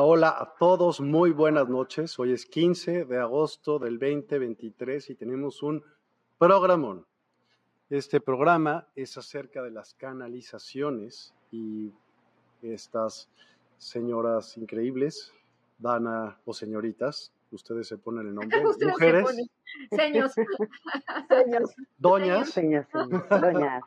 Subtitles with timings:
[0.00, 2.20] Hola, hola a todos, muy buenas noches.
[2.20, 5.82] Hoy es 15 de agosto del 2023 y tenemos un
[6.38, 7.04] programón.
[7.90, 11.92] Este programa es acerca de las canalizaciones y
[12.62, 13.28] estas
[13.76, 15.32] señoras increíbles
[15.78, 19.26] van a, o señoritas, ustedes se ponen el nombre, mujeres.
[19.90, 20.32] Seños.
[21.28, 21.74] Seños.
[21.98, 22.50] Doñas.
[22.50, 23.82] Seños, doñas.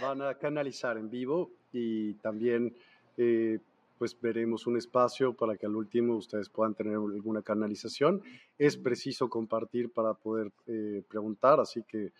[0.00, 2.76] Van a canalizar en vivo y también
[3.16, 3.58] eh,
[3.98, 8.22] pues veremos un espacio para que al último ustedes puedan tener alguna canalización.
[8.56, 12.12] Es preciso compartir para poder eh, preguntar, así que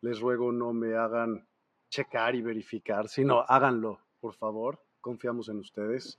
[0.00, 1.46] les ruego no me hagan
[1.90, 4.80] checar y verificar, sino háganlo, por favor.
[5.00, 6.18] Confiamos en ustedes.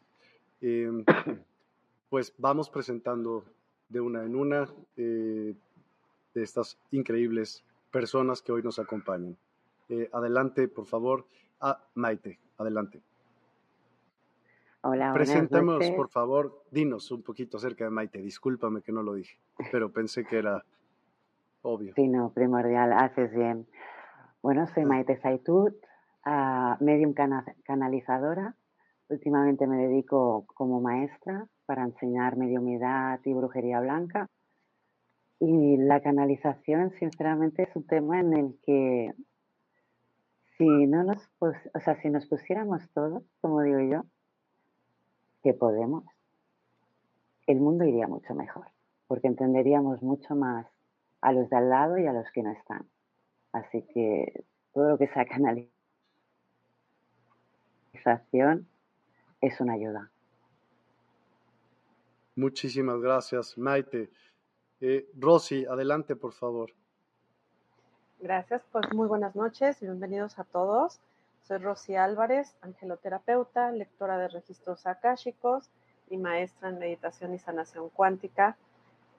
[0.62, 1.04] Em,
[2.10, 3.46] pues vamos presentando
[3.88, 5.56] de una en una eh,
[6.34, 9.38] de estas increíbles personas que hoy nos acompañan.
[9.90, 11.26] Eh, adelante, por favor.
[11.60, 13.02] Ah, Maite, adelante.
[14.82, 18.22] Hola, Presentemos, por favor, dinos un poquito acerca de Maite.
[18.22, 19.38] Discúlpame que no lo dije,
[19.72, 20.64] pero pensé que era
[21.62, 21.94] obvio.
[21.96, 23.68] Sí, no, primordial, haces bien.
[24.42, 24.88] Bueno, soy ah.
[24.88, 25.76] Maite Saitut,
[26.26, 27.14] uh, medium
[27.64, 28.56] canalizadora.
[29.10, 34.28] Últimamente me dedico como maestra para enseñar mediumidad y brujería blanca.
[35.42, 39.14] Y la canalización, sinceramente, es un tema en el que
[40.58, 44.04] si no nos, o sea, si nos pusiéramos todos, como digo yo,
[45.44, 46.04] que podemos,
[47.48, 48.68] el mundo iría mucho mejor,
[49.08, 50.68] porque entenderíamos mucho más
[51.22, 52.88] a los de al lado y a los que no están.
[53.52, 55.72] Así que todo lo que sea canalización
[59.42, 60.12] es una ayuda.
[62.36, 64.10] Muchísimas gracias, Maite.
[64.80, 66.72] Eh, Rosy, adelante, por favor.
[68.20, 71.02] Gracias, pues muy buenas noches, bienvenidos a todos.
[71.50, 75.68] Soy Rosy Álvarez, angeloterapeuta, lectora de registros akáshicos
[76.08, 78.56] y maestra en meditación y sanación cuántica.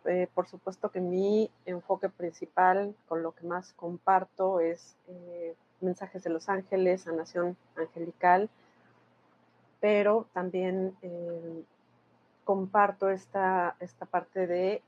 [0.04, 6.22] Eh, por supuesto que mi enfoque principal, con lo que más comparto, es eh, mensajes
[6.22, 8.48] de los ángeles, sanación angelical,
[9.80, 11.64] pero también eh,
[12.44, 14.84] comparto esta, esta parte de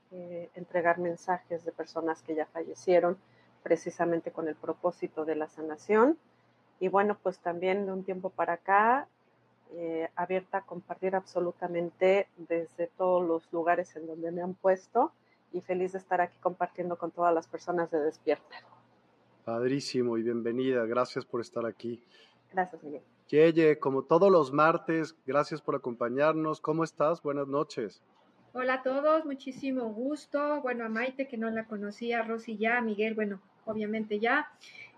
[0.55, 3.17] entregar mensajes de personas que ya fallecieron,
[3.63, 6.17] precisamente con el propósito de la sanación
[6.83, 9.07] y bueno, pues también de un tiempo para acá,
[9.71, 15.13] eh, abierta a compartir absolutamente desde todos los lugares en donde me han puesto
[15.53, 18.57] y feliz de estar aquí compartiendo con todas las personas de Despierta.
[19.45, 22.03] Padrísimo y bienvenida, gracias por estar aquí.
[22.51, 23.01] Gracias, Miguel.
[23.29, 26.59] Yeye, como todos los martes, gracias por acompañarnos.
[26.59, 27.23] ¿Cómo estás?
[27.23, 28.03] Buenas noches.
[28.51, 30.61] Hola a todos, muchísimo gusto.
[30.61, 34.51] Bueno, a Maite, que no la conocía, a Rosy ya, a Miguel, bueno, obviamente ya.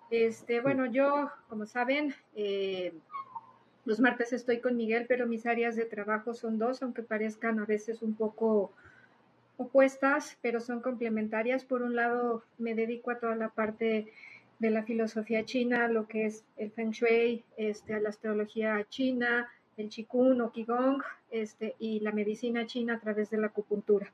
[0.10, 2.94] Este, bueno, yo, como saben, eh,
[3.86, 7.66] los martes estoy con Miguel, pero mis áreas de trabajo son dos, aunque parezcan a
[7.66, 8.72] veces un poco
[9.58, 11.66] opuestas, pero son complementarias.
[11.66, 14.12] Por un lado, me dedico a toda la parte
[14.60, 19.50] de la filosofía china, lo que es el Feng Shui, este, a la astrología china,
[19.78, 24.12] el Qigong o Qigong este, y la medicina china a través de la acupuntura.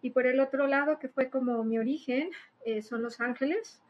[0.00, 2.30] Y por el otro lado, que fue como mi origen,
[2.64, 3.80] eh, son los ángeles.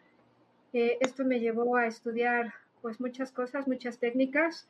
[0.75, 4.69] Eh, esto me llevó a estudiar pues muchas cosas, muchas técnicas.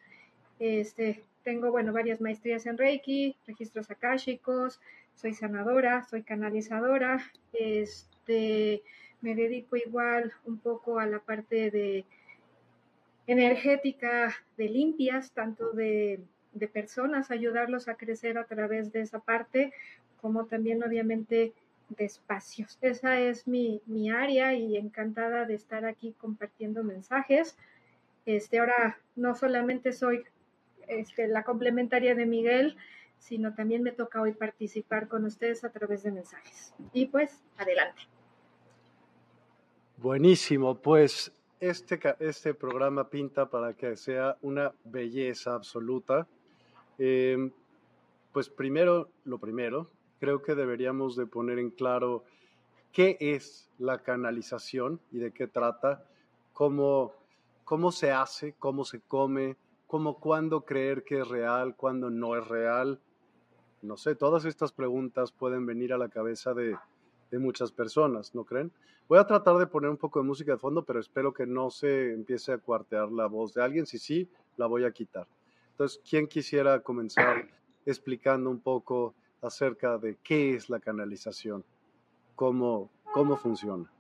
[0.60, 4.80] Este, tengo, bueno, varias maestrías en Reiki, registros akáshicos,
[5.16, 7.20] soy sanadora, soy canalizadora,
[7.52, 8.82] este,
[9.20, 12.04] me dedico igual un poco a la parte de
[13.26, 16.20] energética de limpias, tanto de
[16.54, 19.72] de personas, ayudarlos a crecer a través de esa parte,
[20.20, 21.52] como también obviamente
[21.94, 22.78] de espacios.
[22.80, 27.56] Esa es mi, mi área y encantada de estar aquí compartiendo mensajes.
[28.26, 30.24] Este, ahora no solamente soy
[30.88, 32.76] este, la complementaria de Miguel,
[33.18, 36.74] sino también me toca hoy participar con ustedes a través de mensajes.
[36.92, 38.02] Y pues, adelante.
[39.96, 46.26] Buenísimo, pues este, este programa pinta para que sea una belleza absoluta.
[46.98, 47.50] Em,
[48.32, 49.88] pues primero, lo primero,
[50.24, 52.24] creo que deberíamos de poner en claro
[52.92, 56.02] qué es la canalización y de qué trata,
[56.54, 57.12] cómo,
[57.64, 62.48] cómo se hace, cómo se come, cómo cuándo creer que es real, cuándo no es
[62.48, 62.98] real.
[63.82, 66.74] No sé, todas estas preguntas pueden venir a la cabeza de,
[67.30, 68.72] de muchas personas, ¿no creen?
[69.06, 71.68] Voy a tratar de poner un poco de música de fondo, pero espero que no
[71.68, 73.84] se empiece a cuartear la voz de alguien.
[73.84, 75.26] Si sí, la voy a quitar.
[75.72, 77.46] Entonces, ¿quién quisiera comenzar
[77.84, 79.14] explicando un poco
[79.46, 81.64] acerca de qué es la canalización?
[82.34, 83.90] ¿Cómo, cómo funciona?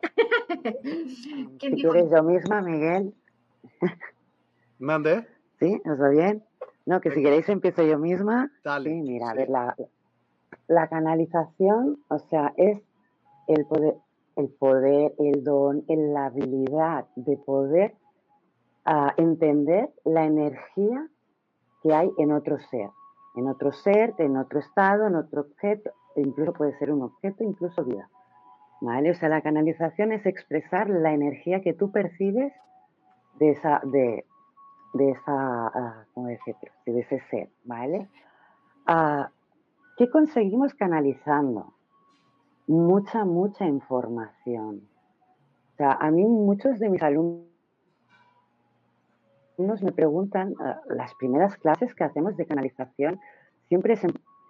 [1.60, 3.14] si quieres yo misma, Miguel.
[4.78, 5.26] ¿Mande?
[5.58, 5.80] ¿Sí?
[5.84, 6.44] ¿Nos va bien?
[6.86, 8.50] No, que si queréis empiezo yo misma.
[8.64, 8.90] Dale.
[8.90, 9.76] Sí, mira, a ver, la,
[10.66, 12.80] la canalización, o sea, es
[13.46, 13.96] el poder,
[14.36, 17.94] el poder, el don, la habilidad de poder
[18.84, 21.08] a entender la energía
[21.82, 22.90] que hay en otro ser,
[23.34, 27.84] en otro ser, en otro estado, en otro objeto, incluso puede ser un objeto, incluso
[27.84, 28.08] vida.
[28.80, 29.10] ¿Vale?
[29.10, 32.52] O sea, la canalización es expresar la energía que tú percibes
[33.38, 34.24] de esa, de,
[34.94, 36.60] de esa, uh, ¿cómo decirlo?
[36.86, 38.08] De ese ser, ¿vale?
[38.88, 39.24] Uh,
[39.98, 41.74] ¿Qué conseguimos canalizando?
[42.66, 44.88] Mucha, mucha información.
[45.74, 47.49] O sea, a mí muchos de mis alumnos
[49.82, 53.20] me preguntan, ah, las primeras clases que hacemos de canalización,
[53.68, 54.00] siempre es,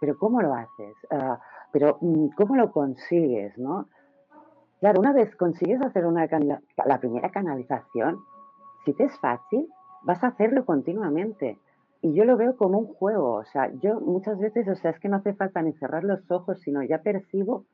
[0.01, 0.95] pero ¿cómo lo haces?
[1.11, 1.41] Ah,
[1.73, 3.57] pero mm, ¿cómo lo consigues?
[3.59, 3.87] ¿no?
[4.81, 6.27] Claro, una vez consigues hacer una
[6.87, 8.19] la primera canalización,
[8.85, 9.69] si te es fácil,
[10.03, 11.59] vas a hacerlo continuamente.
[12.03, 15.01] Y yo lo veo como un juego, o sea, yo muchas veces, o sea, es
[15.01, 17.67] que no hace falta ni cerrar los ojos, sino ya percibo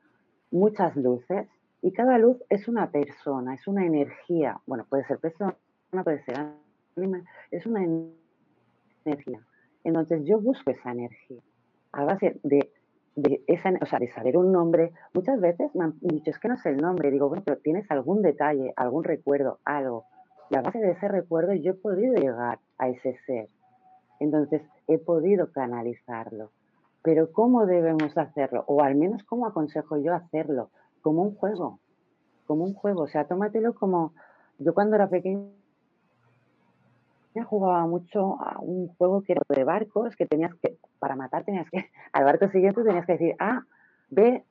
[0.51, 1.47] muchas luces
[1.81, 4.59] y cada luz es una persona, es una energía.
[4.65, 5.55] Bueno, puede ser persona,
[6.03, 6.35] puede ser
[7.51, 7.83] es una
[9.05, 9.41] energía.
[9.83, 11.41] Entonces yo busco esa energía
[11.91, 12.71] a base de,
[13.47, 14.91] esa, o sea, de saber un nombre.
[15.13, 17.11] Muchas veces me han dicho, es que no sé el nombre.
[17.11, 20.05] Digo, bueno, pero tienes algún detalle, algún recuerdo, algo.
[20.49, 23.49] Y a base de ese recuerdo yo he podido llegar a ese ser.
[24.19, 26.51] Entonces he podido canalizarlo.
[27.01, 28.63] Pero ¿cómo debemos hacerlo?
[28.67, 30.69] O al menos ¿cómo aconsejo yo hacerlo?
[31.01, 31.79] Como un juego.
[32.45, 33.03] Como un juego.
[33.03, 34.13] O sea, tómatelo como...
[34.59, 35.49] Yo cuando era pequeña
[37.43, 41.69] jugaba mucho a un juego que era de barcos, que tenías que, para matar tenías
[41.69, 43.63] que, al barco siguiente tenías que decir A,
[44.09, 44.43] B,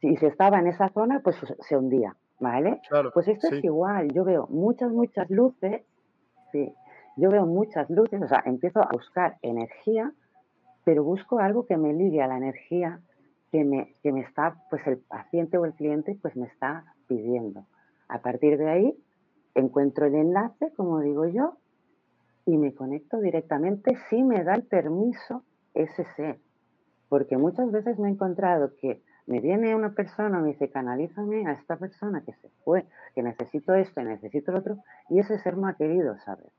[0.00, 2.80] si se estaba en esa zona, pues se hundía, ¿vale?
[3.12, 5.82] pues esto es igual, yo veo muchas, muchas luces,
[6.52, 6.74] sí,
[7.16, 10.12] yo veo muchas luces, o sea, empiezo a buscar energía,
[10.84, 13.00] pero busco algo que me ligue a la energía
[13.50, 17.66] que me, que me está, pues el paciente o el cliente, pues me está pidiendo.
[18.08, 18.98] A partir de ahí,
[19.54, 21.58] encuentro el enlace, como digo yo,
[22.46, 25.44] y me conecto directamente si me da el permiso
[25.74, 26.40] ese ser.
[27.08, 31.52] Porque muchas veces me he encontrado que me viene una persona, me dice, canalízame a
[31.52, 35.68] esta persona que se fue, que necesito esto, necesito lo otro, y ese ser no
[35.68, 36.50] ha querido saber.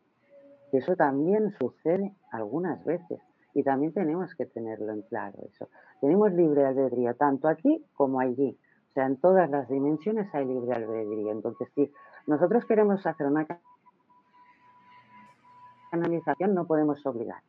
[0.71, 3.19] Y eso también sucede algunas veces,
[3.53, 5.67] y también tenemos que tenerlo en claro eso.
[6.01, 8.57] Tenemos libre albedrío, tanto aquí como allí.
[8.89, 11.31] O sea, en todas las dimensiones hay libre albedrío.
[11.31, 11.91] Entonces, si
[12.27, 13.45] nosotros queremos hacer una
[15.93, 17.41] canalización no podemos obligar.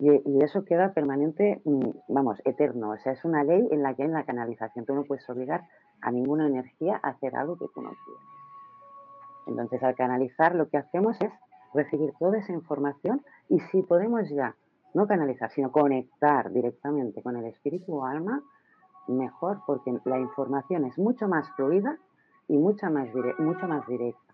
[0.00, 2.90] Y, eso queda permanente, mm, vamos, eterno.
[2.90, 4.84] O sea, es una ley en la que hay la canalización.
[4.84, 5.64] Tú no puedes obligar
[6.00, 8.24] a ninguna energía a hacer algo que tú no quieras.
[9.46, 11.32] Entonces, al canalizar, lo que hacemos es
[11.72, 14.54] recibir toda esa información y si podemos ya
[14.94, 18.42] no canalizar, sino conectar directamente con el espíritu o alma,
[19.06, 21.96] mejor, porque la información es mucho más fluida
[22.46, 23.12] y mucho más
[23.86, 24.27] directa.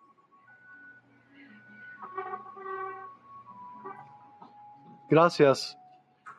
[5.08, 5.78] Gracias.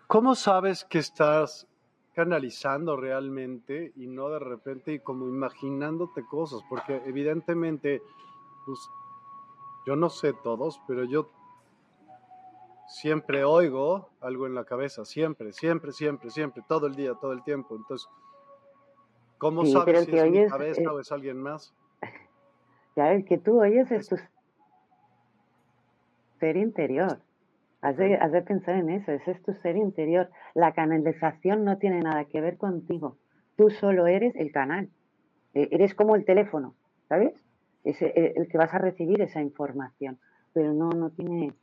[0.07, 1.67] ¿Cómo sabes que estás
[2.13, 6.61] canalizando realmente y no de repente y como imaginándote cosas?
[6.69, 8.01] Porque evidentemente,
[8.65, 8.79] pues,
[9.85, 11.29] yo no sé todos, pero yo
[12.87, 17.43] siempre oigo algo en la cabeza, siempre, siempre, siempre, siempre, todo el día, todo el
[17.43, 17.75] tiempo.
[17.75, 18.07] Entonces,
[19.37, 21.73] ¿cómo sabes si es mi cabeza eh o es alguien más?
[22.95, 24.15] Ya, el que tú oyes es tu
[26.39, 27.24] ser interior.
[27.85, 30.31] Has de, pensar en eso, ese es tu ser interior.
[30.55, 33.17] La canalización no tiene nada que ver contigo.
[33.57, 34.89] Tú solo eres el canal.
[35.53, 36.73] E, eres como el teléfono,
[37.07, 37.35] ¿sabes?
[37.83, 40.17] Es e, el que vas a recibir esa información.
[40.51, 41.53] Pero no, no tiene,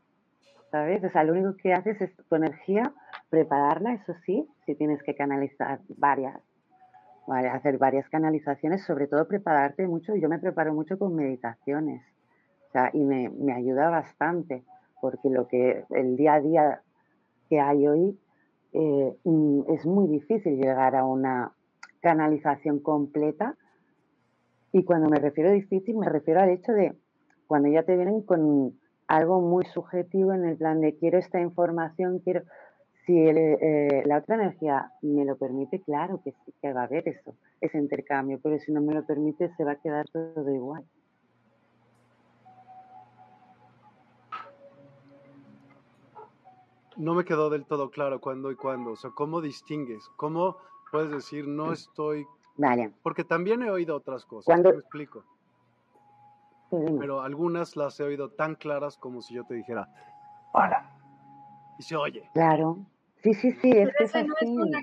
[0.70, 1.02] ¿sabes?
[1.02, 2.92] O sea, lo único que haces es tu energía,
[3.28, 6.40] prepararla, eso sí, si tienes que canalizar varias,
[7.50, 10.14] hacer varias canalizaciones, sobre todo prepararte mucho.
[10.14, 12.00] Yo me preparo mucho con meditaciones,
[12.68, 14.62] o sea, y me, me ayuda bastante
[15.02, 16.82] porque lo que el día a día
[17.50, 18.16] que hay hoy
[18.72, 21.52] eh, mm, es muy difícil llegar a una
[22.00, 23.56] canalización completa.
[24.70, 26.94] Y cuando me refiero a difícil, me refiero al hecho de
[27.48, 28.78] cuando ya te vienen con
[29.08, 32.42] algo muy subjetivo en el plan de quiero esta información, quiero...
[33.04, 37.08] Si eh, la otra energía me lo permite, claro que sí que va a haber
[37.08, 40.84] eso, ese intercambio, pero si no me lo permite, se va a quedar todo igual.
[47.02, 48.92] No me quedó del todo claro cuándo y cuándo.
[48.92, 50.08] O sea, ¿cómo distingues?
[50.16, 50.56] ¿Cómo
[50.90, 51.72] puedes decir no mm.
[51.72, 52.26] estoy...
[52.56, 52.92] Vale.
[53.02, 54.46] Porque también he oído otras cosas.
[54.46, 54.70] ¿Cuándo?
[54.70, 55.24] Me explico.
[56.70, 59.88] Pero algunas las he oído tan claras como si yo te dijera,
[60.52, 60.90] hola.
[61.78, 62.30] Y se oye.
[62.32, 62.78] Claro.
[63.22, 64.80] Sí, sí, sí, es pero, esa no es una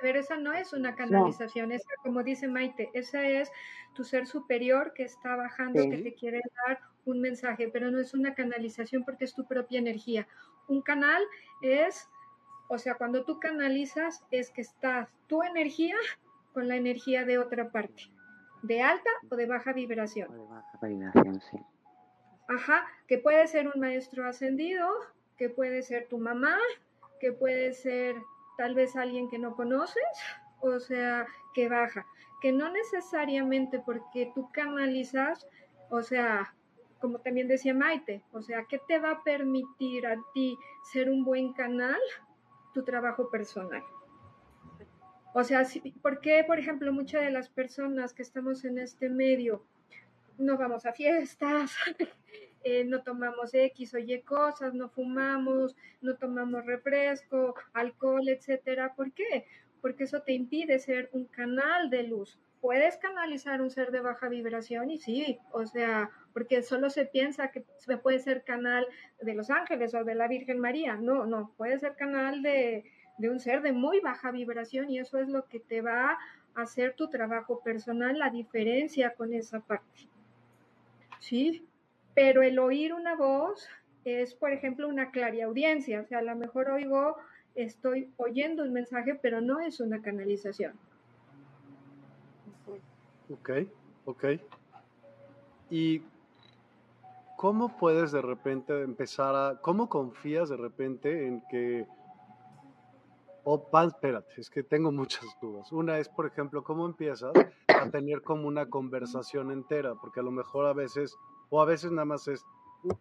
[0.00, 3.52] pero esa no es una canalización, esa, como dice Maite, esa es
[3.92, 8.14] tu ser superior que está bajando, que te quiere dar un mensaje, pero no es
[8.14, 10.26] una canalización porque es tu propia energía.
[10.68, 11.22] Un canal
[11.62, 12.08] es,
[12.68, 15.96] o sea, cuando tú canalizas es que estás tu energía
[16.52, 18.04] con la energía de otra parte,
[18.62, 20.32] de alta o de baja vibración.
[20.32, 21.58] de baja vibración, sí.
[22.48, 24.88] Ajá, que puede ser un maestro ascendido,
[25.36, 26.56] que puede ser tu mamá,
[27.20, 28.16] que puede ser
[28.56, 30.02] tal vez alguien que no conoces,
[30.60, 32.06] o sea, que baja,
[32.40, 35.46] que no necesariamente porque tú canalizas,
[35.90, 36.54] o sea,
[37.00, 40.56] como también decía Maite, o sea, ¿qué te va a permitir a ti
[40.92, 42.00] ser un buen canal?
[42.74, 43.82] Tu trabajo personal.
[45.34, 45.66] O sea,
[46.02, 49.62] ¿por qué, por ejemplo, muchas de las personas que estamos en este medio
[50.38, 51.72] no vamos a fiestas,
[52.68, 58.92] Eh, no tomamos X o Y cosas, no fumamos, no tomamos refresco, alcohol, etcétera.
[58.96, 59.46] ¿Por qué?
[59.80, 62.40] Porque eso te impide ser un canal de luz.
[62.60, 67.50] Puedes canalizar un ser de baja vibración y sí, o sea, porque solo se piensa
[67.50, 67.64] que
[68.02, 68.86] puede ser canal
[69.20, 70.96] de los ángeles o de la Virgen María.
[70.96, 72.84] No, no, puede ser canal de,
[73.18, 76.18] de un ser de muy baja vibración y eso es lo que te va
[76.54, 80.08] a hacer tu trabajo personal, la diferencia con esa parte.
[81.18, 81.66] Sí,
[82.14, 83.68] pero el oír una voz
[84.04, 85.10] es, por ejemplo, una
[85.44, 86.00] audiencia.
[86.00, 87.16] o sea, a lo mejor oigo,
[87.54, 90.74] estoy oyendo un mensaje, pero no es una canalización.
[93.30, 93.50] Ok,
[94.04, 94.24] ok.
[95.70, 96.02] ¿Y
[97.36, 101.86] cómo puedes de repente empezar a, cómo confías de repente en que,
[103.44, 105.70] oh, espérate, es que tengo muchas dudas.
[105.70, 107.32] Una es, por ejemplo, cómo empiezas
[107.68, 111.14] a tener como una conversación entera, porque a lo mejor a veces
[111.50, 112.44] o a veces nada más es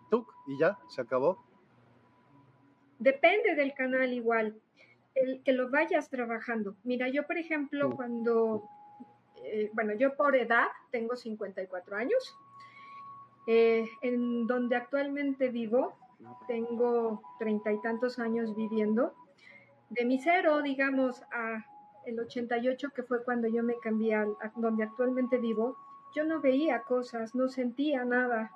[0.10, 1.44] tuk y ya, se acabó.
[3.00, 4.56] Depende del canal igual,
[5.16, 6.76] el que lo vayas trabajando.
[6.84, 8.64] Mira, yo por ejemplo, cuando,
[9.46, 12.38] eh, bueno, yo por edad tengo 54 años,
[13.48, 15.94] eh, en donde actualmente vivo,
[16.48, 19.14] tengo treinta y tantos años viviendo.
[19.90, 21.64] De mi cero, digamos, a
[22.06, 25.78] el 88, que fue cuando yo me cambié a donde actualmente vivo,
[26.16, 28.52] yo no veía cosas, no sentía nada.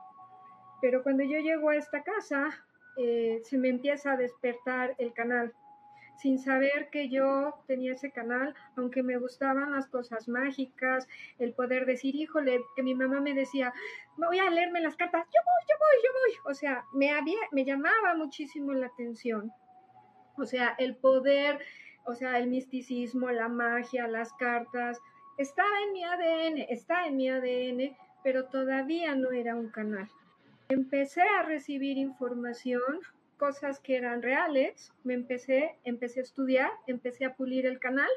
[0.81, 2.50] Pero cuando yo llego a esta casa,
[2.98, 5.53] eh, se me empieza a despertar el canal,
[6.19, 11.07] sin saber que yo tenía ese canal, aunque me gustaban las cosas mágicas,
[11.39, 13.73] el poder decir, híjole, que mi mamá me decía,
[14.17, 16.51] voy a leerme las cartas, yo voy, yo voy, yo voy.
[16.51, 19.51] O sea, me, había, me llamaba muchísimo la atención.
[20.35, 21.59] O sea, el poder,
[22.05, 24.99] o sea, el misticismo, la magia, las cartas,
[25.38, 27.95] estaba en mi ADN, está en mi ADN,
[28.25, 30.09] pero todavía no era un canal.
[30.67, 32.99] Empecé a recibir información,
[33.39, 38.10] cosas que eran reales, me empecé, empecé a estudiar, empecé a pulir el canal.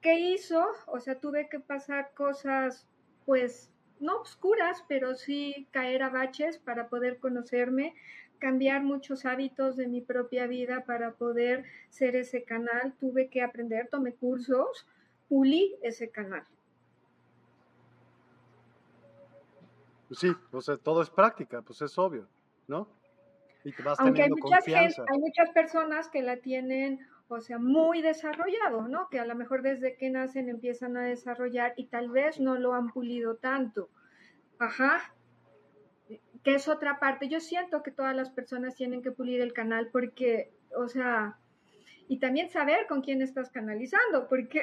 [0.00, 0.66] ¿Qué hizo?
[0.86, 2.88] O sea, tuve que pasar cosas,
[3.26, 7.94] pues, no oscuras, pero sí caer a baches para poder conocerme,
[8.38, 12.94] cambiar muchos hábitos de mi propia vida para poder ser ese canal.
[12.98, 14.86] Tuve que aprender, tomé cursos,
[15.28, 16.44] pulí ese canal.
[20.10, 22.26] Sí, o sea, todo es práctica, pues es obvio,
[22.66, 22.99] ¿no?
[23.64, 28.02] Y te vas Aunque hay muchas, hay muchas personas que la tienen, o sea, muy
[28.02, 29.08] desarrollado, ¿no?
[29.10, 32.74] Que a lo mejor desde que nacen empiezan a desarrollar y tal vez no lo
[32.74, 33.90] han pulido tanto.
[34.58, 35.14] Ajá.
[36.42, 37.28] Que es otra parte.
[37.28, 41.38] Yo siento que todas las personas tienen que pulir el canal porque, o sea,
[42.08, 44.62] y también saber con quién estás canalizando, porque...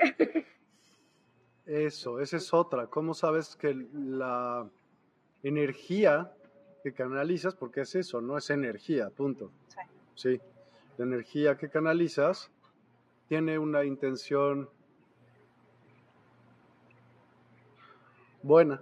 [1.66, 2.88] Eso, esa es otra.
[2.88, 4.70] ¿Cómo sabes que la
[5.44, 6.34] energía
[6.88, 9.51] que canalizas, porque es eso, no es energía, punto.
[10.15, 10.39] Sí.
[10.98, 12.50] La energía que canalizas
[13.27, 14.70] tiene una intención
[18.41, 18.82] buena,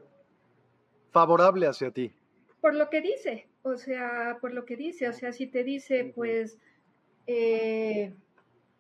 [1.12, 2.14] favorable hacia ti.
[2.62, 6.12] Por lo que dice, o sea, por lo que dice, o sea, si te dice,
[6.16, 6.60] pues,
[7.26, 8.14] eh,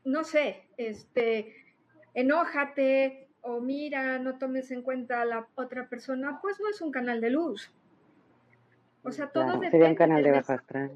[0.04, 1.56] no sé, este,
[2.14, 6.92] enójate o mira, no tomes en cuenta a la otra persona, pues no es un
[6.92, 7.72] canal de luz.
[9.06, 9.72] O sea, todo depende.
[9.72, 10.92] Sería un canal de bajo astral.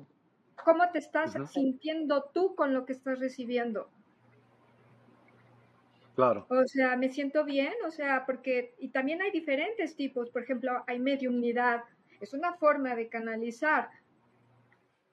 [0.63, 3.89] ¿Cómo te estás sintiendo tú con lo que estás recibiendo?
[6.15, 6.45] Claro.
[6.49, 10.83] O sea, me siento bien, o sea, porque, y también hay diferentes tipos, por ejemplo,
[10.85, 11.83] hay mediunidad,
[12.19, 13.89] es una forma de canalizar.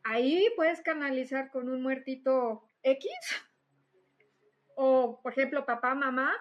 [0.03, 3.09] Ahí puedes canalizar con un muertito X,
[4.75, 6.33] o por ejemplo, papá, mamá,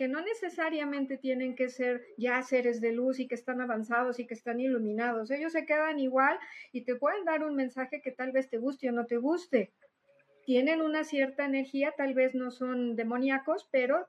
[0.00, 4.26] que no necesariamente tienen que ser ya seres de luz y que están avanzados y
[4.26, 5.30] que están iluminados.
[5.30, 6.38] Ellos se quedan igual
[6.72, 9.74] y te pueden dar un mensaje que tal vez te guste o no te guste.
[10.46, 14.08] Tienen una cierta energía, tal vez no son demoníacos, pero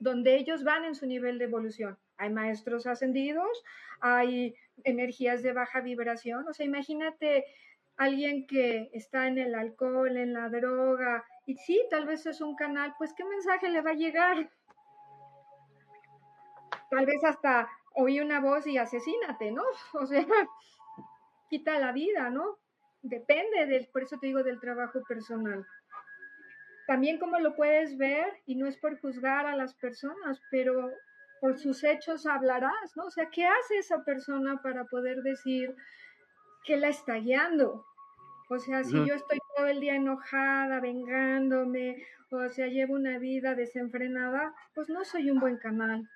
[0.00, 1.98] donde ellos van en su nivel de evolución.
[2.16, 3.62] Hay maestros ascendidos,
[4.00, 6.48] hay energías de baja vibración.
[6.48, 7.44] O sea, imagínate
[7.98, 12.56] alguien que está en el alcohol, en la droga, y sí, tal vez es un
[12.56, 14.50] canal, pues ¿qué mensaje le va a llegar?
[16.90, 19.62] Tal vez hasta oí una voz y asesínate, ¿no?
[19.94, 20.24] O sea,
[21.48, 22.58] quita la vida, ¿no?
[23.02, 25.64] Depende del, por eso te digo, del trabajo personal.
[26.86, 30.90] También como lo puedes ver, y no es por juzgar a las personas, pero
[31.40, 33.06] por sus hechos hablarás, ¿no?
[33.06, 35.74] O sea, ¿qué hace esa persona para poder decir
[36.64, 37.84] que la está guiando?
[38.48, 43.56] O sea, si yo estoy todo el día enojada, vengándome, o sea, llevo una vida
[43.56, 46.08] desenfrenada, pues no soy un buen canal.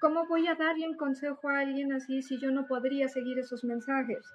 [0.00, 3.62] ¿Cómo voy a darle un consejo a alguien así si yo no podría seguir esos
[3.64, 4.26] mensajes?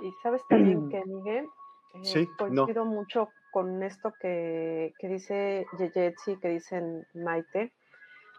[0.00, 1.48] Y sabes también que, Miguel,
[1.94, 7.72] eh, coincido mucho con esto que, que dice Yeyetsi, que dicen Maite.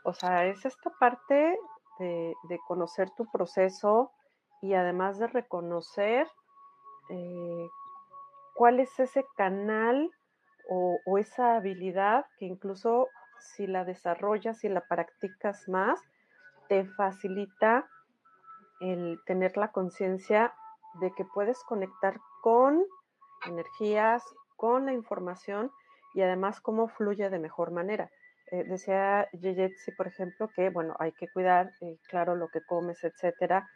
[0.04, 1.58] O sea, es esta parte
[2.00, 4.12] de, conocer tu proceso
[4.62, 6.28] y además de reconocer
[7.10, 7.67] eh,
[8.54, 10.12] cuál es ese canal
[10.70, 13.08] o, o, esa habilidad que incluso
[13.39, 16.00] si la desarrollas, y la practicas más,
[16.67, 17.88] te facilita
[18.80, 20.54] el tener la conciencia
[21.00, 22.84] de que puedes conectar con
[23.45, 24.23] energías,
[24.56, 25.71] con la información
[26.13, 28.10] y además cómo fluye de mejor manera.
[28.52, 33.04] Eh, decía Yeyetsi, por ejemplo, que bueno, hay que cuidar, eh, claro, lo que comes,
[33.04, 33.67] etcétera.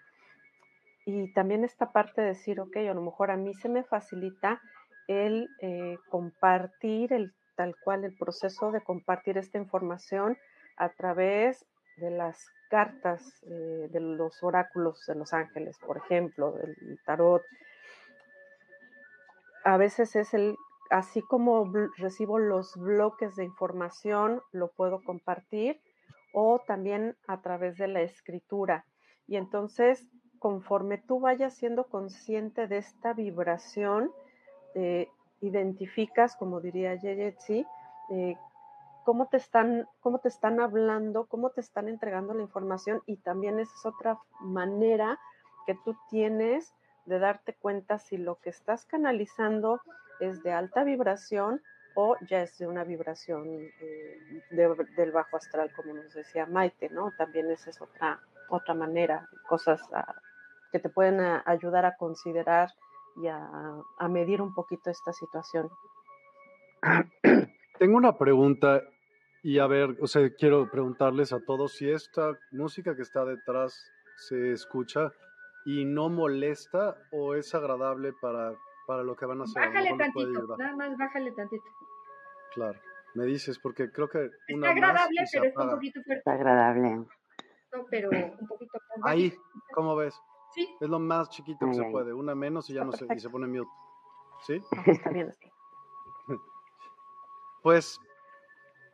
[1.06, 4.62] Y también esta parte de decir, ok, a lo mejor a mí se me facilita
[5.08, 10.36] el eh, compartir, el tal cual el proceso de compartir esta información
[10.78, 11.63] a través
[11.97, 17.43] de las cartas eh, de los oráculos de los ángeles, por ejemplo, del tarot.
[19.63, 20.56] A veces es el,
[20.89, 25.80] así como recibo los bloques de información, lo puedo compartir
[26.34, 28.86] o también a través de la escritura.
[29.28, 30.08] Y entonces,
[30.39, 34.12] conforme tú vayas siendo consciente de esta vibración,
[34.74, 35.12] de
[35.42, 37.66] identificas, como diría Yeyetsi,
[38.12, 38.38] eh,
[39.04, 43.60] cómo, te están, cómo te están hablando, cómo te están entregando la información y también
[43.60, 45.20] esa es otra manera
[45.66, 46.74] que tú tienes
[47.06, 49.82] de darte cuenta si lo que estás canalizando
[50.20, 51.62] es de alta vibración
[51.96, 53.46] o ya es de una vibración
[53.82, 57.12] eh, del bajo astral, como nos decía Maite, ¿no?
[57.18, 59.82] También esa es otra, otra manera, cosas
[60.72, 62.70] que te pueden ayudar a considerar
[63.17, 65.69] y a, medir un poquito esta situación.
[67.80, 68.82] Tengo una pregunta
[69.43, 73.91] y a ver, o sea, quiero preguntarles a todos si esta música que está detrás
[74.17, 75.12] se escucha
[75.65, 78.54] y no molesta o es agradable para,
[78.88, 79.67] para lo que van a hacer.
[79.67, 81.63] Bájale tantito, nada más bájale tantito.
[82.54, 82.80] Claro,
[83.15, 84.30] me dices, porque creo que...
[84.47, 86.19] Está agradable, pero es un poquito fuerte.
[86.19, 87.06] Está agradable.
[87.89, 88.80] pero un poquito...
[89.04, 89.34] Ahí,
[89.74, 90.19] ¿cómo ves?
[90.54, 90.76] Sí.
[90.80, 93.30] Es lo más chiquito que se puede, una menos y ya no se, y se
[93.30, 93.70] pone mute.
[94.46, 94.62] ¿Sí?
[94.88, 95.48] Está bien así.
[97.64, 98.00] Pues,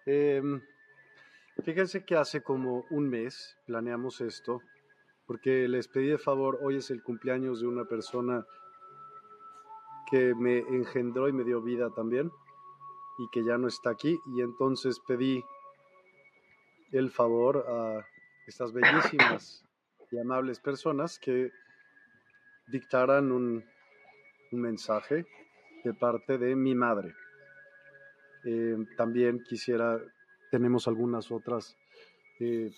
[0.05, 0.61] em,
[1.63, 4.61] fíjense que hace como un mes planeamos esto,
[5.25, 8.45] porque les pedí de favor, hoy es el cumpleaños de una persona
[10.11, 12.29] que me engendró y me dio vida también,
[13.19, 15.41] y que ya no está aquí, y entonces pedí
[16.91, 18.05] el favor a
[18.47, 19.66] estas bellísimas
[20.11, 21.51] y amables personas que
[22.67, 23.63] dictaran un,
[24.51, 25.25] mensaje
[25.83, 27.13] de parte de mi madre.
[28.45, 29.99] Eh, también quisiera,
[30.51, 31.75] tenemos algunas otras
[32.39, 32.71] eh,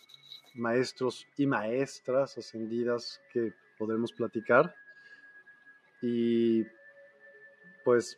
[0.56, 4.74] maestros y maestras ascendidas que podemos platicar.
[6.02, 6.66] Y
[7.86, 8.18] pues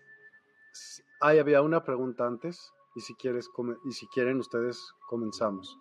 [1.19, 3.49] ahí había una pregunta antes y si, quieres,
[3.85, 5.77] y si quieren ustedes comenzamos.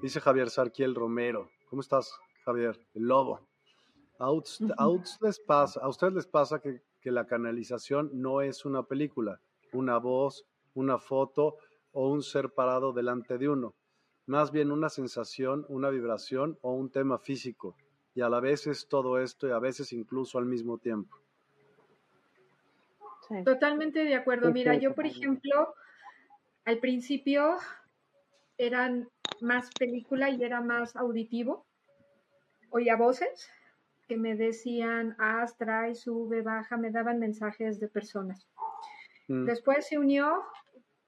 [0.00, 1.50] Dice Javier Sarquiel Romero.
[1.68, 2.18] ¿Cómo estás?
[2.50, 3.40] Javier, el lobo.
[4.18, 8.82] A, ustedes les pasa, a ustedes les pasa que, que la canalización no es una
[8.82, 9.40] película,
[9.72, 11.56] una voz, una foto
[11.92, 13.74] o un ser parado delante de uno,
[14.26, 17.76] más bien una sensación, una vibración o un tema físico,
[18.14, 21.16] y a la vez es todo esto y a veces incluso al mismo tiempo.
[23.44, 24.52] Totalmente de acuerdo.
[24.52, 25.74] Mira, yo por ejemplo,
[26.64, 27.56] al principio
[28.58, 29.08] eran
[29.40, 31.64] más película y era más auditivo
[32.70, 33.50] oía voces
[34.08, 38.48] que me decían, haz, trae, sube, baja, me daban mensajes de personas.
[39.28, 39.44] Mm.
[39.44, 40.42] Después se unió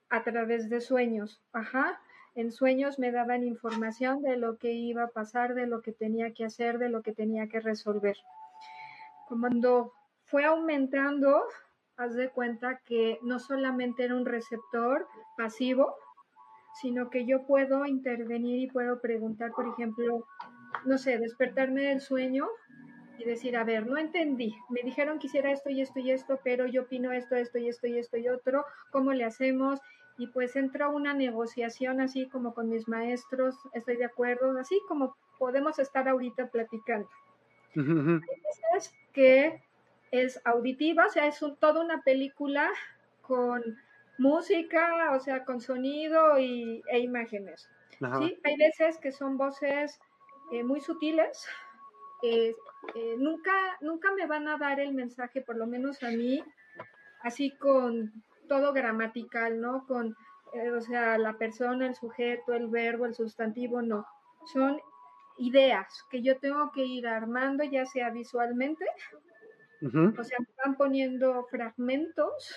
[0.09, 1.99] a través de sueños, ajá.
[2.35, 6.33] En sueños me daban información de lo que iba a pasar, de lo que tenía
[6.33, 8.15] que hacer, de lo que tenía que resolver.
[9.27, 9.91] Cuando
[10.23, 11.43] fue aumentando,
[11.97, 15.95] haz de cuenta que no solamente era un receptor pasivo,
[16.81, 20.25] sino que yo puedo intervenir y puedo preguntar, por ejemplo,
[20.85, 22.47] no sé, despertarme del sueño
[23.17, 26.39] y decir, a ver, no entendí, me dijeron que hiciera esto y esto y esto,
[26.43, 29.79] pero yo opino esto, esto y esto y esto y otro, ¿cómo le hacemos?
[30.17, 35.15] Y pues entró una negociación así como con mis maestros, estoy de acuerdo, así como
[35.37, 37.09] podemos estar ahorita platicando.
[38.77, 39.61] Es que
[40.11, 42.69] es auditiva, o sea, es toda una película
[43.21, 43.63] con
[44.17, 47.67] música, o sea, con sonido y, e imágenes.
[48.19, 48.37] ¿sí?
[48.43, 49.99] Hay veces que son voces
[50.51, 51.47] eh, muy sutiles.
[52.21, 52.55] Eh,
[53.17, 53.51] nunca,
[53.81, 56.43] nunca me van a dar el mensaje, por lo menos a mí,
[57.21, 58.11] así con
[58.47, 59.85] todo gramatical, ¿no?
[59.87, 60.15] Con,
[60.53, 64.05] eh, o sea, la persona, el sujeto, el verbo, el sustantivo, no.
[64.51, 64.79] Son
[65.37, 68.85] ideas que yo tengo que ir armando, ya sea visualmente,
[69.81, 72.55] o sea, me van poniendo fragmentos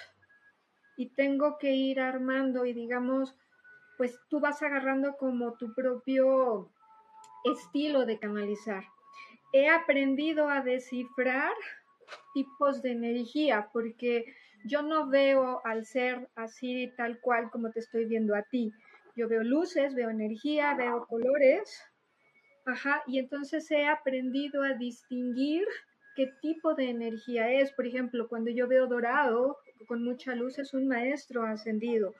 [0.96, 3.36] y tengo que ir armando y digamos,
[3.96, 6.70] pues tú vas agarrando como tu propio
[7.52, 8.84] estilo de canalizar.
[9.52, 11.52] He aprendido a descifrar
[12.34, 14.24] tipos de energía porque
[14.64, 18.72] yo no veo al ser así tal cual como te estoy viendo a ti.
[19.14, 21.82] Yo veo luces, veo energía, veo colores.
[22.66, 25.64] Ajá, y entonces he aprendido a distinguir
[26.16, 27.72] qué tipo de energía es.
[27.72, 29.56] Por ejemplo, cuando yo veo dorado
[29.86, 32.14] con mucha luz es un maestro ascendido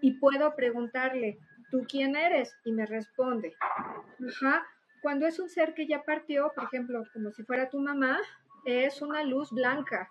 [0.00, 1.38] y puedo preguntarle,
[1.70, 2.56] ¿tú quién eres?
[2.64, 3.54] Y me responde.
[3.60, 4.66] Ajá.
[5.02, 8.18] Cuando es un ser que ya partió, por ejemplo, como si fuera tu mamá,
[8.64, 10.10] es una luz blanca.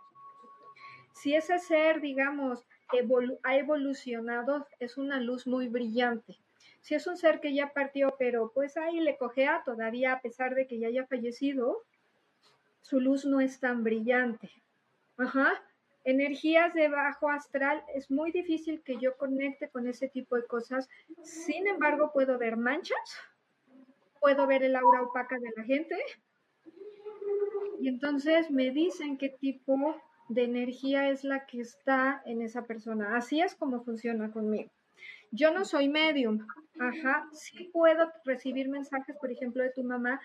[1.14, 2.66] Si ese ser, digamos,
[3.44, 6.40] ha evolucionado, es una luz muy brillante.
[6.82, 10.56] Si es un ser que ya partió, pero pues ahí le cojea todavía, a pesar
[10.56, 11.84] de que ya haya fallecido,
[12.82, 14.50] su luz no es tan brillante.
[15.18, 15.62] Ajá
[16.04, 20.90] energías de bajo astral, es muy difícil que yo conecte con ese tipo de cosas.
[21.24, 23.18] Sin embargo, puedo ver manchas,
[24.20, 25.96] puedo ver el aura opaca de la gente.
[27.80, 29.96] Y entonces me dicen qué tipo
[30.30, 33.16] de energía es la que está en esa persona.
[33.16, 34.70] Así es como funciona conmigo.
[35.32, 36.48] Yo no soy medium,
[36.80, 40.20] ajá, sí puedo recibir mensajes, por ejemplo, de tu mamá,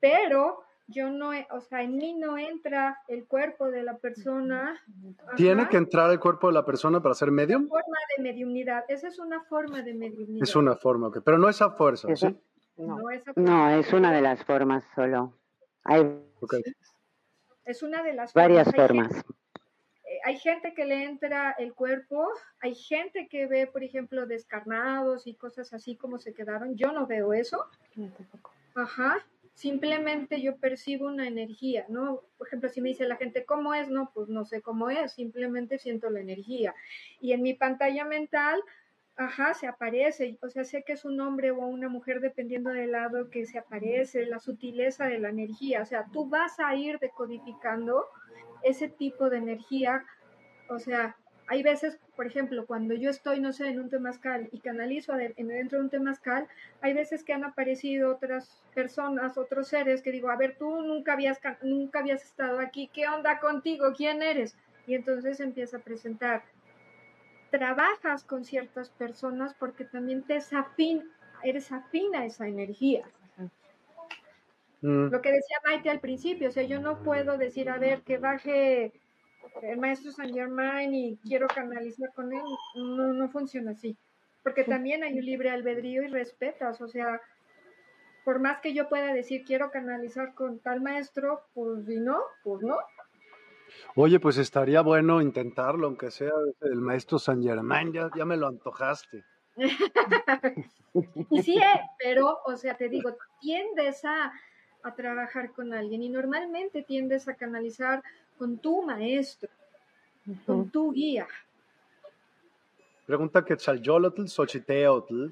[0.00, 4.80] pero yo no, o sea, en mí no entra el cuerpo de la persona.
[5.36, 7.62] ¿Tiene que entrar el cuerpo de la persona para ser medium?
[7.62, 10.42] Una forma de mediumnidad, esa es una forma de mediumnidad.
[10.42, 12.36] Es una forma, ok, pero no esa fuerza, ¿sí?
[12.76, 12.98] No,
[13.36, 15.34] no, es una de las formas solo.
[15.84, 16.04] Hay
[17.64, 19.24] es una de las varias formas.
[20.24, 22.28] hay gente que le entra el cuerpo,
[22.60, 26.76] hay gente que ve, por ejemplo, descarnados y cosas así como se quedaron.
[26.76, 27.64] Yo no veo eso.
[28.74, 29.24] Ajá.
[29.54, 32.22] Simplemente yo percibo una energía, ¿no?
[32.38, 35.12] Por ejemplo, si me dice la gente cómo es, no, pues no sé cómo es,
[35.12, 36.74] simplemente siento la energía.
[37.20, 38.62] Y en mi pantalla mental
[39.20, 42.92] Ajá, se aparece, o sea, sé que es un hombre o una mujer dependiendo del
[42.92, 46.98] lado que se aparece, la sutileza de la energía, o sea, tú vas a ir
[46.98, 48.06] decodificando
[48.62, 50.06] ese tipo de energía,
[50.70, 51.18] o sea,
[51.50, 55.78] hay veces, por ejemplo, cuando yo estoy, no sé, en un temazcal y canalizo dentro
[55.78, 56.46] de un temazcal,
[56.80, 61.14] hay veces que han aparecido otras personas, otros seres que digo, a ver, tú nunca
[61.14, 63.92] habías, nunca habías estado aquí, ¿qué onda contigo?
[63.96, 64.56] ¿Quién eres?
[64.86, 66.44] Y entonces empieza a presentar
[67.50, 71.10] trabajas con ciertas personas porque también te es afín,
[71.42, 73.04] eres afín a esa energía.
[74.82, 75.08] Mm.
[75.10, 78.18] Lo que decía Maite al principio, o sea, yo no puedo decir, a ver, que
[78.18, 78.92] baje
[79.62, 82.42] el maestro San Germain y quiero canalizar con él,
[82.74, 83.96] no, no funciona así,
[84.42, 87.20] porque también hay un libre albedrío y respetas, o sea,
[88.24, 92.62] por más que yo pueda decir quiero canalizar con tal maestro, pues si no, pues
[92.62, 92.76] no,
[93.94, 98.46] Oye, pues estaría bueno intentarlo, aunque sea el maestro San Germán, ya, ya me lo
[98.46, 99.24] antojaste.
[101.30, 104.32] y sí, eh, pero, o sea, te digo, tiendes a,
[104.82, 108.02] a, trabajar con alguien y normalmente tiendes a canalizar
[108.40, 109.50] con tu maestro,
[110.46, 111.28] con tu guía.
[113.04, 115.26] Pregunta que Chalyolotl, Xochiteotl,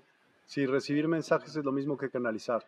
[0.44, 2.62] si recibir mensajes es lo mismo que canalizar.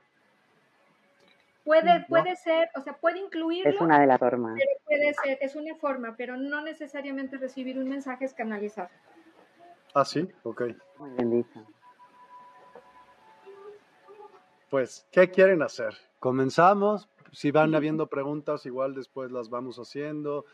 [1.62, 3.70] Puede, puede ser, o sea, puede incluirlo.
[3.70, 4.58] Es una de las formas.
[4.86, 8.88] puede ser, es una forma, pero no necesariamente recibir un mensaje es canalizar.
[9.92, 10.62] Ah, sí, ok.
[10.98, 11.66] Muy bien dicho.
[14.70, 15.94] Pues, ¿qué quieren hacer?
[16.18, 17.10] Comenzamos.
[17.32, 20.44] Si van habiendo preguntas, igual después las vamos haciendo.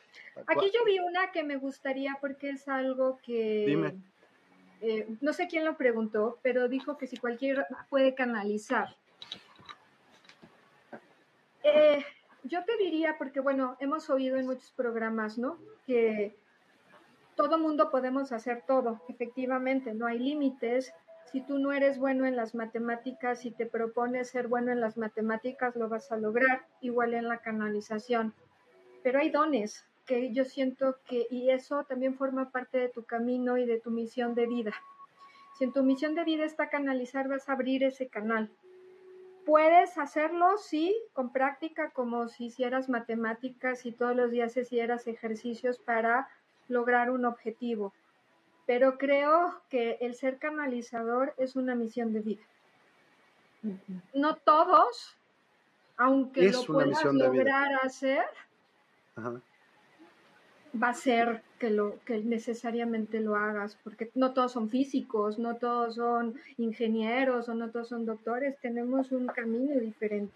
[0.46, 3.64] Aquí yo vi una que me gustaría porque es algo que...
[3.66, 3.94] Dime.
[4.82, 8.94] Eh, no sé quién lo preguntó, pero dijo que si cualquiera puede canalizar.
[11.62, 12.04] Eh,
[12.44, 15.58] yo te diría, porque bueno, hemos oído en muchos programas, ¿no?
[15.86, 16.36] Que
[17.34, 20.92] todo mundo podemos hacer todo, efectivamente, no hay límites.
[21.32, 24.96] Si tú no eres bueno en las matemáticas y te propones ser bueno en las
[24.96, 28.32] matemáticas, lo vas a lograr, igual en la canalización.
[29.02, 33.58] Pero hay dones que yo siento que, y eso también forma parte de tu camino
[33.58, 34.74] y de tu misión de vida.
[35.58, 38.50] Si en tu misión de vida está canalizar, vas a abrir ese canal
[39.46, 45.78] Puedes hacerlo, sí, con práctica, como si hicieras matemáticas y todos los días hicieras ejercicios
[45.78, 46.28] para
[46.66, 47.92] lograr un objetivo.
[48.66, 52.42] Pero creo que el ser canalizador es una misión de vida.
[54.12, 55.16] No todos,
[55.96, 58.24] aunque lo puedas lograr hacer,
[60.83, 65.57] va a ser que, lo, que necesariamente lo hagas, porque no todos son físicos, no
[65.57, 70.35] todos son ingenieros o no todos son doctores, tenemos un camino diferente.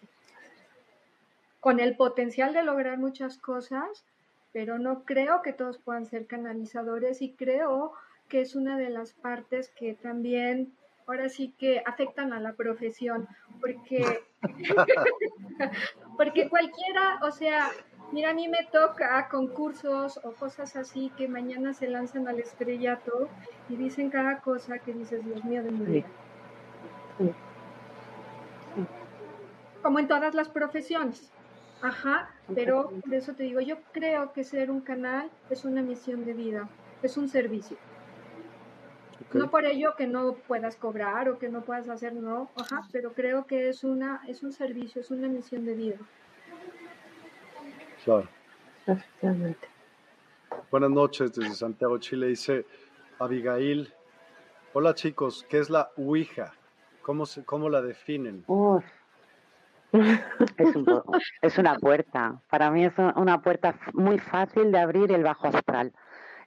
[1.61, 4.05] Con el potencial de lograr muchas cosas,
[4.53, 7.93] pero no creo que todos puedan ser canalizadores y creo
[8.31, 10.73] que es una de las partes que también
[11.07, 13.29] ahora sí que afectan a la profesión,
[13.61, 14.23] porque,
[16.17, 17.71] porque cualquiera, o sea,
[18.13, 23.29] Mira, a mí me toca concursos o cosas así que mañana se lanzan al estrellato
[23.69, 26.07] y dicen cada cosa que dices, Dios mío, de mi vida.
[29.81, 31.31] Como en todas las profesiones.
[31.83, 36.25] Ajá, pero por eso te digo, yo creo que ser un canal es una misión
[36.25, 36.69] de vida,
[37.03, 37.77] es un servicio.
[39.33, 43.13] No por ello que no puedas cobrar o que no puedas hacer, no, ajá, pero
[43.13, 45.97] creo que es una, es un servicio, es una misión de vida.
[48.05, 48.29] Claro.
[50.71, 52.29] Buenas noches desde Santiago, Chile.
[52.29, 52.67] Dice
[53.19, 53.93] Abigail.
[54.73, 56.55] Hola chicos, ¿qué es la Ouija?
[57.03, 58.45] ¿Cómo, se, cómo la definen?
[59.93, 60.77] Es,
[61.43, 62.41] es, una puerta.
[62.49, 65.93] Para mí es una puerta muy fácil de abrir el bajo astral.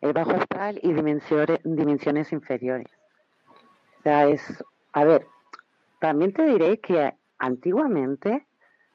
[0.04, 2.88] El bajo astral y dimensiones, dimensiones inferiores.
[4.00, 4.42] O sea, es.
[4.92, 5.26] A ver,
[6.02, 8.46] también te diré que antiguamente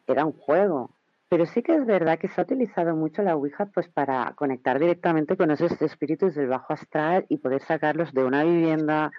[0.07, 0.90] era un juego.
[1.31, 4.79] Pero sí que es verdad que se ha utilizado mucho la Ouija pues para conectar
[4.79, 9.11] directamente con esos espíritus del bajo astral y poder sacarlos de una vivienda,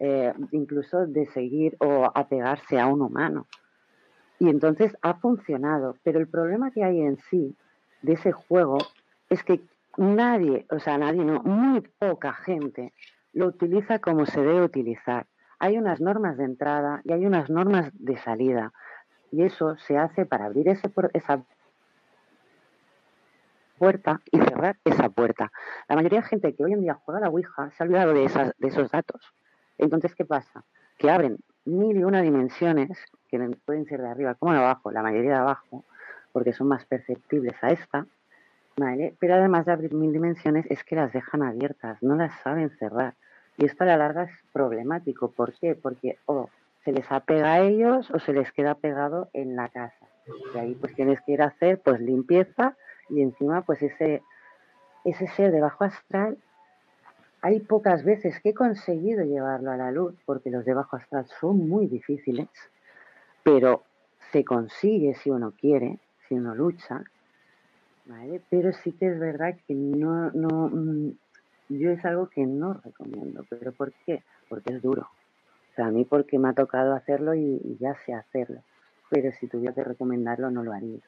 [0.00, 3.46] eh, incluso de seguir o apegarse a un humano.
[4.38, 7.56] Y entonces ha funcionado, pero el problema que hay en sí
[8.02, 8.76] de ese juego
[9.30, 9.62] es que
[9.98, 12.92] nadie, o sea, nadie, no, muy poca gente
[13.32, 15.26] lo utiliza como se debe utilizar.
[15.58, 18.72] Hay unas normas de entrada y hay unas normas de salida.
[19.30, 21.42] Y eso se hace para abrir ese, esa
[23.76, 25.52] puerta y cerrar esa puerta.
[25.88, 28.14] La mayoría de gente que hoy en día juega a la Ouija se ha olvidado
[28.14, 29.20] de, esas, de esos datos.
[29.76, 30.64] Entonces, ¿qué pasa?
[30.96, 32.90] Que abren mil y una dimensiones,
[33.28, 35.84] que pueden ser de arriba como de abajo, la mayoría de abajo,
[36.32, 38.06] porque son más perceptibles a esta,
[38.78, 39.14] ¿vale?
[39.18, 43.14] Pero además de abrir mil dimensiones, es que las dejan abiertas, no las saben cerrar.
[43.56, 45.30] Y esto a la larga es problemático.
[45.30, 45.74] ¿Por qué?
[45.74, 46.48] Porque o
[46.84, 50.06] se les apega a ellos o se les queda pegado en la casa.
[50.54, 52.76] Y ahí pues tienes que ir a hacer pues limpieza
[53.08, 54.22] y encima pues ese,
[55.04, 56.38] ese ser de bajo astral
[57.40, 61.26] hay pocas veces que he conseguido llevarlo a la luz, porque los de bajo astral
[61.40, 62.48] son muy difíciles,
[63.44, 63.84] pero
[64.32, 67.04] se consigue si uno quiere, si uno lucha,
[68.08, 68.40] ¿vale?
[68.50, 71.12] Pero sí que es verdad que no, no, mm,
[71.68, 73.44] yo es algo que no recomiendo.
[73.48, 74.22] ¿Pero por qué?
[74.48, 75.02] Porque es duro.
[75.02, 78.62] O sea, a mí porque me ha tocado hacerlo y ya sé hacerlo.
[79.10, 81.00] Pero si tuviera que recomendarlo, no lo haría.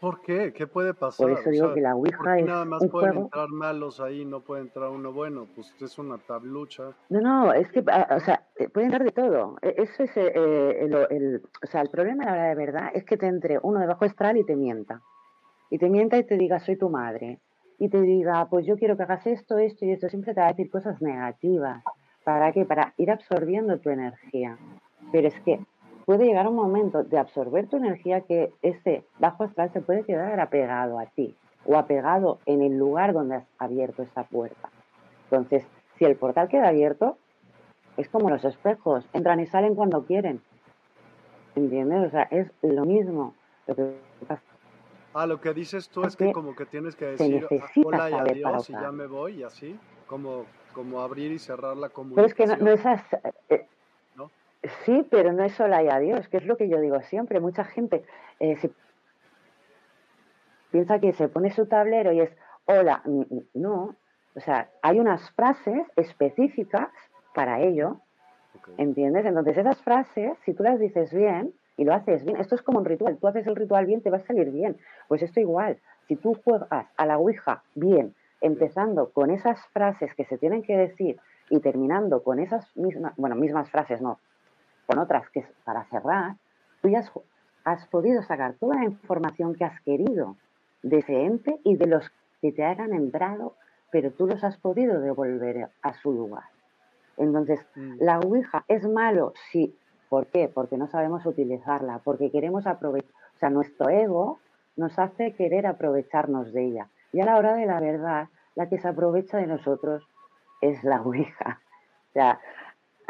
[0.00, 0.52] ¿Por qué?
[0.54, 1.28] ¿Qué puede pasar?
[1.28, 4.62] Por eso digo que la Ouija es nada más pueden entrar malos ahí, no puede
[4.62, 5.46] entrar uno bueno.
[5.54, 6.92] Pues es una tablucha.
[7.10, 9.58] No, no, es que, ah, o sea, eh, puede entrar de todo.
[9.60, 10.32] E, eso es eh,
[10.80, 13.86] el, o sea, el problema la hora de verdad es que te entre uno de
[13.86, 15.02] bajo astral y te mienta.
[15.68, 17.38] Y te mienta y te diga, soy tu madre.
[17.78, 20.08] Y te diga, pues yo quiero que hagas esto, esto y esto.
[20.08, 21.84] Siempre te va a decir cosas negativas.
[22.24, 22.64] ¿Para qué?
[22.64, 24.56] Para ir absorbiendo tu energía.
[25.12, 25.60] Pero es que
[26.10, 30.40] puede llegar un momento de absorber tu energía que ese bajo astral se puede quedar
[30.40, 34.70] apegado a ti o apegado en el lugar donde has abierto esa puerta.
[35.30, 35.64] Entonces,
[35.96, 37.16] si el portal queda abierto,
[37.96, 40.42] es como los espejos, entran y salen cuando quieren.
[41.54, 42.08] ¿Entiendes?
[42.08, 43.36] O sea, es lo mismo.
[43.68, 43.94] Lo que
[45.14, 48.14] Ah, lo que dices tú es que, como que tienes que decir ah, hola y
[48.14, 52.34] adiós y ya me voy y así, como, como abrir y cerrar la comunicación.
[52.36, 52.84] Pero es que no, no es
[53.48, 53.68] eh,
[54.84, 57.40] Sí, pero no es sola y adiós, que es lo que yo digo siempre.
[57.40, 58.04] Mucha gente
[58.40, 58.56] eh,
[60.70, 62.30] piensa que se pone su tablero y es
[62.66, 63.02] hola.
[63.54, 63.96] No,
[64.34, 66.88] o sea, hay unas frases específicas
[67.34, 68.00] para ello,
[68.76, 69.24] ¿entiendes?
[69.24, 72.78] Entonces esas frases, si tú las dices bien y lo haces bien, esto es como
[72.78, 74.76] un ritual, tú haces el ritual bien, te va a salir bien.
[75.08, 80.24] Pues esto igual, si tú juegas a la Ouija bien, empezando con esas frases que
[80.24, 81.18] se tienen que decir
[81.48, 84.18] y terminando con esas mismas, bueno, mismas frases, no,
[84.90, 86.34] con otras que para cerrar,
[86.82, 87.04] tú ya
[87.64, 90.36] has, podido sacar toda la información que has querido
[90.82, 93.54] de ese ente y de los que te hayan entrado,
[93.92, 96.44] pero tú los has podido devolver a su lugar.
[97.16, 97.98] Entonces, mm.
[98.00, 99.76] la Ouija es malo, sí.
[100.08, 100.48] ¿Por qué?
[100.52, 104.40] Porque no sabemos utilizarla, porque queremos aprovechar, o sea, nuestro ego
[104.76, 106.88] nos hace querer aprovecharnos de ella.
[107.12, 110.02] Y a la hora de la verdad, la que se aprovecha de nosotros
[110.60, 111.60] es la Ouija.
[112.08, 112.40] O sea,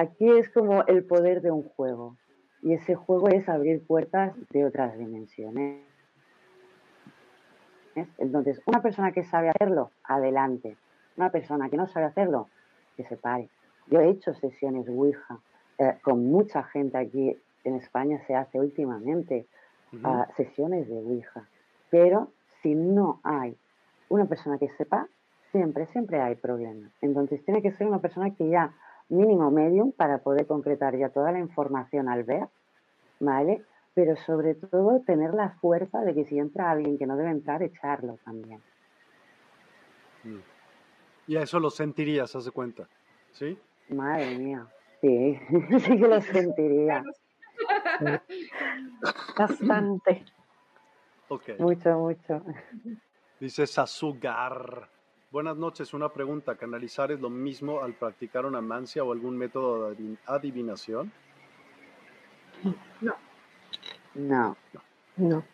[0.00, 2.16] Aquí es como el poder de un juego.
[2.62, 5.84] Y ese juego es abrir puertas de otras dimensiones.
[8.16, 10.78] Entonces, una persona que sabe hacerlo, adelante.
[11.18, 12.48] Una persona que no sabe hacerlo,
[12.96, 13.50] que se pare.
[13.88, 15.38] Yo he hecho sesiones Ouija
[15.76, 19.44] eh, con mucha gente aquí en España, se hace últimamente
[20.02, 21.46] ah, sesiones de Ouija.
[21.90, 22.32] Pero
[22.62, 23.54] si no hay
[24.08, 25.08] una persona que sepa,
[25.52, 26.90] siempre, siempre hay problemas.
[27.02, 28.72] Entonces, tiene que ser una persona que ya
[29.10, 32.48] mínimo medium para poder concretar ya toda la información al ver,
[33.18, 33.64] ¿vale?
[33.94, 37.62] Pero sobre todo tener la fuerza de que si entra alguien que no debe entrar,
[37.62, 38.60] echarlo también.
[40.24, 40.38] Mm.
[41.26, 42.88] Y a eso lo sentirías, hace cuenta,
[43.32, 43.58] ¿sí?
[43.88, 44.66] Madre mía,
[45.00, 45.38] sí,
[45.80, 47.02] sí que lo sentiría.
[49.36, 50.24] Bastante.
[51.28, 51.56] Okay.
[51.58, 52.42] Mucho, mucho.
[53.38, 54.88] Dice Sasugar.
[55.30, 56.56] Buenas noches, una pregunta.
[56.56, 61.12] ¿Canalizar es lo mismo al practicar una mancia o algún método de adivinación?
[63.00, 63.14] No.
[64.14, 64.56] No.
[65.16, 65.44] No.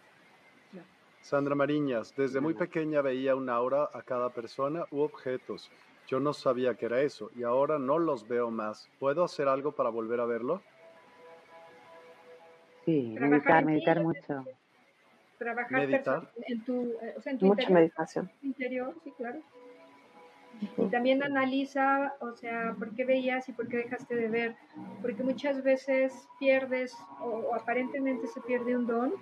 [1.20, 5.70] Sandra Mariñas, desde muy pequeña veía una aura a cada persona u objetos.
[6.06, 8.88] Yo no sabía que era eso y ahora no los veo más.
[8.98, 10.62] ¿Puedo hacer algo para volver a verlo?
[12.86, 14.44] Sí, meditar, meditar mucho.
[15.36, 16.30] Trabajar meditar.
[16.46, 18.30] en tu, o sea, en tu Mucha meditación.
[18.42, 19.40] interior, sí, claro.
[20.78, 24.56] Y también analiza, o sea, por qué veías y por qué dejaste de ver.
[25.02, 29.12] Porque muchas veces pierdes o, aparentemente se pierde un don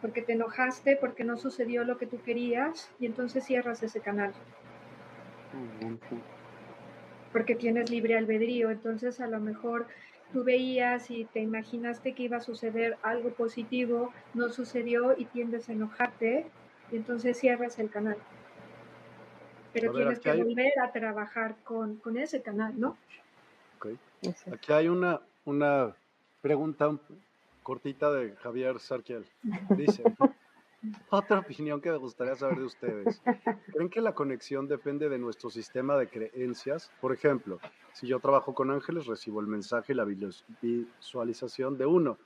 [0.00, 4.32] porque te enojaste, porque no sucedió lo que tú querías y entonces cierras ese canal.
[7.32, 9.86] Porque tienes libre albedrío, entonces a lo mejor
[10.32, 15.68] tú veías y te imaginaste que iba a suceder algo positivo, no sucedió y tiendes
[15.68, 16.46] a enojarte
[16.90, 18.16] y entonces cierras el canal.
[19.72, 22.96] Pero tienes que volver a trabajar con, ese canal, ¿no?
[23.78, 23.98] Okay.
[24.52, 25.94] Aquí hay una, una
[26.40, 26.96] pregunta
[27.62, 29.24] cortita de Javier Sarkiel.
[29.70, 30.02] Dice,
[31.10, 33.22] otra opinión que me gustaría saber de ustedes.
[33.72, 36.90] ¿Creen que la conexión depende de nuestro sistema de creencias?
[37.00, 37.58] Por ejemplo,
[37.92, 42.18] si yo trabajo con ángeles, recibo el mensaje y la visualización de uno.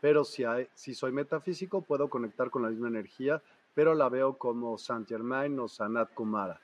[0.00, 3.42] Pero si, hay, si soy metafísico, puedo conectar con la misma energía,
[3.74, 6.60] pero la veo como Saint Germain o Sanat Kumara.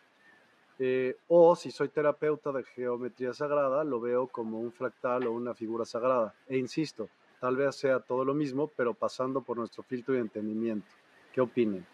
[0.83, 5.53] Eh, o si soy terapeuta de geometría sagrada, lo veo como un fractal o una
[5.53, 6.35] figura sagrada.
[6.49, 10.89] E insisto, tal vez sea todo lo mismo, pero pasando por nuestro filtro de entendimiento.
[11.35, 11.85] ¿Qué opinan?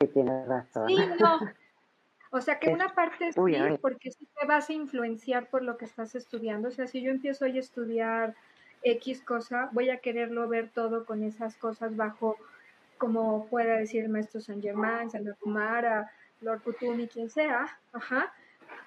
[0.00, 0.88] Sí, tienes razón.
[0.88, 1.38] Sí, no.
[2.32, 3.40] O sea que una parte sí,
[3.80, 6.66] porque sí te vas a influenciar por lo que estás estudiando.
[6.66, 8.34] O sea, si yo empiezo hoy a estudiar
[8.82, 12.36] X cosa, voy a quererlo ver todo con esas cosas bajo,
[12.98, 16.10] como pueda decir el maestro San Germán, San Kumara,
[16.40, 18.32] Lord Putumi, quien sea, ajá.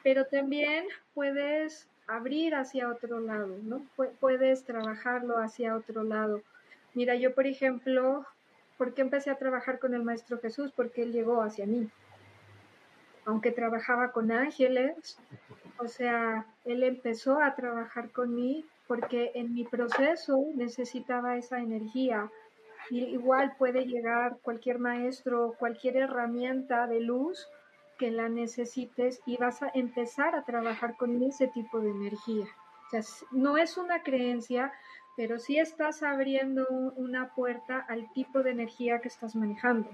[0.04, 3.86] Pero también puedes abrir hacia otro lado, ¿no?
[4.20, 6.41] Puedes trabajarlo hacia otro lado.
[6.93, 8.26] Mira, yo por ejemplo,
[8.78, 10.72] ¿por qué empecé a trabajar con el Maestro Jesús?
[10.76, 11.89] Porque Él llegó hacia mí.
[13.26, 15.20] Aunque trabajaba con ángeles,
[15.78, 22.32] o sea, Él empezó a trabajar con mí porque en mi proceso necesitaba esa energía.
[22.92, 27.48] Igual puede llegar cualquier maestro, cualquier herramienta de luz
[28.00, 32.46] que la necesites y vas a empezar a trabajar con ese tipo de energía.
[33.32, 34.74] No es una creencia,
[35.16, 36.66] pero sí estás abriendo
[36.96, 39.90] una puerta al tipo de energía que estás manejando.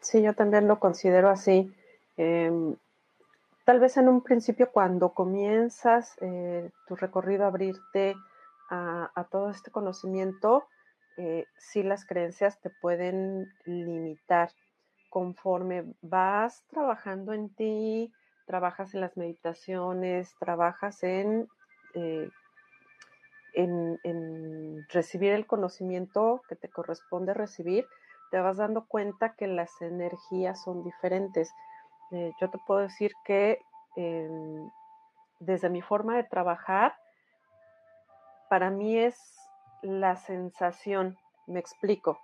[0.00, 1.70] Sí, yo también lo considero así.
[2.16, 2.76] Em,
[3.64, 8.14] tal vez en un principio cuando comienzas eh, tu recorrido a abrirte
[8.68, 10.66] a, todo este conocimiento,
[11.16, 14.50] eh, sí las creencias te pueden limitar
[15.08, 18.12] conforme vas trabajando en ti,
[18.46, 21.48] trabajas en las meditaciones, trabajas en,
[21.94, 22.28] eh,
[23.54, 27.86] en, recibir el conocimiento que te corresponde recibir,
[28.30, 31.52] te vas dando cuenta que las energías son diferentes.
[32.12, 33.58] Eh, yo te puedo decir que
[33.96, 34.68] em,
[35.40, 36.94] desde mi forma de trabajar,
[38.48, 39.16] para mí es
[39.82, 41.16] la sensación,
[41.46, 42.18] me explico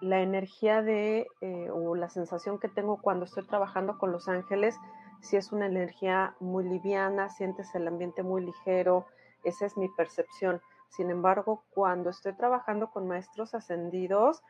[0.00, 4.78] la energía de eh, o la sensación que tengo cuando estoy trabajando con los ángeles,
[5.20, 9.06] si es una energía muy liviana, sientes el ambiente muy ligero,
[9.44, 10.60] esa es mi percepción.
[10.90, 14.42] Sin embargo, cuando estoy trabajando con maestros ascendidos,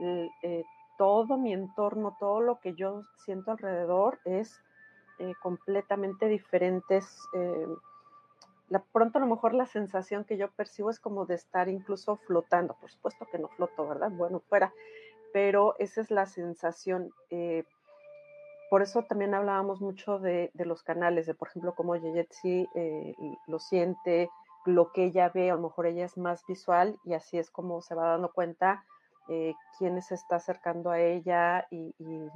[0.00, 0.64] eh,
[0.96, 4.60] todo mi entorno, todo lo que yo siento alrededor es
[5.18, 7.00] eh, completamente diferente.
[8.68, 12.16] La, pronto a lo mejor la sensación que yo percibo es como de estar incluso
[12.16, 12.76] flotando.
[12.80, 14.10] Por supuesto que no floto, ¿verdad?
[14.10, 14.72] Bueno, fuera,
[15.32, 17.10] pero esa es la sensación.
[17.30, 17.64] Eh,
[18.70, 23.14] por eso también hablábamos mucho de, los canales, de por ejemplo cómo Yeyetsi eh,
[23.46, 24.30] lo siente,
[24.64, 27.82] lo que ella ve, a lo mejor ella es más visual y así es como
[27.82, 28.84] se va dando cuenta
[29.28, 32.28] eh, quién se está acercando a ella y, y,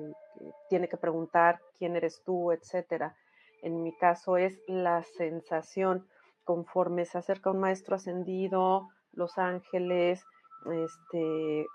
[0.68, 3.14] tiene que preguntar quién eres tú, etcétera.
[3.62, 6.06] En mi caso es la sensación
[6.48, 10.24] conforme se acerca un maestro ascendido, los ángeles,
[10.64, 11.66] este,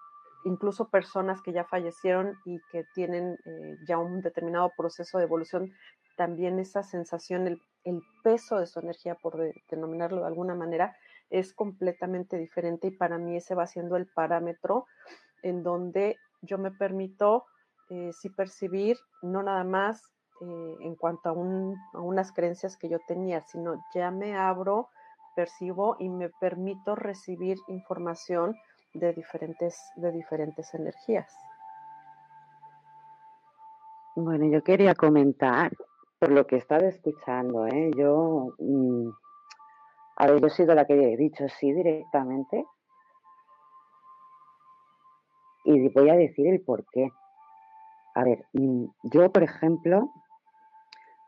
[0.46, 5.72] incluso personas que ya fallecieron y que tienen eh, ya un determinado proceso de evolución,
[6.18, 7.62] también esa sensación, el,
[8.24, 9.38] peso de su energía, por
[9.70, 10.98] denominarlo de alguna manera,
[11.30, 14.88] es completamente diferente y para mí ese va siendo el parámetro
[15.44, 17.46] en donde yo me permito
[17.92, 23.42] eh, sí percibir no nada más eh, en cuanto a, unas creencias que yo tenía,
[23.42, 24.90] sino ya me abro,
[25.36, 28.56] percibo y me permito recibir información
[28.94, 31.34] de diferentes, de diferentes energías.
[34.16, 35.72] Bueno, yo quería comentar,
[36.20, 37.90] por lo que he estado escuchando, ¿eh?
[37.98, 39.10] yo, mm,
[40.18, 42.66] a ver, yo he sido la que he dicho sí directamente
[45.66, 47.10] y voy a decir el por qué.
[48.16, 50.12] A ver, mm, yo, por ejemplo,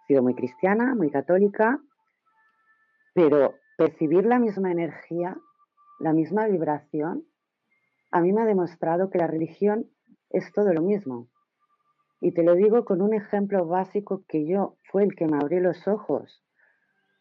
[0.08, 1.80] sido muy cristiana, muy católica,
[3.14, 5.38] pero percibir la misma energía,
[6.00, 7.26] la misma vibración,
[8.12, 9.88] a mí me ha demostrado que la religión
[10.30, 11.28] es todo lo mismo.
[12.22, 15.60] Y te lo digo con un ejemplo básico que yo fue el que me abrió
[15.60, 16.44] los ojos.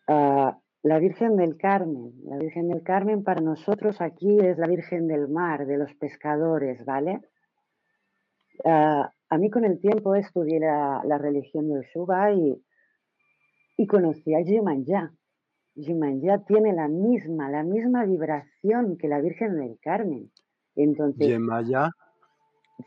[0.07, 2.13] Ah, la Virgen del Carmen.
[2.25, 6.85] La Virgen del Carmen para nosotros aquí es la Virgen del Mar, de los pescadores,
[6.85, 7.23] ¿vale?
[8.65, 12.63] Ah, a mí con el tiempo estudié la, religión de Oshuba y,
[13.77, 15.13] y conocí a Jimanya.
[15.75, 20.31] Jimanya tiene la misma, la misma vibración que la Virgen del Carmen.
[20.77, 21.91] Entonces, Yemaya.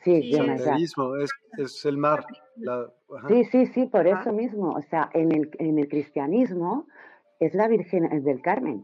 [0.03, 0.75] Sí, Yemaya.
[0.77, 2.25] Es, es el mar.
[3.27, 4.71] sí, sí, sí, por eso mismo.
[4.71, 6.87] O sea, en el, en el cristianismo
[7.39, 8.83] es la Virgen del Carmen.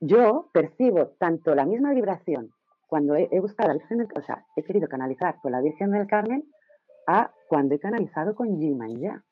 [0.00, 2.52] yo percibo tanto la misma vibración
[2.86, 5.90] cuando he, buscado a la Virgen del o sea, he querido canalizar con la Virgen
[5.90, 6.44] del Carmen
[7.06, 9.22] a cuando he canalizado con ya.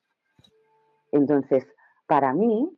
[1.13, 1.67] Entonces,
[2.07, 2.71] para mí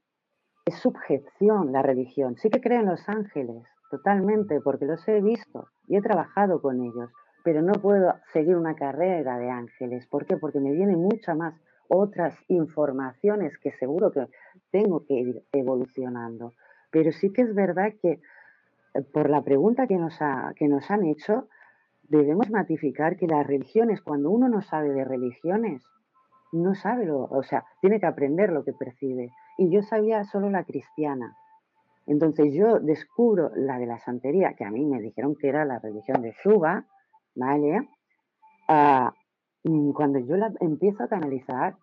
[0.64, 2.37] es subjeción la religión.
[2.37, 6.82] Sí que creo en los ángeles, totalmente, porque los he visto y he trabajado con
[6.82, 7.11] ellos,
[7.45, 10.07] pero no puedo seguir una carrera de ángeles.
[10.09, 10.37] ¿Por qué?
[10.37, 11.55] Porque me vienen muchas más
[11.89, 14.26] otras informaciones que seguro que
[14.70, 16.55] tengo que ir evolucionando.
[16.91, 18.20] Pero sí que es verdad que
[18.95, 21.49] eh, por la pregunta que nos han hecho,
[22.09, 25.82] debemos matificar que las religiones, cuando uno no sabe de religiones,
[26.52, 29.30] no sabe lo, o sea, tiene que aprender lo que percibe.
[29.59, 31.36] Y yo sabía solo la cristiana.
[32.07, 35.78] Entonces yo descubro la de la santería, que a mí me dijeron que era la
[35.78, 36.84] religión de Shuba,
[37.34, 37.88] ¿vale?
[38.68, 39.12] Ah,
[39.94, 41.76] cuando yo la empiezo a canalizar,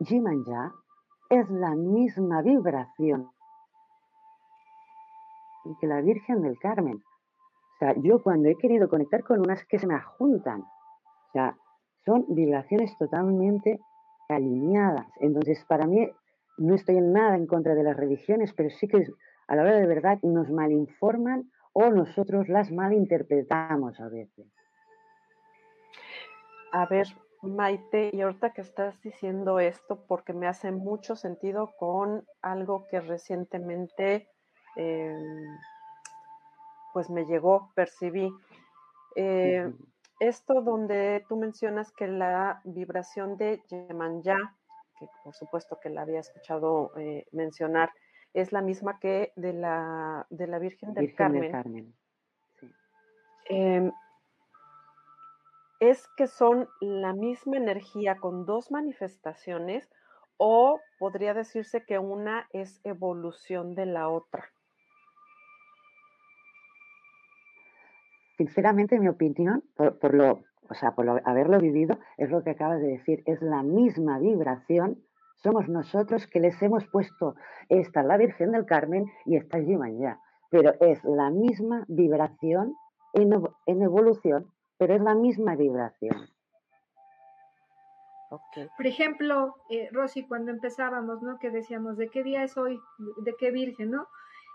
[0.00, 0.72] Jimanja
[1.30, 3.30] es la misma vibración
[5.80, 7.02] que la Virgen del Carmen.
[7.80, 11.56] Sea, yo cuando he querido conectar con unas que se me juntan, o sea,
[12.04, 13.80] son vibraciones totalmente
[14.28, 15.06] alineadas.
[15.18, 16.06] Entonces, para mí,
[16.58, 19.06] no estoy en nada en contra de las religiones, pero sí que
[19.48, 24.46] a la hora de verdad nos malinforman o nosotros las malinterpretamos a veces.
[26.72, 27.06] A ver,
[27.40, 33.00] Maite, y ahorita que estás diciendo esto, porque me hace mucho sentido con algo que
[33.00, 34.28] recientemente
[34.76, 35.58] Em,
[36.92, 38.32] pues me llegó, percibí.
[39.16, 39.72] Eh,
[40.20, 44.54] esto donde tú mencionas que la vibración de Yemanya,
[44.98, 47.90] que por supuesto que la había escuchado eh, mencionar,
[48.34, 51.94] es la misma que de la, de la Virgen del Carmen.
[53.46, 53.90] Em,
[55.80, 59.90] es que son la misma energía con dos manifestaciones
[60.36, 64.52] o podría decirse que una es evolución de la otra.
[68.40, 72.86] Sinceramente, mi opinión, por, lo, o sea, por haberlo vivido, es lo que acabas de
[72.86, 74.96] decir, es la misma vibración.
[75.36, 77.34] Somos nosotros que les hemos puesto,
[77.68, 79.66] esta la Virgen del Carmen y esta es
[79.98, 80.18] ya,
[80.50, 82.74] pero es la misma vibración
[83.12, 84.46] en, evolución,
[84.78, 86.30] pero es la misma vibración.
[88.30, 91.38] Por ejemplo, eh, Rosy, cuando empezábamos, ¿no?
[91.38, 92.80] Que decíamos, ¿de qué día es hoy?
[93.22, 94.06] ¿De qué virgen, no?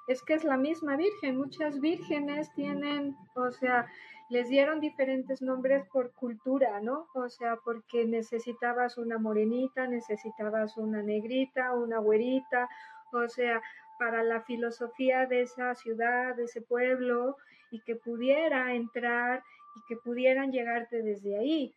[0.08, 1.38] Es que es la misma Virgen.
[1.38, 3.88] Muchas vírgenes tienen, o sea,
[4.30, 7.08] les dieron diferentes nombres por cultura, ¿no?
[7.14, 12.68] O sea, porque necesitabas una morenita, necesitabas una negrita, una güerita,
[13.12, 13.62] o sea,
[14.00, 17.38] para la filosofía de esa ciudad, de ese pueblo,
[17.72, 19.44] y que pudiera entrar
[19.76, 21.74] y que pudieran llegarte desde ahí.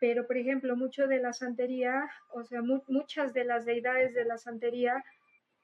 [0.00, 4.38] Pero, por ejemplo, mucho de la santería, o sea, muchas de las deidades de la
[4.38, 5.04] santería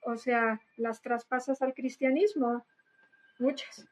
[0.09, 2.64] o sea, las traspasas al cristianismo,
[3.38, 3.86] muchas.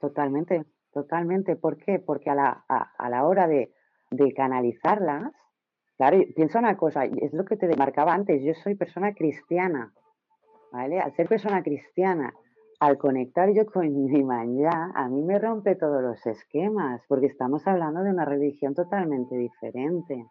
[0.00, 1.56] Totalmente, totalmente.
[1.56, 1.98] ¿Por qué?
[1.98, 3.72] Porque a la, a, la hora de,
[4.10, 5.32] de, canalizarlas,
[5.96, 9.92] claro, piensa una cosa, es lo que te demarcaba antes, yo soy persona cristiana,
[10.72, 11.00] ¿vale?
[11.00, 12.34] Al ser persona cristiana,
[12.80, 14.10] al conectar yo con mi
[14.60, 19.36] ya, a mí me rompe todos los esquemas, porque estamos hablando de una religión totalmente
[19.36, 20.26] diferente.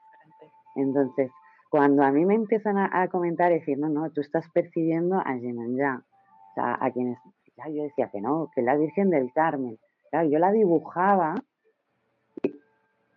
[0.75, 1.31] Entonces,
[1.75, 5.35] cuando a mí me empiezan a, comentar y decir, no, no, tú estás percibiendo a
[5.35, 7.19] ya, o sea, a quienes,
[7.57, 9.77] yo decía que no, que la Virgen del Carmen,
[10.09, 11.35] claro, yo la dibujaba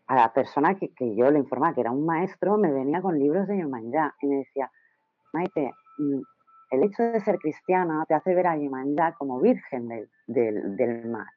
[0.08, 3.46] a la persona que, yo le informaba, que era un maestro, me venía con libros
[3.46, 4.68] de Yemanjá y me decía,
[5.32, 6.20] Maite, mm,
[6.72, 11.06] el hecho de ser cristiana te hace ver a Yemanjá como Virgen del, del, del
[11.06, 11.28] mar,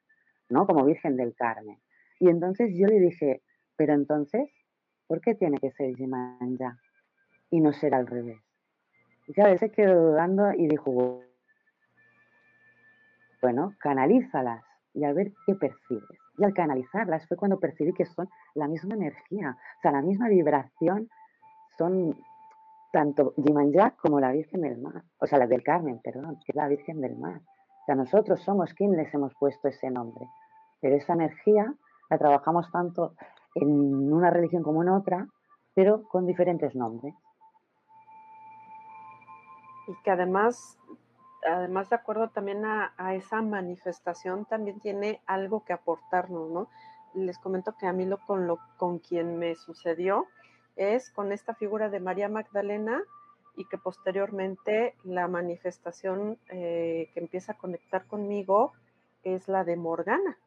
[0.48, 0.66] ¿no?
[0.66, 1.78] Como Virgen del Carmen.
[2.18, 3.42] Y entonces yo le dije,
[3.76, 4.50] pero entonces,
[5.06, 6.81] ¿por qué tiene que ser Yemanjá?
[7.52, 8.40] Y no ser al revés.
[9.28, 11.20] Y a veces quedó dudando y dijo,
[13.40, 16.18] bueno, canalízalas y a ver qué percibes.
[16.38, 20.28] Y al canalizarlas fue cuando percibí que son la misma energía, o sea, la misma
[20.28, 21.08] vibración,
[21.76, 22.16] son
[22.90, 26.56] tanto Jimanja como la Virgen del Mar, o sea, la del Carmen, perdón, que es
[26.56, 27.36] la Virgen del Mar.
[27.36, 30.26] O sea, nosotros somos quienes les hemos puesto ese nombre,
[30.80, 31.74] pero esa energía
[32.08, 33.14] la trabajamos tanto
[33.54, 35.28] en una religión como en otra,
[35.74, 37.14] pero con diferentes nombres
[39.86, 40.78] y que además,
[41.48, 46.68] además de acuerdo también a, esa manifestación, también tiene algo que aportarnos, ¿no?
[47.14, 50.26] Les comento que a mí lo con, lo, con quien me sucedió
[50.76, 53.02] es con esta figura de María Magdalena
[53.56, 58.72] y que posteriormente la manifestación eh, que empieza a conectar conmigo
[59.22, 60.38] es la de Morgana,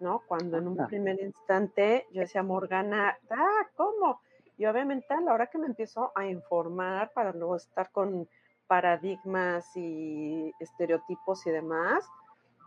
[0.00, 0.22] ¿no?
[0.26, 4.20] Cuando en un primer instante yo decía, Morgana, ah, ¿cómo?
[4.58, 8.28] Y obviamente a la hora que me empiezo a informar para luego estar con
[8.72, 12.08] paradigmas y estereotipos y demás,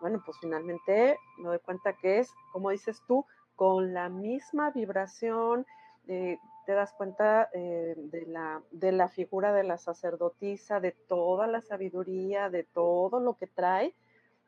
[0.01, 3.25] bueno, pues finalmente me doy cuenta que es, como dices tú,
[3.55, 5.65] con la misma vibración,
[6.07, 6.37] eh,
[6.67, 11.61] te das cuenta eh, de, la, de la figura de la sacerdotisa, de toda la
[11.61, 13.95] sabiduría, de todo lo que trae.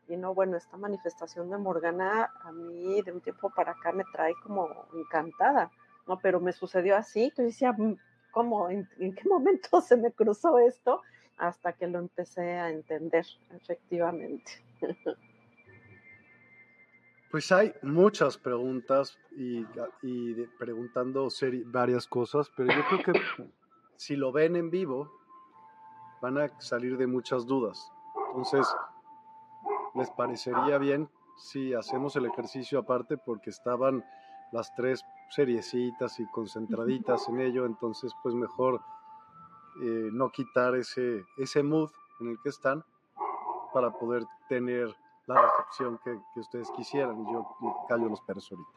[0.08, 4.04] Y no, bueno, esta manifestación de Morgana a mí de un tiempo para acá me
[4.14, 5.72] trae como encantada,
[6.06, 6.20] ¿no?
[6.20, 7.98] Pero me sucedió así, que decía, mm,
[8.30, 8.70] ¿cómo?
[8.70, 11.02] ¿En, ¿En, qué momento se me cruzó esto?
[11.38, 14.52] Hasta que lo empecé a entender, efectivamente.
[17.30, 19.64] Pues hay muchas preguntas y,
[20.58, 21.28] preguntando
[21.66, 23.22] varias cosas, pero yo creo que
[23.98, 25.12] si lo ven en vivo,
[26.22, 27.92] van a salir de muchas dudas.
[28.30, 28.66] Entonces,
[29.96, 33.18] ¿les parecería bien si hacemos el ejercicio aparte?
[33.18, 34.06] Porque estaban
[34.54, 38.82] las tres seriecitas y concentraditas en ello, entonces pues mejor
[39.82, 42.84] eh, no quitar ese, ese mood en el que están
[43.74, 44.96] para poder tener
[45.28, 47.22] la recepción que, que ustedes quisieran.
[47.22, 47.46] Y yo
[47.88, 48.70] callo los perros ahorita.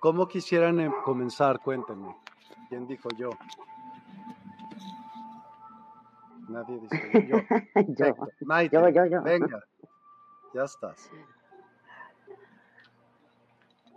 [0.00, 1.60] ¿Cómo quisieran eh, comenzar?
[1.60, 2.16] Cuéntenme.
[2.68, 3.30] ¿Quién dijo yo?
[6.48, 7.36] Nadie dice yo.
[8.06, 8.14] yo.
[8.40, 9.22] Maite, yo, yo, yo.
[9.22, 9.62] Venga,
[10.54, 11.10] ya estás.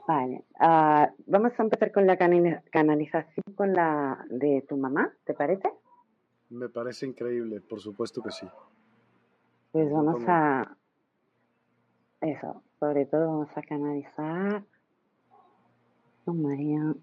[0.05, 5.71] Vale, uh, vamos a empezar con la canalización con la de tu mamá, ¿te parece?
[6.49, 8.47] Me parece increíble, por supuesto que sí.
[9.71, 10.75] Pues vamos a,
[12.19, 14.63] eso, sobre todo vamos a canalizar
[16.25, 16.93] con María.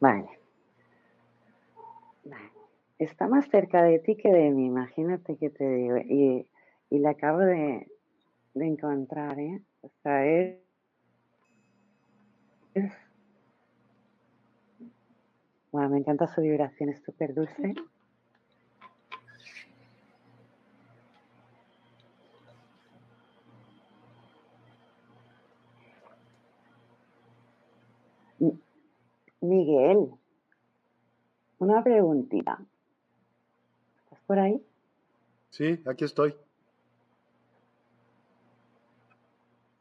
[0.00, 0.22] Vale.
[0.22, 0.41] vale.
[3.02, 5.96] Está más cerca de ti que de mí, imagínate que te digo.
[5.98, 6.46] Y,
[6.90, 7.88] y la acabo de,
[8.54, 9.60] de encontrar, ¿eh?
[9.82, 10.62] O sea, es
[15.72, 17.74] Bueno, me encanta su vibración, es súper dulce.
[29.40, 30.10] Miguel,
[31.58, 32.60] una preguntita.
[34.32, 34.66] ¿Estás por ahí?
[35.50, 36.34] Sí, aquí estoy.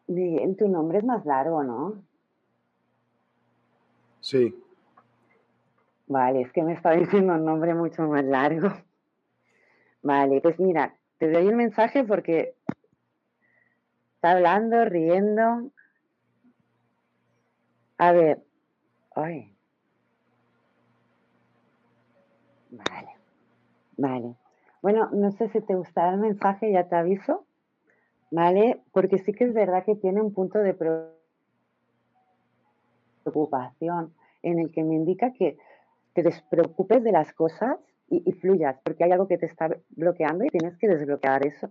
[0.07, 2.03] Miguel, tu nombre es más largo, ¿no?
[4.19, 4.53] Sí.
[6.07, 8.69] Vale, es que me está diciendo un nombre mucho más largo.
[10.03, 12.55] Vale, pues mira, te doy el mensaje porque
[14.15, 15.71] está hablando, riendo.
[17.97, 18.43] A ver,
[19.15, 19.55] ay.
[22.71, 23.11] Vale,
[23.97, 24.40] vale.
[24.81, 27.45] Bueno, no sé si te gustará el mensaje, ya te aviso.
[28.31, 30.73] Vale, porque sí que es verdad que tiene un punto de
[33.23, 35.57] preocupación en el que me indica que
[36.13, 37.77] te despreocupes de las cosas
[38.09, 41.69] y, fluyas, porque hay algo que te está bloqueando y tienes que desbloquear eso.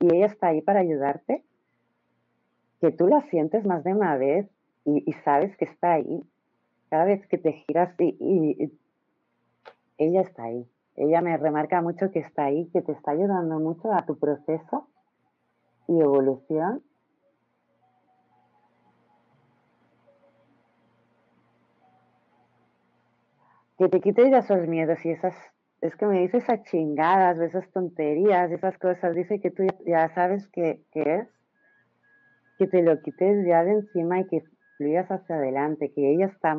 [0.00, 1.44] Y ella está ahí para ayudarte,
[2.80, 4.48] que tú la sientes más de una vez
[4.84, 6.24] y, sabes que está ahí.
[6.90, 8.72] Cada vez que te giras y
[9.98, 10.66] ella está ahí.
[11.00, 14.88] Ella me remarca mucho que está ahí, que te está ayudando mucho a tu proceso
[15.86, 16.82] y evolución.
[23.78, 25.36] Que te quites ya esos miedos y esas,
[25.82, 30.48] es que me dice esas chingadas, esas tonterías, esas cosas, dice que tú ya sabes
[30.48, 31.28] qué es,
[32.58, 34.42] que te lo quites ya de encima y que
[34.76, 36.58] fluyas hacia adelante, que ella está,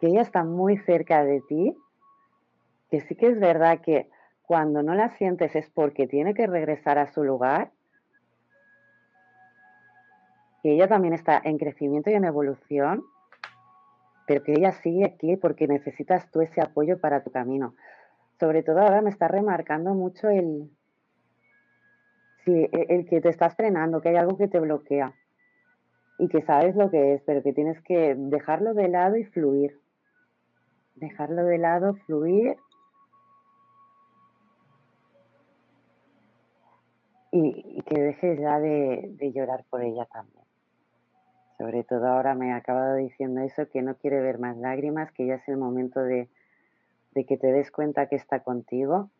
[0.00, 1.76] que ella está muy cerca de ti,
[2.90, 4.08] que sí que es verdad que
[4.42, 7.70] cuando no la sientes es porque tiene que regresar a su lugar,
[10.62, 13.04] que ella también está en crecimiento y en evolución,
[14.26, 17.74] pero que ella sigue aquí porque necesitas tú ese apoyo para tu camino.
[18.38, 20.70] Sobre todo ahora me está remarcando mucho el,
[22.44, 25.14] sí, e, el que te estás frenando, que hay algo que te bloquea
[26.18, 29.80] y que sabes lo que es, pero que tienes que dejarlo de lado y fluir.
[31.00, 32.56] Dejarlo de lado, fluir
[37.32, 40.44] y, que dejes ya de, de llorar por ella también.
[41.58, 45.26] Sobre todo ahora me ha acabado diciendo eso, que no quiere ver más lágrimas, que
[45.26, 46.28] ya es el momento de,
[47.12, 49.10] de que te des cuenta que está contigo,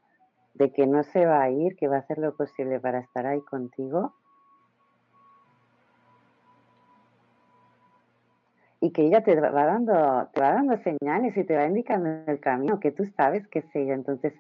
[0.55, 3.27] de que no se va a ir, que va a hacer lo posible para estar
[3.27, 4.15] ahí contigo.
[8.81, 12.41] Y que ella te va dando, te va dando señales y te va indicando el
[12.41, 13.93] camino, que tú sabes que es ella.
[13.93, 14.33] Entonces,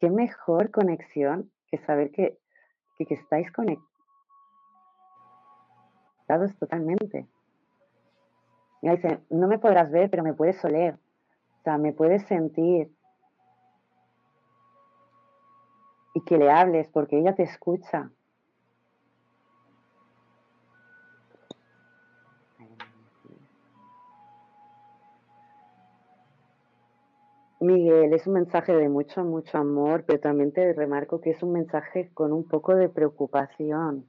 [0.00, 2.38] qué mejor conexión que saber que,
[2.96, 3.84] que, estáis conectados
[6.58, 7.26] totalmente.
[8.82, 10.94] Y dice, no me podrás ver, pero me puedes oler.
[11.58, 12.90] O sea, me puedes sentir.
[16.14, 18.10] Y que le hables porque ella te escucha.
[27.62, 31.52] Miguel, es un mensaje de mucho, mucho amor, pero también te remarco que es un
[31.52, 34.06] mensaje con un poco de preocupación.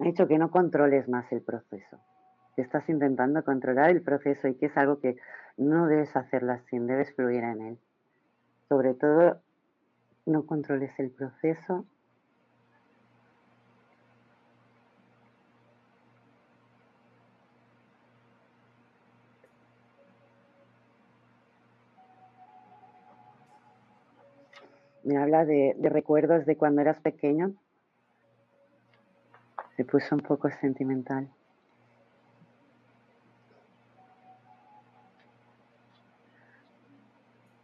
[0.00, 2.00] Me ha dicho que no controles más el proceso,
[2.56, 5.16] que estás intentando controlar el proceso y que es algo que
[5.56, 7.78] no debes hacerlo así, debes fluir en él.
[8.68, 9.40] Sobre todo
[10.26, 11.84] no controles el proceso.
[25.04, 27.52] Me habla de, recuerdos de cuando eras pequeño.
[29.76, 31.28] Se puso un poco sentimental.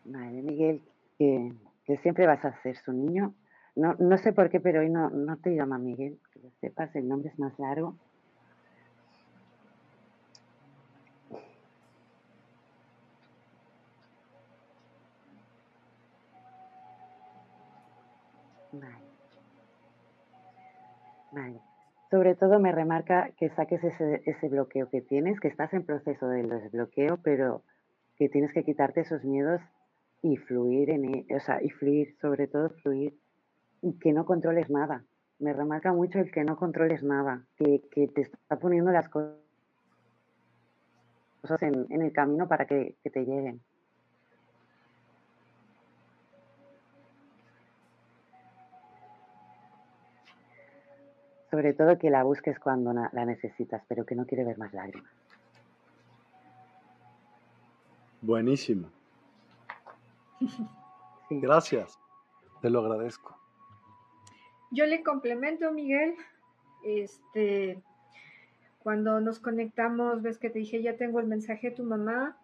[0.04, 0.82] Vale, Miguel,
[1.16, 1.52] que
[1.88, 3.34] que siempre vas a ser su niño.
[3.74, 6.94] No, no sé por qué, pero hoy no, no te llama Miguel, que lo sepas,
[6.94, 7.96] el nombre es más largo.
[22.10, 26.28] Sobre todo me remarca que saques ese, ese bloqueo que tienes, que estás en proceso
[26.28, 27.62] de desbloqueo, pero
[28.16, 29.60] que tienes que quitarte esos miedos
[30.22, 33.14] y fluir en e, o sea, y fluir, sobre todo fluir,
[33.82, 35.04] y que no controles nada.
[35.38, 39.36] Me remarca mucho el que no controles nada, que, te está poniendo las cosas
[41.60, 43.60] en, en el camino para que, que te lleguen.
[51.50, 55.10] Sobre todo que la busques cuando la necesitas, pero que no quiere ver más lágrimas.
[58.20, 58.90] Buenísimo.
[61.30, 61.98] Gracias,
[62.60, 63.36] te lo agradezco.
[64.70, 66.14] Yo le complemento, Miguel.
[66.84, 67.82] Este,
[68.78, 72.36] cuando nos conectamos, ves que te dije, ya tengo el mensaje de tu mamá.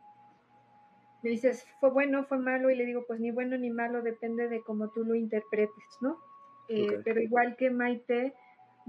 [1.23, 4.49] Me dices, fue bueno, fue malo, y le digo, pues ni bueno ni malo, depende
[4.49, 6.19] de cómo tú lo interpretes, ¿no?
[6.69, 8.35] Eh, pero igual que Maite,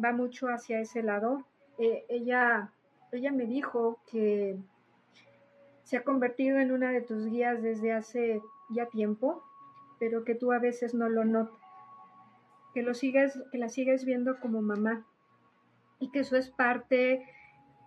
[0.04, 1.46] va mucho hacia ese lado.
[1.78, 2.72] Eh, ella,
[3.12, 4.58] ella me dijo que
[5.84, 9.44] se ha convertido en una de tus guías desde hace ya tiempo,
[10.00, 11.60] pero que tú a veces no lo notas.
[12.74, 15.06] Que, lo sigues, que la sigues viendo como mamá
[16.00, 17.26] y que eso es parte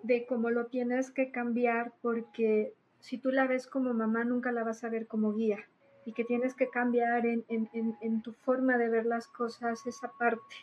[0.02, 4.64] de cómo lo tienes que cambiar porque si tú la ves como mamá nunca la
[4.64, 5.58] vas a ver como guía
[6.06, 10.54] y que tienes que cambiar en, en tu forma de ver las cosas esa parte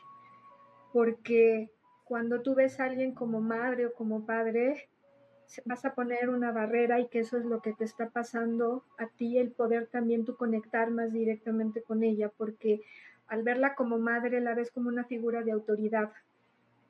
[0.95, 1.70] porque
[2.05, 4.88] cuando tú ves a alguien como madre o como padre
[5.66, 9.08] vas a poner una barrera y que eso es lo que te está pasando a
[9.08, 12.82] ti, el poder también tú conectar más directamente con ella, porque
[13.28, 16.12] al verla como madre la ves como una figura de autoridad,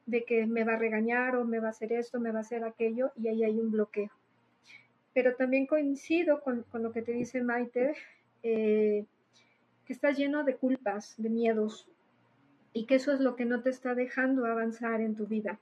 [0.06, 2.42] de que me va a regañar o me va a hacer esto, me va a
[2.42, 4.12] hacer aquello, y ahí hay un bloqueo.
[5.14, 7.96] Pero también coincido con, lo que te dice Maite,
[8.44, 9.06] eh,
[9.86, 11.90] que estás lleno de culpas, de miedos,
[12.74, 15.60] y que eso es lo que no te está dejando avanzar en tu vida.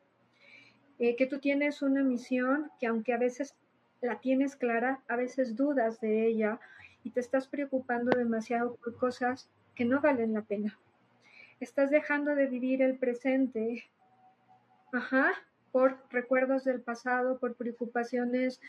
[0.99, 3.55] Eh, que tú tienes una misión que aunque a veces
[4.01, 6.59] la tienes clara, a veces dudas de ella
[7.03, 10.77] y te estás preocupando demasiado por cosas que no valen la pena.
[11.59, 13.85] Estás dejando de vivir el presente,
[14.91, 15.31] ajá,
[15.71, 18.61] por recuerdos del pasado, por preocupaciones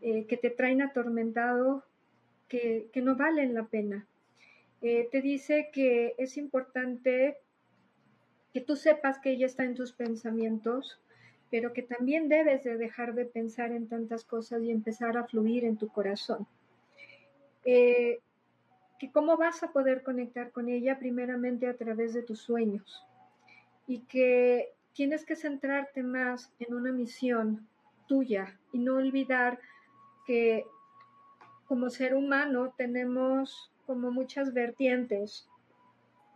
[0.00, 1.84] eh, que te traen atormentado,
[2.48, 4.06] que, no valen la pena.
[4.82, 7.38] Eh, te dice que es importante
[8.52, 11.00] que tú sepas que ella está en tus pensamientos,
[11.54, 15.64] pero que también debes de dejar de pensar en tantas cosas y empezar a fluir
[15.64, 16.48] en tu corazón.
[17.64, 18.18] Eh,
[18.98, 23.06] que cómo vas a poder conectar con ella primeramente a través de tus sueños
[23.86, 27.68] y que tienes que centrarte más en una misión
[28.08, 29.60] tuya y no olvidar
[30.26, 30.64] que
[31.66, 35.48] como ser humano tenemos como muchas vertientes.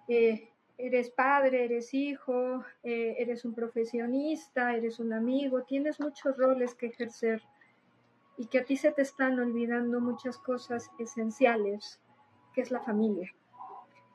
[0.06, 0.48] Eh,
[0.78, 6.86] eres padre, eres hijo, eh, eres un profesionista, eres un amigo, tienes muchos roles que
[6.86, 7.42] ejercer
[8.36, 12.00] y que a ti se te están olvidando muchas cosas esenciales,
[12.54, 13.34] que es la familia.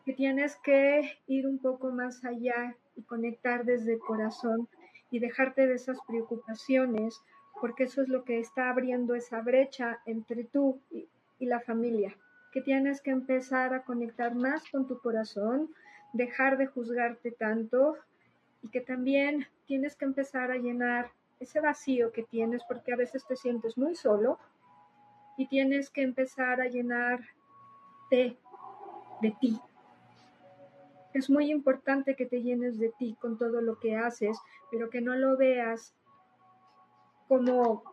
[0.06, 4.70] Que tienes que ir un poco más allá y conectar desde corazón
[5.12, 7.22] y dejarte de esas preocupaciones,
[7.60, 12.18] porque eso es lo que está abriendo esa brecha entre tú y la familia,
[12.54, 15.70] que tienes que empezar a conectar más con tu corazón,
[16.14, 17.98] dejar de juzgarte tanto
[18.62, 23.26] y que también tienes que empezar a llenar ese vacío que tienes porque a veces
[23.28, 24.40] te sientes muy solo
[25.38, 27.20] y tienes que empezar a llenar
[28.12, 28.38] de,
[29.22, 29.60] de ti.
[31.14, 34.38] Es muy importante que te llenes de ti con todo lo que haces,
[34.72, 35.94] pero que no lo veas
[37.28, 37.84] como,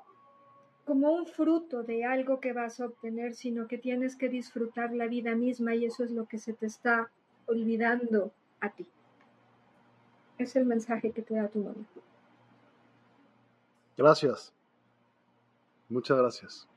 [0.85, 5.07] como un fruto de algo que vas a obtener, sino que tienes que disfrutar la
[5.07, 7.11] vida misma y eso es lo que se te está
[7.51, 8.87] olvidando a ti.
[10.39, 11.85] Es el mensaje que te da tu mamá.
[13.97, 14.55] Gracias.
[15.89, 16.69] Muchas gracias.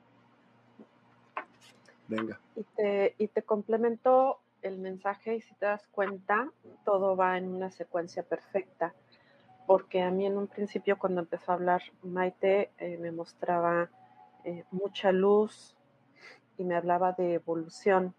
[2.08, 2.40] Venga.
[2.56, 6.50] Y te, y te complemento el mensaje y si te das cuenta,
[6.84, 8.94] todo va en una secuencia perfecta.
[9.68, 13.90] Porque a mí en un principio cuando empezó a hablar Maite eh, me mostraba
[14.44, 15.78] eh, mucha luz
[16.58, 18.14] y me hablaba de evolución.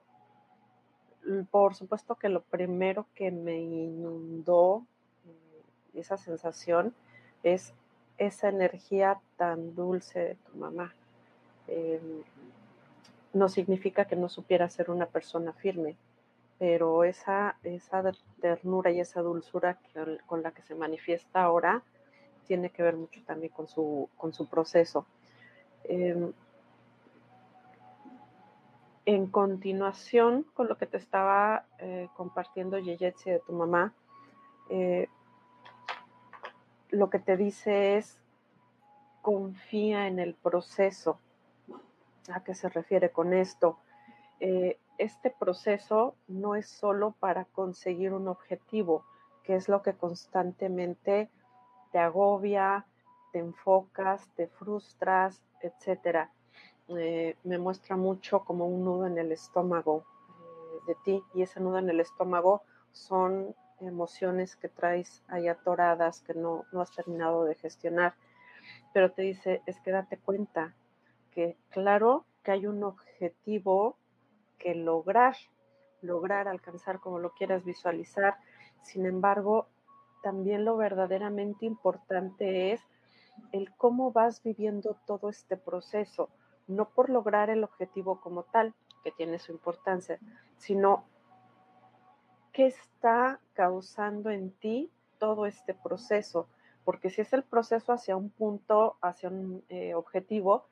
[1.51, 4.85] Por supuesto que lo primero que me inundó
[5.27, 6.95] eh, esa sensación
[7.43, 7.75] es
[8.19, 10.95] esa energía tan dulce de tu mamá.
[11.67, 12.23] Em,
[13.33, 15.97] no significa que no supiera ser una persona firme,
[16.59, 18.03] pero esa, esa
[18.41, 19.79] ternura y esa dulzura
[20.27, 21.83] con la que se manifiesta ahora
[22.47, 25.07] tiene que ver mucho también con su, con su proceso.
[25.85, 26.33] Em,
[29.07, 33.95] en continuación con lo que te estaba eh, compartiendo Yeyetsi de tu mamá,
[34.71, 35.09] eh,
[36.91, 38.21] lo que te dice es
[39.21, 41.19] confía en el proceso.
[42.33, 43.79] ¿A qué se refiere con esto?
[44.41, 49.05] Eh, este proceso no es solo para conseguir un objetivo,
[49.43, 51.31] que es lo que constantemente
[51.91, 52.87] te agobia,
[53.33, 56.29] te enfocas, te frustras, etc.
[56.89, 61.61] Eh, me muestra mucho como un nudo en el estómago eh, de ti y ese
[61.61, 62.63] nudo en el estómago
[62.93, 68.15] son emociones que traes ahí atoradas que no, no has terminado de gestionar.
[68.93, 70.75] Pero te dice, es que date cuenta
[71.31, 73.99] que claro que hay un objetivo
[74.59, 75.37] que lograr,
[76.03, 78.37] lograr alcanzar como lo quieras visualizar.
[78.83, 79.69] Sin embargo,
[80.23, 82.81] también lo verdaderamente importante es
[83.53, 86.31] el cómo vas viviendo todo este proceso,
[86.67, 90.19] no por lograr el objetivo como tal, que tiene su importancia,
[90.57, 91.05] sino
[92.53, 96.49] qué está causando en ti todo este proceso.
[96.85, 100.67] Porque si es el proceso hacia un punto, hacia un eh, objetivo,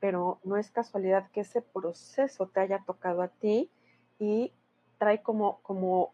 [0.00, 3.70] pero no es casualidad que ese proceso te haya tocado a ti
[4.18, 4.52] y
[4.98, 6.12] trae como, como,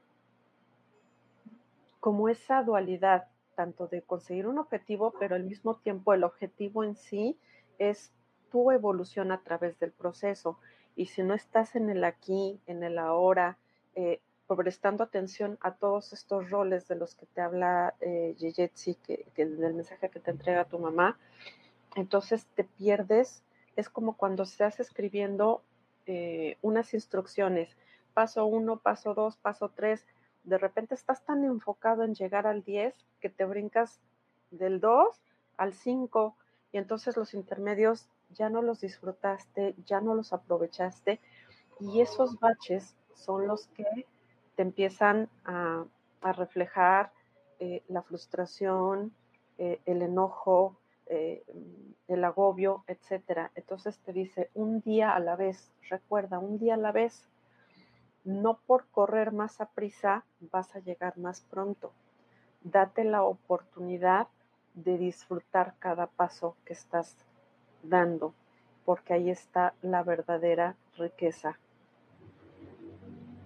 [2.00, 6.96] como esa dualidad, tanto de conseguir un objetivo, pero al mismo tiempo el objetivo en
[6.96, 7.38] sí
[7.78, 8.12] es
[8.50, 10.58] tu evolución a través del proceso.
[10.96, 13.56] Y si no estás en el aquí, en el ahora,
[13.94, 14.20] eh,
[14.56, 19.74] prestando atención a todos estos roles de los que te habla eh, que, que del
[19.74, 21.18] mensaje que te entrega tu mamá,
[21.96, 23.42] entonces te pierdes.
[23.76, 25.62] Es como cuando estás escribiendo
[26.06, 27.76] eh, unas instrucciones,
[28.14, 30.06] paso uno, paso dos, paso tres,
[30.44, 34.00] de repente estás tan enfocado en llegar al 10 que te brincas
[34.50, 35.20] del 2
[35.58, 36.34] al 5
[36.72, 41.20] y entonces los intermedios ya no los disfrutaste, ya no los aprovechaste
[41.80, 44.06] y esos baches son los que
[44.56, 45.84] te empiezan a,
[46.20, 47.12] reflejar
[47.60, 49.12] eh, la frustración,
[49.56, 50.76] eh, el enojo,
[51.06, 51.44] eh,
[52.08, 53.52] el agobio, etcétera.
[53.54, 57.28] Entonces te dice un día a la vez, recuerda, un día a la vez.
[58.24, 61.92] No por correr más a prisa vas a llegar más pronto.
[62.62, 64.26] Date la oportunidad
[64.74, 67.16] de disfrutar cada paso que estás
[67.82, 68.34] dando,
[68.84, 71.58] porque ahí está la verdadera riqueza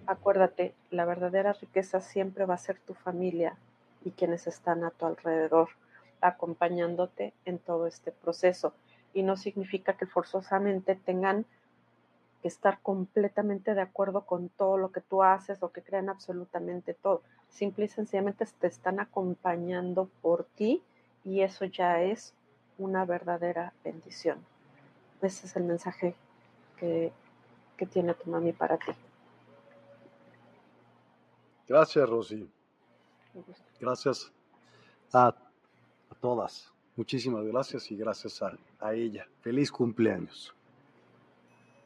[0.06, 3.56] Acuérdate, la verdadera riqueza siempre va a ser tu familia
[4.04, 5.68] y quienes están a tu alrededor,
[6.20, 8.74] acompañándote en todo este proceso.
[9.14, 11.46] Y no significa que forzosamente tengan
[12.42, 16.94] que estar completamente de acuerdo con todo lo que tú haces o que crean absolutamente
[16.94, 17.22] todo.
[17.48, 20.82] Simple y sencillamente te están acompañando por ti
[21.24, 22.34] y eso ya es
[22.82, 24.38] una verdadera bendición.
[25.20, 26.14] Ese es el mensaje
[26.78, 27.12] que,
[27.76, 28.92] que tiene tu mami para ti.
[31.68, 32.50] Gracias, Rosy.
[33.80, 34.32] Gracias
[35.12, 35.34] a,
[36.20, 36.72] todas.
[36.96, 39.26] Muchísimas gracias y gracias a, ella.
[39.40, 40.54] Feliz cumpleaños.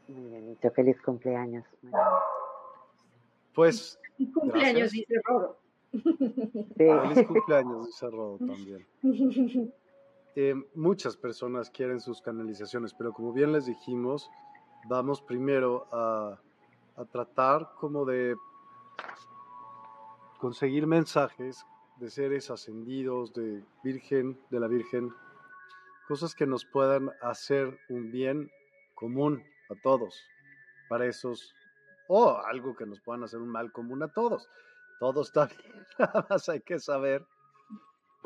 [0.09, 1.65] Muy bien Feliz cumpleaños.
[3.55, 3.99] Pues.
[4.35, 5.59] cumpleaños, dice Rodo.
[6.77, 8.87] Feliz cumpleaños, dice Rodo también.
[10.39, 14.31] Eh, muchas personas quieren sus canalizaciones, pero como bien les dijimos,
[14.87, 16.39] vamos primero a,
[17.11, 18.37] tratar como de
[20.39, 21.65] conseguir mensajes
[21.97, 25.11] de seres ascendidos, de Virgen, de la Virgen,
[26.07, 28.51] cosas que nos puedan hacer un bien
[28.95, 30.23] común a todos,
[30.91, 31.55] para esos,
[32.09, 34.51] o algo que nos puedan hacer un mal común a todos.
[35.01, 37.27] Todo está bien, nada más hay que saber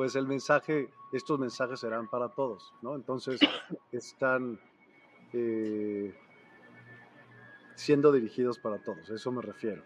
[0.00, 2.94] pues el mensaje, estos mensajes serán para todos, ¿no?
[2.94, 3.38] Entonces
[3.92, 4.58] están
[5.34, 6.18] eh,
[7.74, 9.82] siendo dirigidos para todos, eso me refiero,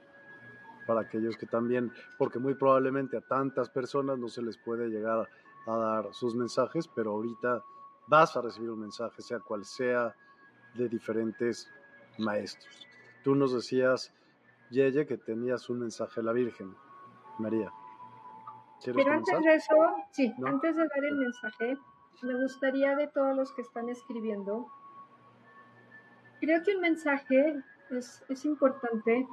[0.86, 5.28] para aquellos que también, porque muy probablemente a tantas personas no se les puede llegar
[5.66, 7.64] a dar sus mensajes, pero ahorita
[8.06, 10.14] vas a recibir un mensaje, sea cual sea,
[10.74, 11.68] de diferentes
[12.18, 12.86] maestros.
[13.24, 14.14] Tú nos decías,
[14.70, 16.72] Yeye, que tenías un mensaje a la Virgen,
[17.40, 17.72] María.
[18.84, 19.74] Pero antes de eso,
[20.10, 21.78] sí, antes de dar el mensaje,
[22.22, 24.66] me gustaría de todos los que están escribiendo,
[26.40, 29.26] creo que un mensaje es, es importante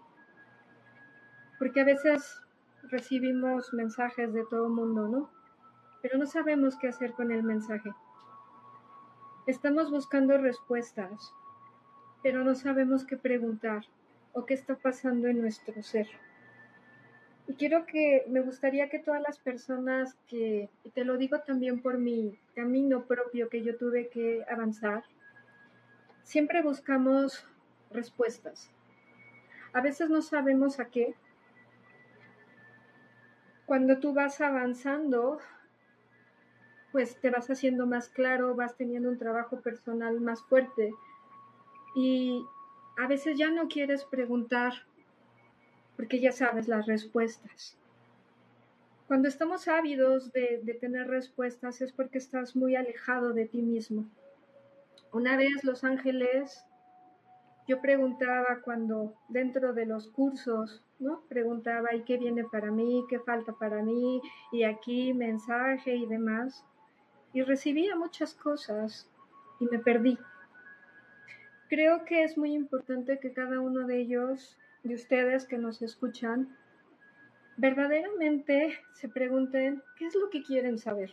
[1.59, 2.41] porque a veces
[2.89, 5.29] recibimos mensajes de todo el mundo, ¿no?
[6.01, 7.93] Pero no sabemos qué hacer con el mensaje.
[9.47, 11.33] Estamos buscando respuestas,
[12.23, 13.85] pero no sabemos qué preguntar
[14.33, 16.07] o qué está pasando en nuestro ser.
[17.47, 21.81] Y quiero que, me gustaría que todas las personas que, y te lo digo también
[21.81, 25.03] por mi camino propio que yo tuve que avanzar,
[26.23, 27.45] siempre buscamos
[27.91, 28.71] respuestas.
[29.73, 31.15] A veces no sabemos a qué.
[33.65, 35.39] Cuando tú vas avanzando,
[36.91, 40.93] pues te vas haciendo más claro, vas teniendo un trabajo personal más fuerte
[41.95, 42.45] y
[42.97, 44.73] a veces ya no quieres preguntar
[46.01, 47.77] porque ya sabes las respuestas.
[49.05, 54.07] Cuando estamos ávidos de, tener respuestas es porque estás muy alejado de ti mismo.
[55.13, 56.65] Una vez los ángeles,
[57.67, 61.21] yo preguntaba cuando dentro de los cursos, ¿no?
[61.29, 63.05] Preguntaba, ¿y qué viene para mí?
[63.07, 64.23] ¿Qué falta para mí?
[64.51, 66.65] Y aquí mensaje y demás.
[67.31, 69.07] Y recibía muchas cosas
[69.59, 70.17] y me perdí.
[71.69, 76.55] Creo que es muy importante que cada uno de ellos de ustedes que nos escuchan
[77.57, 81.11] verdaderamente se pregunten qué es lo que quieren saber.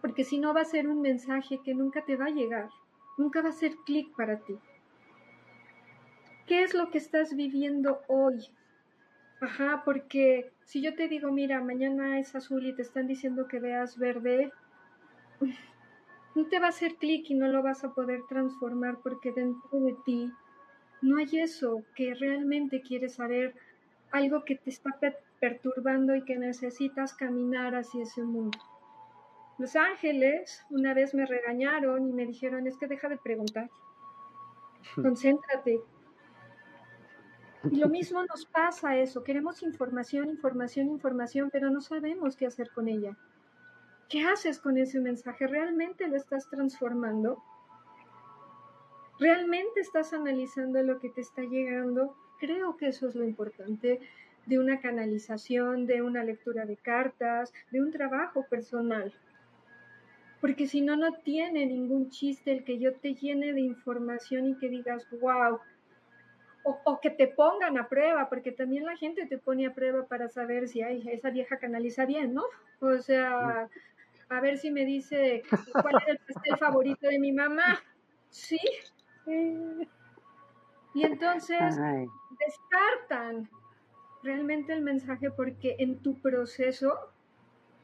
[0.00, 2.68] Porque si no va a ser un mensaje que nunca te va a llegar,
[3.16, 4.56] nunca va a ser clic para ti.
[6.46, 8.48] ¿Qué es lo que estás viviendo hoy?
[9.40, 13.58] Ajá, porque si yo te digo, mira, mañana es azul y te están diciendo que
[13.58, 14.52] veas verde,
[16.34, 19.80] no te va a hacer clic y no lo vas a poder transformar porque dentro
[19.80, 20.32] de ti
[21.02, 23.54] no hay eso que realmente quieres saber,
[24.10, 24.90] algo que te está
[25.40, 28.58] perturbando y que necesitas caminar hacia ese mundo.
[29.58, 33.68] Los ángeles una vez me regañaron y me dijeron, es que deja de preguntar,
[34.94, 35.80] concéntrate.
[37.70, 42.70] Y lo mismo nos pasa eso, queremos información, información, información, pero no sabemos qué hacer
[42.70, 43.16] con ella.
[44.08, 45.46] ¿Qué haces con ese mensaje?
[45.46, 47.42] ¿Realmente lo estás transformando?
[49.18, 52.16] ¿Realmente estás analizando lo que te está llegando?
[52.38, 54.00] Creo que eso es lo importante
[54.46, 59.12] de una canalización, de una lectura de cartas, de un trabajo personal.
[60.40, 64.56] Porque si no, no tiene ningún chiste el que yo te llene de información y
[64.56, 65.58] que digas, wow,
[66.84, 70.28] o, que te pongan a prueba, porque también la gente te pone a prueba para
[70.28, 72.44] saber si ay, esa vieja canaliza bien, ¿no?
[72.80, 73.68] O sea,
[74.28, 75.42] a ver si me dice
[75.72, 77.82] cuál es el pastel favorito de mi mamá.
[78.30, 78.60] Sí,
[80.94, 81.76] y entonces
[82.38, 83.48] descartan
[84.22, 86.94] realmente el mensaje porque en tu proceso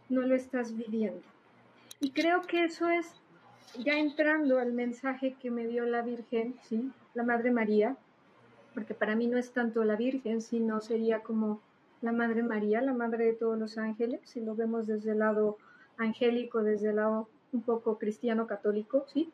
[0.09, 1.23] no lo estás viviendo.
[2.01, 3.15] Y creo que eso es
[3.79, 6.93] ya entrando al mensaje que me dio la Virgen, ¿sí?
[7.15, 7.97] la Madre María,
[8.75, 11.61] porque para mí no es tanto la Virgen, sino sería como
[12.01, 15.59] la Madre María, la Madre de todos los ángeles, si lo vemos desde el lado
[15.97, 19.33] angélico, desde el lado un poco cristiano católico, ¿sí?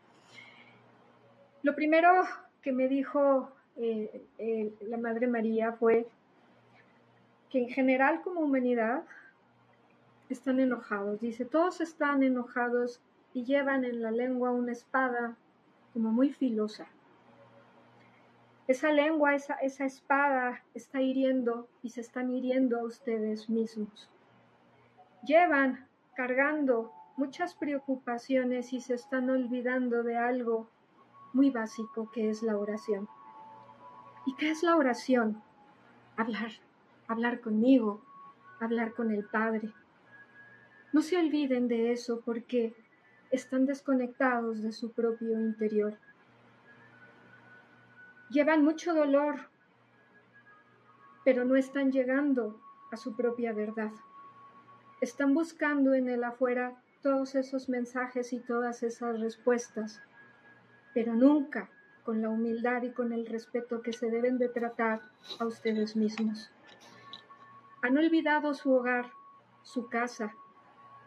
[1.62, 2.10] Lo primero
[2.62, 6.06] que me dijo eh, eh, la Madre María fue
[7.50, 9.04] que en general como humanidad
[10.30, 11.20] están enojados.
[11.20, 13.00] Dice, todos están enojados
[13.34, 15.36] y llevan en la lengua una espada
[15.92, 16.86] como muy filosa.
[18.66, 24.08] Esa lengua, esa, esa espada está hiriendo y se están hiriendo a ustedes mismos.
[25.24, 30.70] Llevan cargando muchas preocupaciones y se están olvidando de algo
[31.32, 33.08] muy básico que es la oración.
[34.26, 35.42] ¿Y qué es la oración?
[36.16, 36.52] Hablar,
[37.08, 38.02] hablar conmigo,
[38.60, 39.72] hablar con el Padre.
[40.92, 42.74] No se olviden de eso porque
[43.30, 45.96] están desconectados de su propio interior.
[48.28, 49.48] Llevan mucho dolor,
[51.24, 52.60] pero no están llegando
[52.92, 53.92] a su propia verdad.
[55.00, 60.02] Están buscando en el afuera todos esos mensajes y todas esas respuestas,
[60.94, 61.70] pero nunca
[62.04, 65.00] con la humildad y con el respeto que se deben de tratar
[65.38, 66.50] a ustedes mismos.
[67.82, 69.10] Han olvidado su hogar,
[69.62, 70.34] su casa,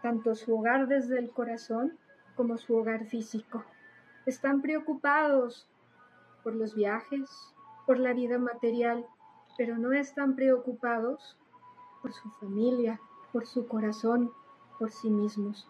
[0.01, 1.97] tanto su hogar desde el corazón
[2.35, 3.63] como su hogar físico.
[4.25, 5.69] Están preocupados
[6.43, 7.29] por los viajes,
[7.85, 9.05] por la vida material,
[9.57, 11.37] pero no están preocupados
[12.01, 12.99] por su familia,
[13.31, 14.31] por su corazón,
[14.79, 15.67] por sí mismos.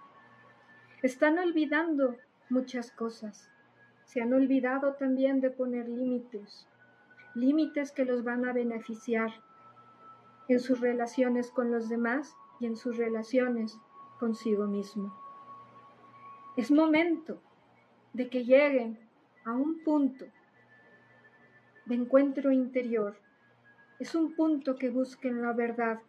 [1.01, 2.15] Están olvidando
[2.49, 3.49] muchas cosas.
[4.13, 6.67] Se han olvidado también de poner límites,
[7.33, 9.31] límites que los van a beneficiar
[10.47, 13.75] en sus relaciones con los demás y en sus relaciones
[14.19, 15.11] consigo mismo.
[16.57, 17.41] Es momento
[18.13, 18.99] de que lleguen
[19.45, 20.25] a un punto
[21.87, 23.17] de encuentro interior.
[23.97, 26.01] Es un punto que busquen la verdad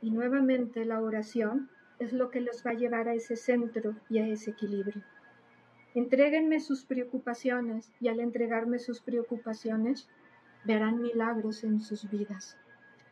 [0.00, 1.68] y nuevamente la oración
[1.98, 5.04] es lo que los va a llevar a ese centro y a ese equilibrio.
[5.96, 10.10] Entréguenme sus preocupaciones y al entregarme sus preocupaciones
[10.64, 12.58] verán milagros en sus vidas.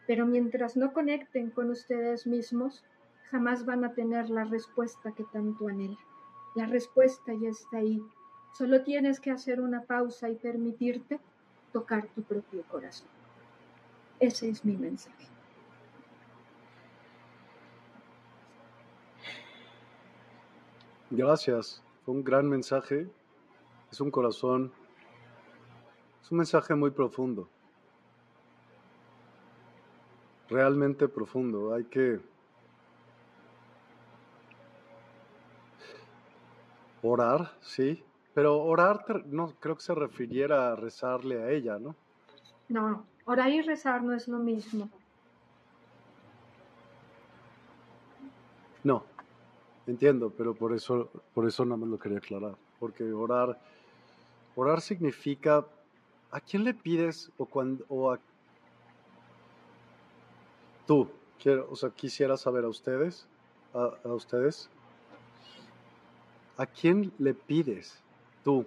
[0.06, 2.84] Pero mientras no conecten con ustedes mismos,
[3.30, 5.96] jamás van a tener la respuesta que tanto anhelan.
[6.54, 8.02] La respuesta ya está ahí.
[8.52, 11.18] Solo tienes que hacer una pausa y permitirte
[11.72, 13.08] tocar tu propio corazón.
[14.20, 15.26] Ese es mi mensaje.
[21.10, 21.82] Gracias.
[22.04, 23.08] Fue un gran mensaje.
[23.90, 24.72] Es un corazón.
[26.22, 27.48] Es un mensaje muy profundo.
[30.48, 31.72] Realmente profundo.
[31.72, 32.20] Hay que
[37.02, 38.02] orar, sí,
[38.32, 41.94] pero orar no creo que se refiriera a rezarle a ella, ¿no?
[42.68, 44.88] No, orar y rezar no es lo mismo.
[48.82, 49.04] No,
[49.86, 53.58] entiendo, pero por eso, por eso no me lo quería aclarar, porque orar,
[54.56, 55.64] orar significa
[56.30, 58.18] a quién le pides o cuando o a
[60.86, 61.08] tú,
[61.42, 63.26] quiero, o sea, quisiera saber a ustedes,
[63.72, 64.68] a ustedes,
[66.56, 68.00] ¿a quién le pides
[68.42, 68.66] tú?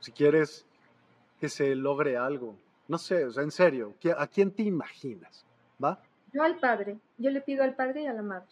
[0.00, 0.64] Si quieres
[1.40, 2.56] que se logre algo.
[2.86, 5.44] No sé, o sea, en serio, ¿a quién te imaginas?
[5.82, 6.00] ¿Va?
[6.32, 6.98] Yo al Padre.
[7.18, 8.48] Yo le pido al Padre y a la Madre.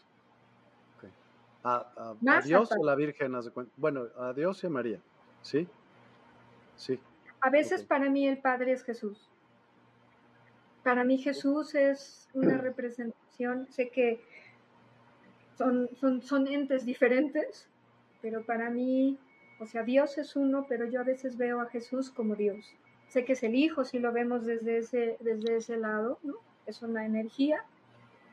[1.66, 2.14] ¿A,
[2.44, 3.32] Dios o a la Virgen?
[3.76, 5.00] Bueno, a Dios y a María.
[5.42, 5.66] ¿Sí?
[6.76, 7.00] Sí.
[7.40, 9.28] A veces para mí el Padre es Jesús.
[10.84, 13.66] Para mí Jesús es una representación.
[13.68, 14.20] Sé que
[15.58, 17.68] son, son, son entes diferentes,
[18.22, 19.18] pero para mí,
[19.58, 22.76] o sea, Dios es uno, pero yo a veces veo a Jesús como Dios.
[23.08, 26.34] Sé que es el Hijo si lo vemos desde ese, desde ese lado, ¿no?
[26.66, 27.64] Es una energía,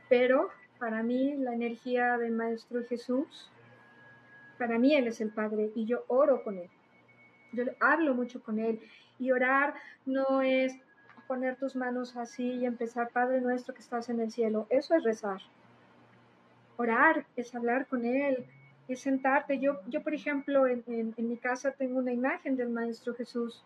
[0.10, 0.50] pero
[0.80, 3.50] para mí la energía del Maestro Jesús,
[4.58, 6.70] para mí Él es el Padre y yo oro con Él.
[7.54, 8.80] Yo hablo mucho con Él
[9.20, 9.76] y orar
[10.06, 10.74] no es
[11.28, 14.68] poner tus manos así y empezar, Padre nuestro que estás en el cielo.
[14.70, 15.42] Eso es rezar.
[16.78, 18.46] Orar es hablar con Él,
[18.88, 19.60] es sentarte.
[19.60, 23.64] Yo, yo por ejemplo, en, en, mi casa tengo una imagen del Maestro Jesús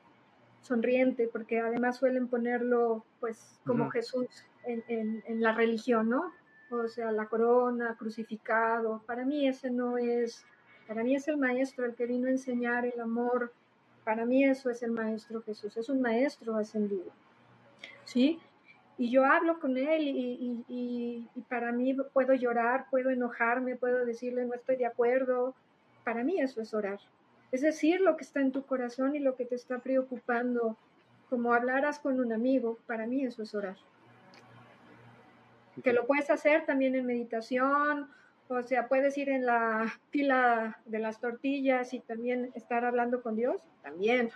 [0.61, 4.27] sonriente, porque además suelen ponerlo pues como Jesús
[4.65, 6.31] en, en, en, la religión, ¿no?
[6.69, 9.01] O sea, la corona, crucificado.
[9.05, 10.45] Para mí ese no es,
[10.87, 13.53] para mí es el Maestro el que vino a enseñar el amor.
[14.03, 17.11] Para mí eso es el Maestro Jesús, es un Maestro ascendido.
[18.05, 18.39] ¿Sí?
[18.97, 24.05] y yo hablo con él y, y, y, para mí puedo llorar, puedo enojarme, puedo
[24.05, 25.53] decirle no estoy de acuerdo.
[26.03, 26.99] Para mí eso es orar.
[27.51, 30.77] Es decir, lo que está en tu corazón y lo que te está preocupando,
[31.29, 33.77] como hablaras con un amigo, para mí eso es orar.
[35.83, 38.09] Que lo puedes hacer también en meditación,
[38.49, 43.35] o sea, puedes ir en la fila de las tortillas y también estar hablando con
[43.35, 44.31] Dios, también.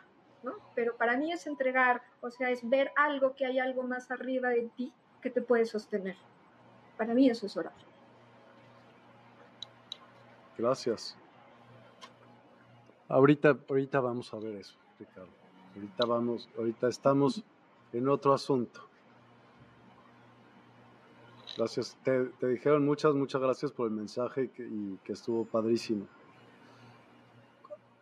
[0.75, 4.49] Pero para mí es entregar, o sea, es ver algo que hay algo más arriba
[4.49, 6.17] de ti que te puede sostener.
[6.97, 7.73] Para mí eso es orar.
[10.57, 11.17] Gracias.
[13.07, 15.31] Ahorita, ahorita vamos a ver eso, Ricardo.
[15.75, 17.43] Ahorita vamos, ahorita estamos
[17.93, 18.90] en otro asunto.
[21.57, 21.97] Gracias.
[22.03, 26.07] Te, dijeron muchas, muchas gracias por el mensaje y que estuvo padrísimo.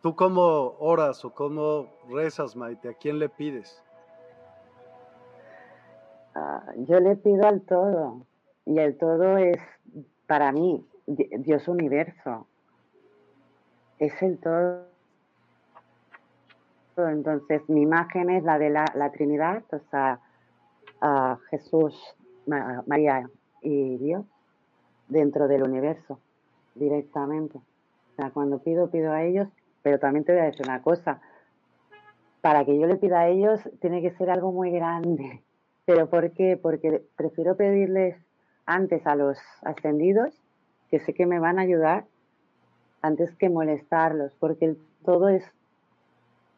[0.02, 2.88] ¿Tú cómo oras o cómo rezas, Maite?
[2.88, 3.82] ¿A quién le pides?
[6.34, 8.24] Ah, yo le pido al todo.
[8.64, 9.58] Y el todo es,
[10.26, 12.46] para mí, Dios universo.
[13.98, 14.86] Es el todo.
[16.96, 20.20] Entonces, mi imagen es la de la, Trinidad, o sea,
[21.50, 21.94] Jesús,
[22.46, 23.28] María
[23.62, 24.24] y Dios,
[25.08, 26.18] dentro del universo,
[26.74, 27.58] directamente.
[27.58, 29.48] O sea, cuando pido, pido a ellos,
[29.82, 31.20] pero también te voy a decir una cosa.
[32.40, 35.42] Para que yo le pida a ellos, tiene que ser algo muy grande.
[35.84, 36.56] ¿Pero por qué?
[36.56, 38.16] Porque prefiero pedirles
[38.66, 40.34] antes a los ascendidos,
[40.90, 42.04] que sé que me van a ayudar,
[43.02, 45.44] antes que molestarlos, porque todo es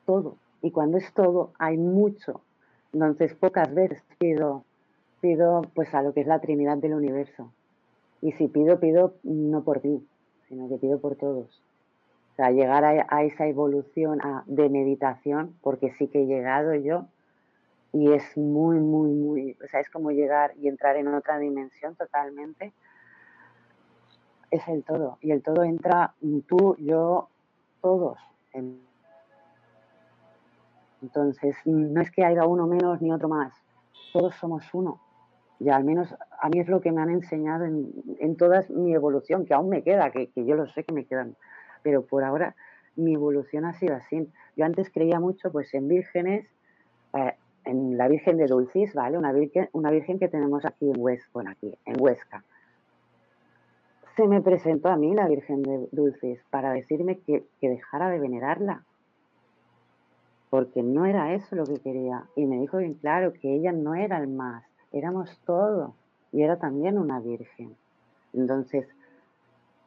[0.05, 0.37] todo.
[0.61, 2.41] Y cuando es todo, hay mucho.
[2.93, 4.65] Entonces, pocas veces pido,
[5.23, 7.51] pido pues a lo que es la Trinidad del universo.
[8.21, 10.07] Y si pido, pido no por ti,
[10.49, 11.63] sino que pido por todos.
[12.33, 17.07] O sea, llegar a, esa evolución de meditación, porque sí que he llegado yo,
[17.93, 21.95] y es muy, muy, muy, o sea, es como llegar y entrar en otra dimensión
[21.95, 22.73] totalmente.
[24.51, 26.15] Es el todo, y el todo entra
[26.49, 27.29] tú, yo,
[27.81, 28.19] todos.
[31.03, 33.53] Entonces, no es que haya uno menos ni otro más,
[34.13, 35.01] todos somos uno.
[35.63, 38.93] Y al menos a mí es lo que me han enseñado en, en toda mi
[38.95, 41.37] evolución, que aún me queda, que, que yo lo sé que me quedan,
[41.83, 42.57] pero por ahora
[42.97, 44.29] mi evolución ha sido así.
[44.57, 46.47] Yo antes creía mucho pues en vírgenes,
[47.15, 47.35] eh,
[47.65, 49.17] en la Virgen de Dulcis, ¿vale?
[49.17, 52.43] Una virgen, una virgen que tenemos aquí en Huesca, bueno, aquí, en Huesca.
[54.17, 58.19] Se me presentó a mí la Virgen de Dulcis para decirme que, que dejara de
[58.19, 58.83] venerarla,
[60.51, 62.25] porque no era eso lo que quería.
[62.35, 65.95] Y me dijo bien claro que ella no era el más, éramos todo,
[66.33, 67.77] y era también una virgen.
[68.33, 68.87] Entonces,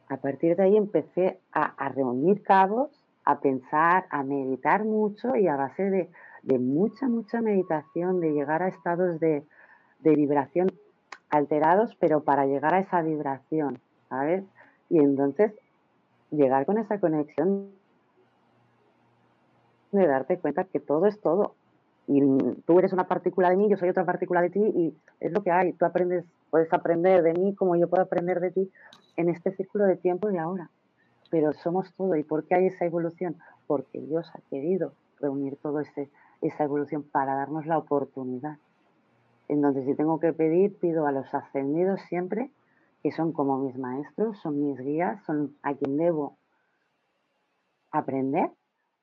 [0.10, 2.90] a partir de ahí empecé a, reunir cabos,
[3.23, 6.10] a pensar, a meditar mucho y a base
[6.44, 9.44] de mucha, mucha meditación, de llegar a estados de,
[10.02, 10.72] vibración
[11.32, 14.44] alterados, pero para llegar a esa vibración, ¿sabes?
[14.90, 15.52] Y entonces
[16.30, 17.72] llegar con esa conexión
[19.91, 21.56] de darte cuenta que todo es todo.
[22.07, 22.22] Y
[22.65, 25.41] tú eres una partícula de mí, yo soy otra partícula de ti y es lo
[25.44, 25.73] que hay.
[25.73, 28.72] Tú aprendes, puedes aprender de mí como yo puedo aprender de ti
[29.18, 30.69] en este círculo de tiempo y ahora.
[31.32, 32.15] Pero somos todo.
[32.15, 33.38] ¿Y por qué hay esa evolución?
[33.65, 36.10] Porque Dios ha querido reunir ese,
[36.41, 38.57] esa evolución para darnos la oportunidad.
[39.48, 42.52] Entonces, si tengo que pedir, pido a los ascendidos siempre,
[43.03, 46.38] que son como mis maestros, son mis guías, son a quien debo
[47.91, 48.49] aprender.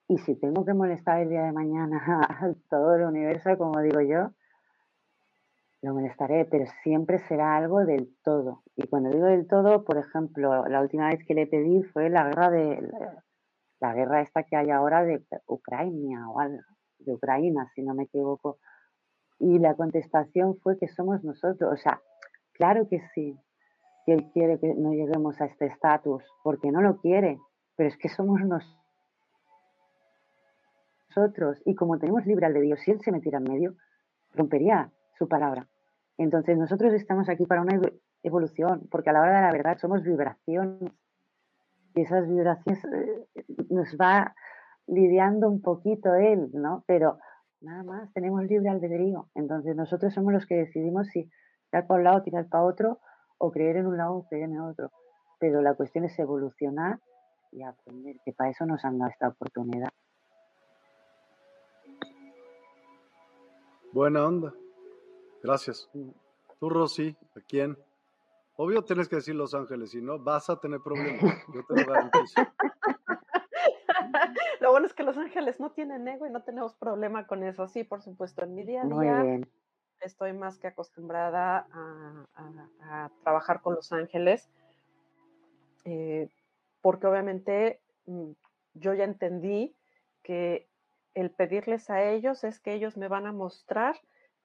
[0.08, 4.00] Y si tengo que molestar el día de mañana a todo el universo, como digo
[4.00, 4.30] yo,
[5.82, 8.62] lo molestaré, pero siempre será algo del todo.
[8.76, 12.24] Y cuando digo del todo, por ejemplo, la última vez que le pedí fue la
[12.24, 12.88] guerra de
[13.80, 16.62] la guerra esta que hay ahora de Ucrania o algo,
[17.00, 18.58] de Ucrania, si no me equivoco.
[19.40, 21.72] Y la contestación fue que somos nosotros.
[21.72, 22.00] O sea,
[22.52, 23.36] claro que sí,
[24.06, 27.40] que Él quiere que no lleguemos a este estatus, porque no lo quiere,
[27.74, 28.81] pero es que somos nosotros.
[31.64, 33.74] Y como tenemos libre al de Dios, si Él se metiera en medio,
[34.32, 35.68] rompería su palabra.
[36.18, 37.80] Entonces nosotros estamos aquí para una
[38.22, 40.92] evolución, porque a la hora de la verdad somos vibraciones.
[41.94, 44.34] Y esas vibraciones eh, nos va
[44.86, 46.84] lidiando un poquito él, ¿no?
[46.86, 47.18] Pero
[47.60, 49.28] nada más, tenemos libre albedrío.
[49.34, 51.30] Entonces nosotros somos los que decidimos si
[51.70, 53.00] tirar para un lado, tirar para otro,
[53.38, 54.90] o creer en un lado o creer en otro.
[55.38, 56.98] Pero la cuestión es evolucionar
[57.50, 59.90] y aprender, que para eso nos han dado esta oportunidad.
[63.92, 64.54] Buena onda.
[65.42, 65.90] Gracias.
[66.58, 67.76] Tú, Rosy, ¿a quién?
[68.56, 71.22] Obvio tienes que decir Los Ángeles, si no vas a tener problemas.
[71.52, 72.34] Yo te lo garantizo.
[74.60, 77.68] Lo bueno es que Los Ángeles no tienen ego y no tenemos problema con eso.
[77.68, 79.40] Sí, por supuesto, en mi día a día
[80.00, 84.48] estoy más que acostumbrada a, trabajar con Los Ángeles,
[85.84, 86.30] eh,
[86.80, 88.30] porque obviamente mm,
[88.74, 89.76] yo ya entendí
[90.22, 90.68] que
[91.14, 93.96] el pedirles a ellos es que ellos me van a mostrar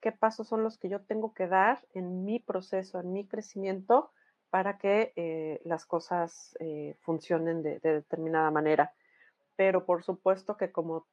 [0.02, 4.11] qué pasos son los que yo tengo que dar en mi proceso, en mi crecimiento,
[4.49, 8.94] para que eh, las cosas eh, funcionen de, determinada manera.
[9.56, 11.07] Pero por supuesto que como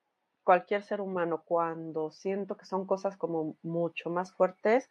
[0.44, 4.90] cualquier ser humano, cuando siento que son cosas como mucho más fuertes,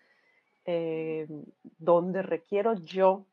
[0.65, 1.27] eh,
[1.77, 3.26] donde requiero yo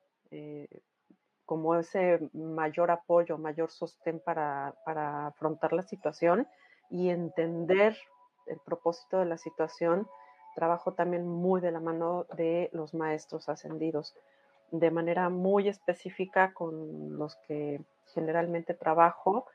[1.44, 6.46] como ese mayor apoyo, mayor sostén para, para afrontar la situación
[6.90, 7.96] y entender
[8.46, 10.08] el propósito de la situación,
[10.54, 14.14] trabajo también muy de la mano de los maestros ascendidos,
[14.70, 17.80] de manera muy específica con los que
[18.14, 19.46] generalmente trabajo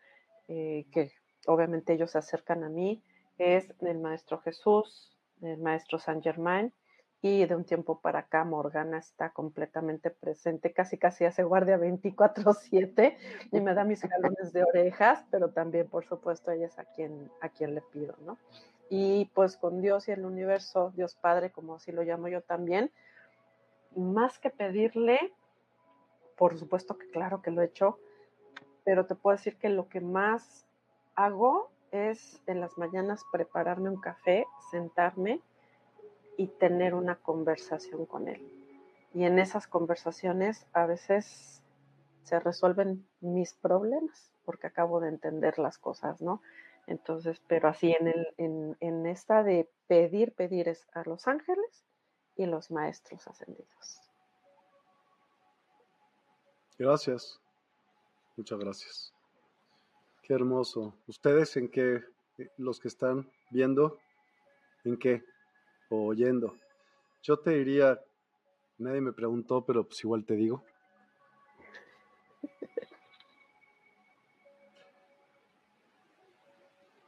[0.48, 1.12] eh, que
[1.48, 3.02] obviamente ellos se acercan a mí,
[3.38, 6.72] es el Maestro Jesús, el Maestro San Germain
[7.28, 13.18] y de un tiempo para acá Morgana está completamente presente, casi casi hace guardia 24/7
[13.52, 14.02] y me da mis
[14.38, 18.16] jalones de orejas, pero también por supuesto ella es a quien, a quien le pido,
[18.28, 18.38] ¿no?
[18.92, 22.92] Y pues con Dios y el universo, Dios Padre, como así lo llamo yo también,
[23.96, 25.34] más que pedirle,
[26.38, 27.98] por supuesto que claro que lo he hecho,
[28.84, 30.68] pero te puedo decir que lo que más
[31.16, 35.42] hago es en las mañanas prepararme un café, sentarme
[36.38, 38.42] y tener una conversación con él.
[39.14, 41.64] Y en esas conversaciones a veces
[42.24, 46.42] se resuelven mis problemas porque acabo de entender las cosas, ¿no?
[46.88, 51.86] Entonces, pero así en, el, en, esta de pedir, pedir es a los ángeles
[52.36, 54.02] y los maestros ascendidos.
[56.78, 57.40] Gracias.
[58.38, 59.14] Muchas gracias.
[60.22, 60.94] Qué hermoso.
[61.08, 62.04] ¿Ustedes en qué,
[62.38, 63.98] eh, los que están viendo,
[64.84, 65.24] en qué?
[65.96, 66.58] O oyendo.
[67.22, 68.00] Yo te diría,
[68.78, 70.64] nadie me preguntó, pero pues igual te digo.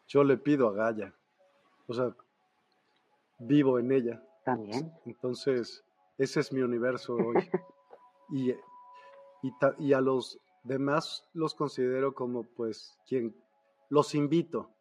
[0.07, 1.14] Yo le pido a Gaia.
[1.88, 2.15] O sea,
[3.39, 4.23] vivo en ella.
[4.45, 4.93] También.
[5.05, 5.84] Entonces,
[6.18, 7.35] ese es mi universo hoy.
[8.30, 13.35] y, y, y, a los demás los considero como, pues, quien
[13.89, 14.72] los invito.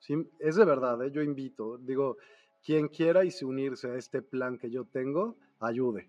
[0.00, 0.30] ¿sí?
[0.38, 1.10] Es de verdad, ¿eh?
[1.10, 1.78] yo invito.
[1.78, 2.18] Digo,
[2.64, 6.08] quien quiera y se unirse a este plan que yo tengo, ayude.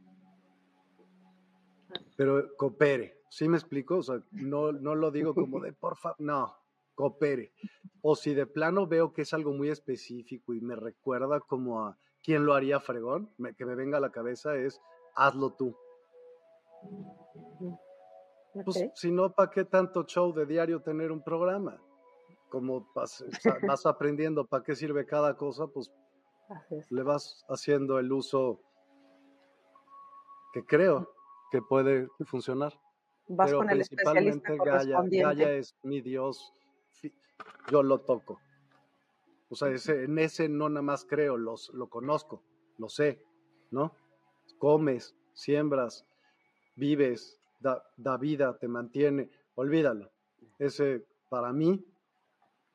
[2.15, 3.21] Pero coopere.
[3.29, 3.97] ¿Sí me explico?
[3.97, 6.55] O sea, no, no lo digo como de por favor, no,
[6.93, 7.51] coopere.
[8.01, 11.97] O si de plano veo que es algo muy específico y me recuerda como a
[12.21, 14.79] quién lo haría fregón, que me venga a la cabeza es
[15.15, 15.75] hazlo tú.
[18.63, 21.81] Pues si no, ¿para qué tanto show de diario tener un programa?
[22.49, 23.25] Como vas,
[23.67, 25.91] vas aprendiendo para qué sirve cada cosa, pues
[26.89, 28.61] le vas haciendo el uso
[30.53, 31.13] que creo
[31.51, 32.73] que puede funcionar.
[33.27, 36.53] Vas Pero con el principalmente Gaia, Gaia es mi Dios,
[37.71, 38.39] yo lo toco.
[39.49, 42.43] O sea, ese, en ese no nada más creo, los, lo conozco,
[42.77, 43.23] lo sé,
[43.71, 43.95] ¿no?
[44.57, 46.05] Comes, siembras,
[46.75, 50.11] vives, da, da vida, te mantiene, olvídalo.
[50.59, 51.85] Ese para mí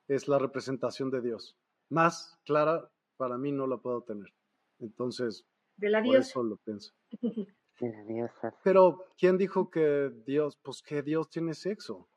[0.09, 1.57] es la representación de Dios.
[1.91, 2.89] Más clara
[3.19, 4.33] para mí no la puedo tener.
[4.79, 5.45] Entonces,
[5.77, 6.31] de la por diosa.
[6.31, 6.95] eso lo pienso.
[7.81, 8.55] De la diosa.
[8.65, 12.09] Pero, ¿quién dijo que Dios, pues que Dios tiene sexo?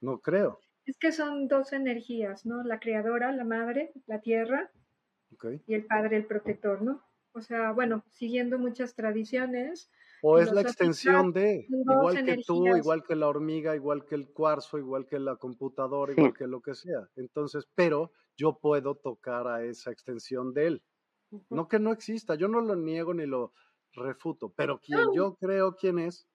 [0.00, 0.58] No creo.
[0.86, 2.62] Es que son dos energías, ¿no?
[2.64, 4.70] La creadora, la madre, la tierra,
[5.34, 5.62] Okay.
[5.66, 7.04] y el padre, el protector, ¿no?
[7.32, 9.90] O sea, bueno, siguiendo muchas tradiciones.
[10.22, 14.28] O es la extensión de, igual que tú, igual que la hormiga, igual que el
[14.32, 16.20] cuarzo, igual que la computadora, Sí.
[16.20, 17.08] igual que lo que sea.
[17.16, 20.82] Entonces, pero yo puedo tocar a esa extensión de él.
[21.48, 23.52] No que no exista, yo no lo niego ni lo
[23.92, 25.14] refuto, pero quien No.
[25.14, 26.26] yo creo quién es,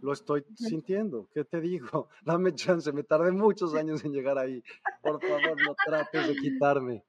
[0.00, 1.28] lo estoy sintiendo.
[1.32, 2.08] ¿Qué te digo?
[2.24, 4.62] Dame chance, me tardé muchos años en llegar ahí.
[5.02, 7.04] Por favor, no trates de quitarme.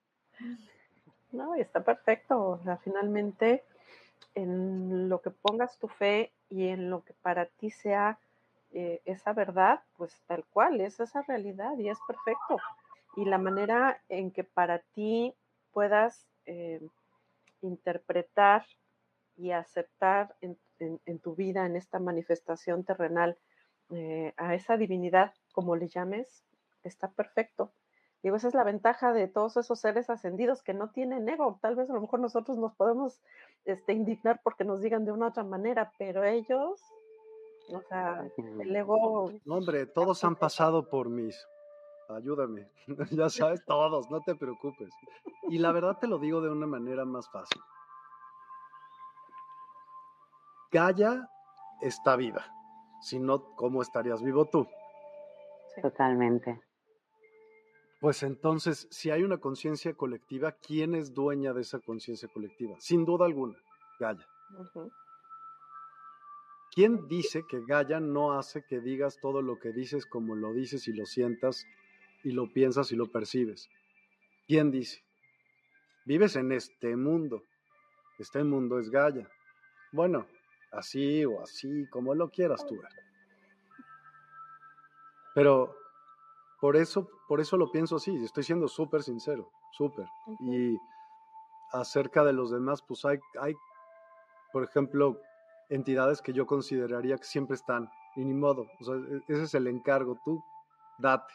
[1.31, 2.39] No, y está perfecto.
[2.39, 3.63] O sea, finalmente,
[4.35, 8.19] en lo que pongas tu fe y en lo que para ti sea
[8.71, 12.57] eh, esa verdad, pues tal cual, es esa realidad y es perfecto.
[13.15, 15.33] Y la manera en que para ti
[15.71, 16.79] puedas eh,
[17.61, 18.65] interpretar
[19.37, 23.37] y aceptar en, tu vida, en esta manifestación terrenal,
[23.91, 26.43] eh, a esa divinidad, como le llames,
[26.83, 27.71] está perfecto.
[28.21, 31.57] Digo, esa es la ventaja de todos esos seres ascendidos que no tienen ego.
[31.61, 33.21] Tal vez a lo mejor nosotros nos podemos
[33.63, 36.81] este, indignar porque nos digan de una u otra manera, pero ellos,
[37.71, 41.47] o sea, el ego, No, hombre, todos han pasado por mis.
[42.09, 42.67] Ayúdame.
[43.11, 44.89] ya sabes, todos, no te preocupes.
[45.47, 47.61] Y la verdad te lo digo de una manera más fácil.
[50.71, 51.29] Gaia
[51.81, 52.45] está viva.
[53.01, 54.67] Si no, ¿cómo estarías vivo tú?
[55.81, 56.59] Totalmente.
[57.99, 62.75] Pues entonces, si hay una conciencia colectiva, ¿quién es dueña de esa conciencia colectiva?
[62.79, 63.57] Sin duda alguna,
[63.99, 64.25] Gaia.
[64.57, 64.89] ujú,
[66.71, 70.87] ¿Quién dice que Gaia no hace que digas todo lo que dices como lo dices
[70.87, 71.65] y lo sientas
[72.23, 73.67] y lo piensas y lo percibes?
[74.47, 75.03] ¿Quién dice?
[76.05, 77.43] Vives en este mundo.
[78.17, 79.29] Este mundo es Gaia.
[79.91, 80.25] Bueno,
[80.71, 82.79] así o así, como lo quieras tú.
[85.33, 85.78] Pero
[86.59, 90.07] por eso, por eso lo pienso así, estoy siendo súper sincero, súper.
[90.39, 90.77] Y
[91.71, 93.55] acerca de los demás, pues hay, hay,
[94.51, 95.17] por ejemplo,
[95.69, 99.53] entidades que yo consideraría que siempre están, y ni modo, o sea, e- ese es
[99.53, 100.43] el encargo, tú
[100.97, 101.33] date.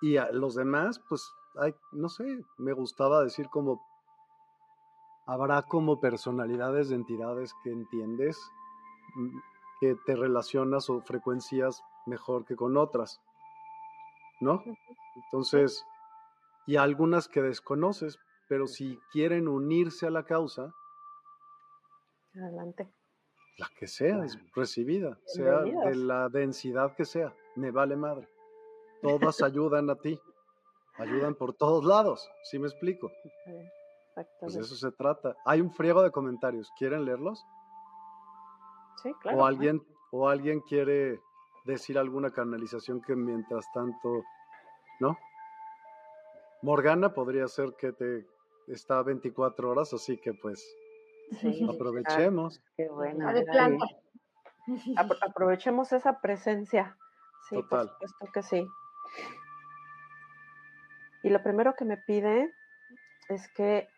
[0.00, 1.24] Y a los demás, pues,
[1.56, 2.24] hay, no sé,
[2.58, 3.82] me gustaba decir como,
[5.26, 8.38] habrá como personalidades de entidades que entiendes,
[9.16, 9.38] mm,
[9.80, 13.20] que te relacionas o frecuencias mejor que con otras,
[14.42, 14.62] ¿no?
[15.24, 15.84] Entonces,
[16.66, 20.74] y algunas que desconoces, pero si quieren unirse a la causa,
[22.34, 22.92] adelante.
[23.58, 28.28] La que sea, es recibida, sea de la densidad que sea, me vale madre.
[29.02, 30.18] Todas ayudan a ti,
[30.96, 33.10] ayudan por todos lados, ¿sí me explico?
[34.40, 35.36] Pues de eso se trata.
[35.44, 37.44] Hay un friego de comentarios, ¿quieren leerlos?
[39.02, 39.38] Sí, claro.
[39.38, 41.20] O alguien, o alguien quiere
[41.64, 44.24] decir alguna canalización que mientras tanto,
[45.00, 45.18] ¿no?
[46.62, 48.26] Morgana podría ser que te
[48.68, 50.76] está 24 horas, así que pues
[51.68, 52.60] aprovechemos.
[52.76, 53.28] Qué bueno.
[55.22, 56.96] aprovechemos esa presencia.
[57.48, 58.66] Sí, por supuesto que sí.
[61.24, 62.52] Y lo primero que me pide
[63.28, 63.88] es que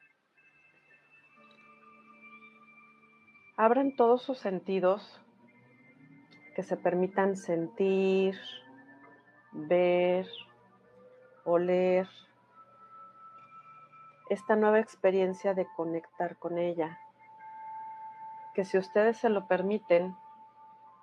[3.56, 5.20] abran todos sus sentidos,
[6.54, 8.38] que se permitan sentir,
[9.52, 10.26] ver,
[11.44, 12.08] oler
[14.30, 16.98] esta nueva experiencia de conectar con ella.
[18.54, 20.16] Que si ustedes se lo permiten,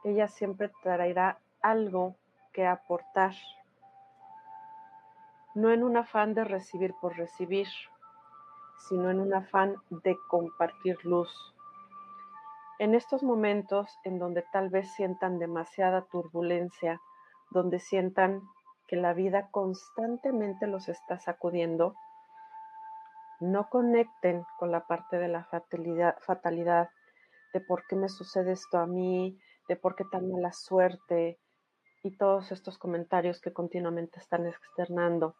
[0.03, 2.15] ella siempre traerá algo
[2.53, 3.34] que aportar,
[5.53, 7.68] no en un afán de recibir por recibir,
[8.90, 11.30] sino en un afán de compartir luz.
[12.81, 16.99] En estos momentos en donde tal vez sientan demasiada turbulencia,
[17.51, 18.41] donde sientan
[18.87, 21.93] que la vida constantemente los está sacudiendo,
[23.39, 26.89] no conecten con la parte de la fatalidad, fatalidad,
[27.53, 29.37] de por qué me sucede esto a mí,
[29.67, 31.37] de por qué tan mala suerte,
[32.01, 35.35] y todos estos comentarios que continuamente están externando.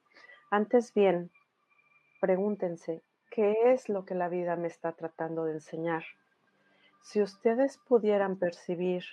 [0.51, 1.31] Antes bien,
[2.19, 3.01] pregúntense,
[3.31, 6.03] ¿qué es lo que la vida me está tratando de enseñar?
[7.02, 9.03] Si ustedes pudieran percibir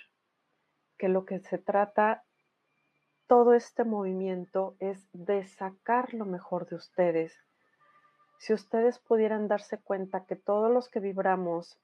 [0.97, 2.23] que lo que se trata
[3.27, 7.37] todo este movimiento es de sacar lo mejor de ustedes.
[8.39, 11.79] Si ustedes pudieran darse cuenta que todos los que vibramos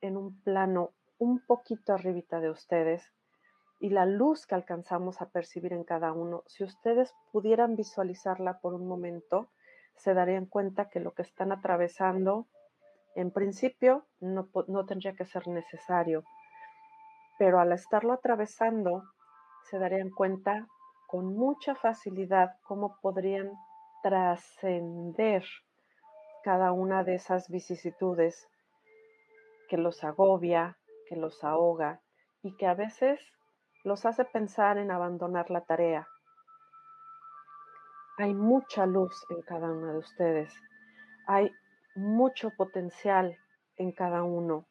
[0.00, 3.12] en un plano un poquito arribita de ustedes,
[3.80, 8.74] y la luz que alcanzamos a percibir en cada uno, si ustedes pudieran visualizarla por
[8.74, 9.50] un momento,
[9.96, 12.46] se darían cuenta que lo que están atravesando,
[13.14, 16.22] en principio, no, no tendría que ser necesario,
[17.38, 19.02] pero al estarlo atravesando,
[19.70, 20.66] se darían cuenta
[21.06, 23.50] con mucha facilidad cómo podrían
[24.02, 25.44] trascender
[26.42, 28.48] cada una de esas vicisitudes
[29.68, 30.76] que los agobia,
[31.08, 32.00] que los ahoga
[32.42, 33.20] y que a veces
[33.84, 36.06] los hace pensar en abandonar la tarea.
[38.18, 40.52] Hay mucha luz en cada uno de ustedes.
[41.26, 41.50] Hay
[42.00, 43.36] mucho potencial
[43.76, 44.66] en cada uno.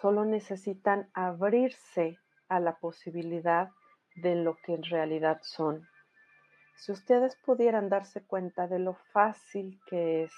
[0.00, 2.18] Solo necesitan abrirse
[2.48, 3.70] a la posibilidad
[4.16, 5.86] de lo que en realidad son.
[6.76, 10.32] Si ustedes pudieran darse cuenta de lo fácil que es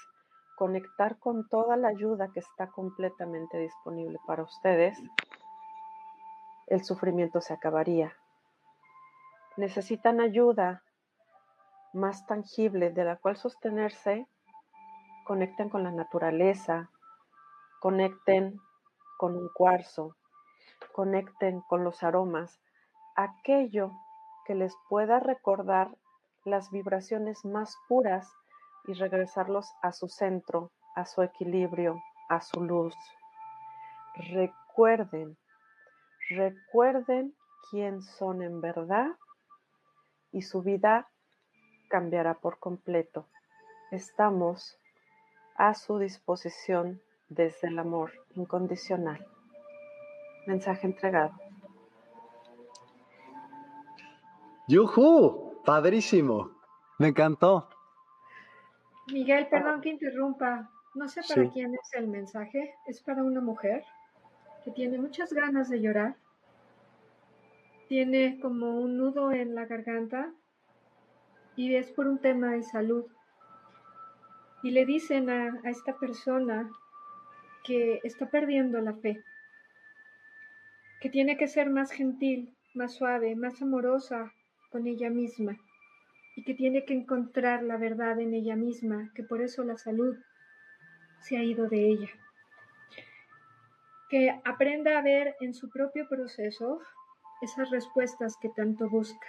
[0.55, 4.97] conectar con toda la ayuda que está completamente disponible para ustedes,
[6.67, 8.13] el sufrimiento se acabaría.
[9.57, 10.83] Necesitan ayuda
[11.93, 14.27] más tangible de la cual sostenerse,
[15.29, 16.89] conecten con la naturaleza,
[17.79, 18.59] conecten
[19.19, 20.15] con un cuarzo,
[20.91, 22.59] conecten con los aromas,
[23.15, 23.91] aquello
[24.47, 25.95] que les pueda recordar
[26.45, 28.27] las vibraciones más puras
[28.87, 32.95] y regresarlos a su centro, a su equilibrio, a su luz.
[34.15, 35.37] Recuerden
[36.31, 37.35] Recuerden
[37.69, 39.11] quién son en verdad
[40.31, 41.07] y su vida
[41.87, 43.27] cambiará por completo.
[43.91, 44.79] Estamos
[45.59, 49.23] a su disposición desde el amor incondicional.
[50.47, 51.33] Mensaje entregado.
[54.67, 55.61] ¡Yuhu!
[55.63, 56.49] Padrísimo.
[56.97, 57.69] Me encantó.
[59.13, 60.71] Miguel, perdón que interrumpa.
[60.95, 62.73] No sé para quién es el mensaje.
[62.87, 63.83] ¿Es para una mujer?
[64.63, 66.15] que tiene muchas ganas de llorar,
[67.87, 70.31] tiene como un nudo en la garganta
[71.55, 73.05] y es por un tema de salud.
[74.63, 76.69] Y le dicen a, a esta persona
[77.63, 79.23] que está perdiendo la fe,
[81.01, 84.33] que tiene que ser más gentil, más suave, más amorosa
[84.71, 85.57] con ella misma
[86.35, 90.15] y que tiene que encontrar la verdad en ella misma, que por eso la salud
[91.21, 92.09] se ha ido de ella
[94.09, 96.81] que aprenda a ver en su propio proceso
[97.41, 99.27] esas respuestas que tanto busca.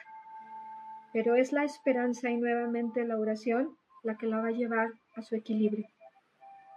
[1.12, 5.22] Pero es la esperanza y nuevamente la oración la que la va a llevar a
[5.22, 5.88] su equilibrio.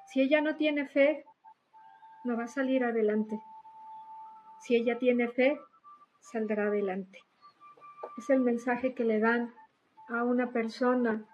[0.07, 1.25] Si ella no tiene fe,
[2.23, 3.41] no va a salir adelante.
[4.61, 5.59] Si ella tiene fe,
[6.21, 7.19] saldrá adelante.
[8.17, 9.53] Es el mensaje que le dan
[10.09, 11.25] a una persona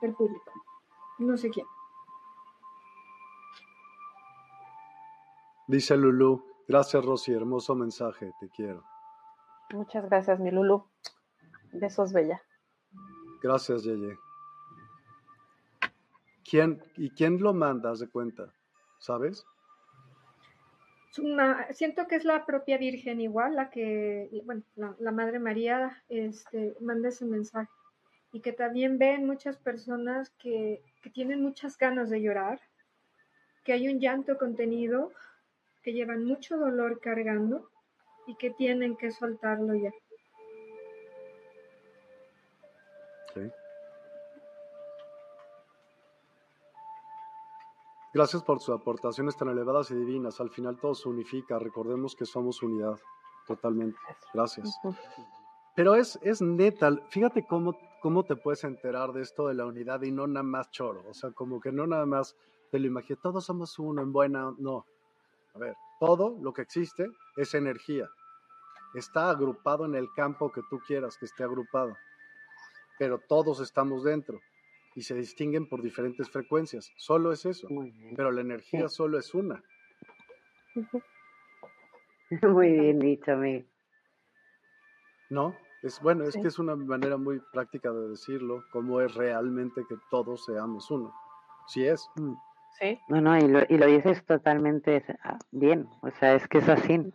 [0.00, 0.52] del público.
[1.18, 1.66] No sé quién.
[5.68, 8.84] Dice Lulu, gracias Rosy, hermoso mensaje, te quiero.
[9.72, 10.84] Muchas gracias, mi Lulu.
[11.72, 12.42] Besos, Bella.
[13.42, 14.18] Gracias, Yeye.
[16.52, 18.52] ¿Quién, ¿Y quién lo manda, de cuenta?
[18.98, 19.42] ¿Sabes?
[21.70, 27.08] siento que es la propia Virgen igual, la que, bueno, la, Madre María este, manda
[27.08, 27.70] ese mensaje.
[28.34, 32.60] Y que también ven muchas personas que, que tienen muchas ganas de llorar,
[33.64, 35.10] que hay un llanto contenido,
[35.82, 37.70] que llevan mucho dolor cargando
[38.26, 39.90] y que tienen que soltarlo ya.
[48.14, 50.38] Gracias por sus aportaciones tan elevadas y divinas.
[50.40, 51.58] Al final todo se unifica.
[51.58, 52.98] Recordemos que somos unidad.
[53.46, 53.98] Totalmente.
[54.34, 54.78] Gracias.
[55.74, 56.94] Pero es, es neta.
[57.08, 60.70] Fíjate cómo, cómo te puedes enterar de esto de la unidad y no nada más
[60.70, 61.02] choro.
[61.08, 62.36] O sea, como que no nada más
[62.70, 63.22] te lo imaginas.
[63.22, 64.54] Todos somos uno en buena.
[64.58, 64.84] No.
[65.54, 68.10] A ver, todo lo que existe es energía.
[68.94, 71.96] Está agrupado en el campo que tú quieras que esté agrupado.
[72.98, 74.38] Pero todos estamos dentro
[74.94, 76.92] y se distinguen por diferentes frecuencias.
[76.96, 77.68] Solo es eso.
[78.16, 79.62] Pero la energía solo es una.
[82.42, 83.64] Muy bien dicho, mi.
[85.30, 89.82] No, es bueno, es que es una manera muy práctica de decirlo, cómo es realmente
[89.88, 91.14] que todos seamos uno.
[91.66, 92.08] Sí es.
[92.16, 92.34] Mm.
[92.78, 93.00] Sí.
[93.08, 95.88] No, no, y lo, y lo dices totalmente ah, bien.
[96.02, 97.12] O sea, es que es así.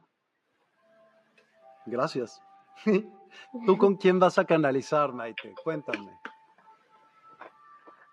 [1.85, 2.41] Gracias.
[3.65, 5.53] ¿Tú con quién vas a canalizar, Maite?
[5.63, 6.11] Cuéntame.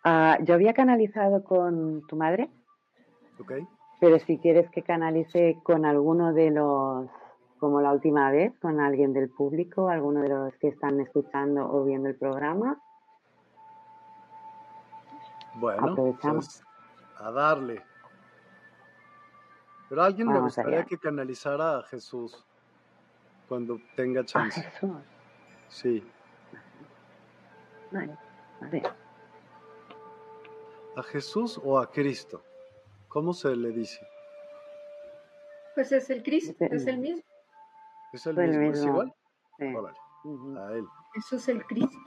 [0.04, 2.50] Ah, yo había canalizado con tu madre.
[4.00, 7.08] Pero si quieres que canalice con alguno de los,
[7.58, 11.84] como la última vez, con alguien del público, alguno de los que están escuchando o
[11.84, 12.78] viendo el programa.
[15.54, 16.62] Bueno, pues
[17.16, 17.82] a darle.
[19.88, 22.44] Pero alguien me gustaría que canalizara a Jesús
[23.48, 24.60] cuando tenga chance.
[24.60, 24.90] ¿A Jesús?
[25.68, 26.06] Sí.
[27.90, 28.16] Vale,
[28.60, 29.03] a ver.
[30.96, 32.42] ¿A Jesús o a Cristo?
[33.08, 34.00] ¿Cómo se le dice?
[35.74, 37.22] Pues es el Cristo, es el mismo.
[38.12, 38.72] ¿Es el mismo?
[38.72, 39.14] ¿Es igual?
[39.58, 39.64] Sí.
[40.56, 40.86] A él.
[41.14, 41.98] Eso es el Cristo.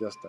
[0.00, 0.28] Ya está.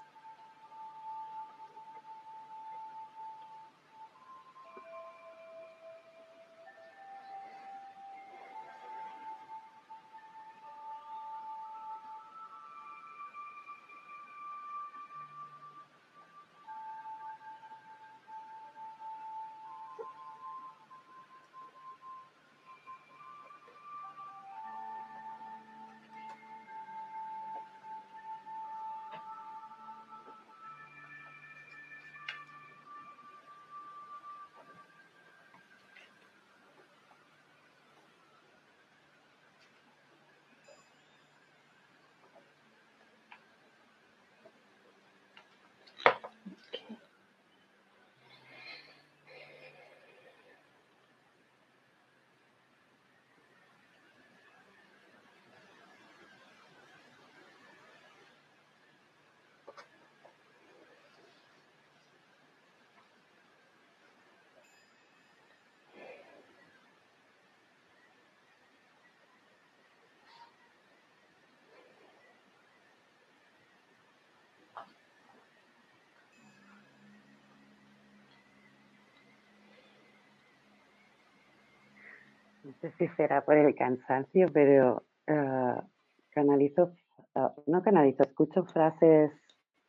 [82.71, 85.81] no sé si será por el cansancio, pero uh,
[86.29, 86.93] canalizo,
[87.35, 89.31] uh, no canalizo, escucho frases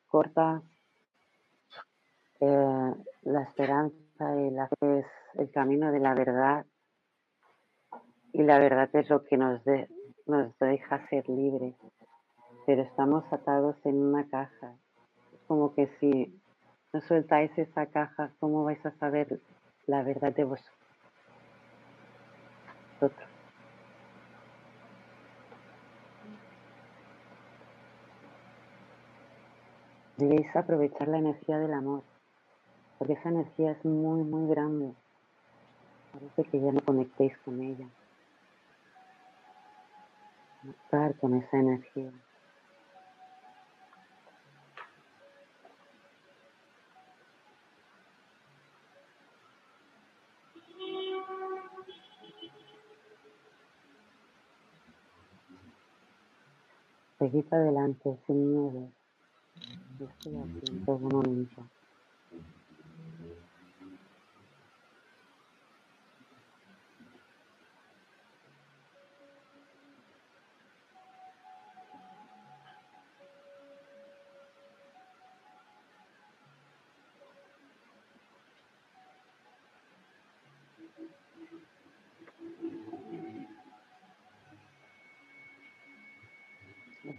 [0.09, 0.63] cortas.
[2.41, 6.67] Eh, la esperanza y la fe es el camino de la verdad.
[8.33, 11.75] y la verdad es lo que nos, deja ser libres,
[12.67, 14.75] pero estamos atados en una caja.
[15.47, 16.41] Como que si
[16.93, 19.41] no sueltáis esa caja, ¿cómo vais a saber
[19.87, 20.82] la verdad de vosotros?
[30.17, 32.05] Debéis aprovechar la energía del amor,
[32.99, 34.95] porque esa energía es muy, muy grande.
[36.13, 37.89] Parece que ya no conectéis con ella.
[40.61, 42.13] Conectar con esa energía.
[57.23, 58.91] Seguid adelante sin miedo.
[59.97, 61.71] Yo estoy aquí en todo momento.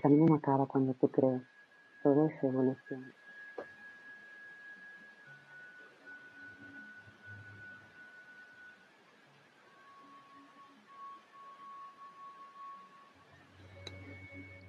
[0.03, 1.41] Camino acaba cuando tú crees.
[2.03, 3.13] Todo es evolución.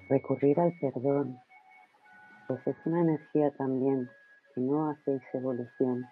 [0.09, 1.41] Recurrir al perdón,
[2.47, 4.09] pues es una energía también
[4.55, 6.07] que no hacéis evolución.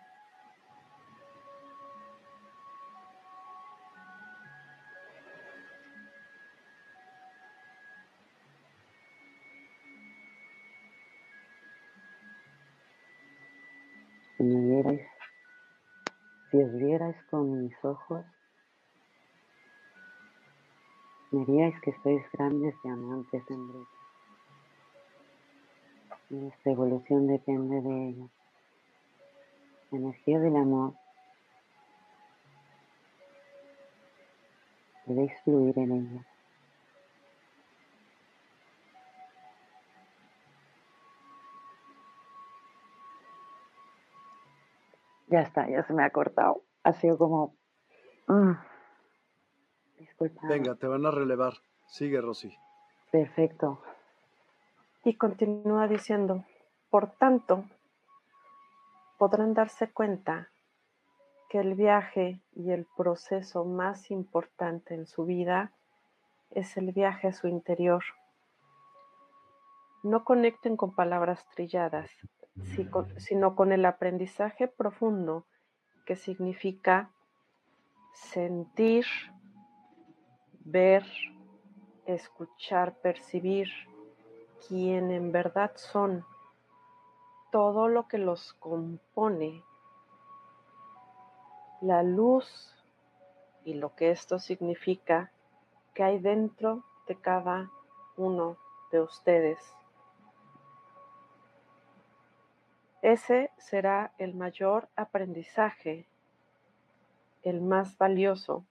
[16.53, 18.27] Si os vierais con mis ojos,
[21.31, 23.99] veríais que sois grandes diamantes en bruto.
[26.29, 28.29] Y esta evolución depende de ello.
[29.93, 30.93] La energía del amor
[35.07, 36.32] debéis fluir en ella.
[45.33, 46.63] Ya está, ya se me ha cortado.
[46.85, 47.55] Ha sido como...
[48.29, 48.53] Mm.
[49.99, 50.47] Disculpa.
[50.47, 51.55] Venga, te van a relevar.
[51.87, 52.55] Sigue, Rosy.
[53.11, 53.81] Perfecto.
[55.05, 56.45] Y continúa diciendo,
[56.91, 57.65] por tanto,
[59.17, 60.51] podrán darse cuenta
[61.49, 65.73] que el viaje y el proceso más importante en su vida
[66.51, 68.05] es el viaje a su interior.
[70.03, 72.11] No conecten con palabras trilladas,
[73.17, 75.47] sino con el aprendizaje profundo
[76.05, 77.11] que significa
[78.13, 79.07] sentir,
[80.65, 81.05] ver,
[82.07, 83.69] escuchar, percibir
[84.67, 86.25] quién en verdad son,
[87.51, 89.63] todo lo que los compone,
[91.81, 92.75] la luz
[93.65, 95.33] y lo que esto significa
[95.95, 97.71] que hay dentro de cada
[98.17, 98.57] uno
[98.91, 99.59] de ustedes.
[103.03, 106.07] Ese será el mayor aprendizaje,
[107.43, 108.65] el más valioso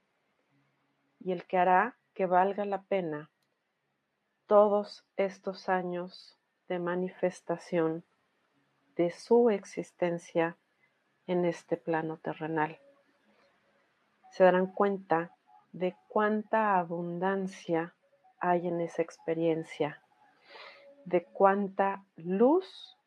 [1.20, 3.30] y el que hará que valga la pena
[4.48, 6.38] todos estos años
[6.70, 8.06] de manifestación
[8.96, 10.56] de su existencia
[11.28, 12.80] en este plano terrenal.
[14.32, 15.36] Se darán cuenta
[15.74, 17.96] de cuánta abundancia
[18.40, 20.02] hay en esa experiencia,
[21.04, 22.98] de cuánta luz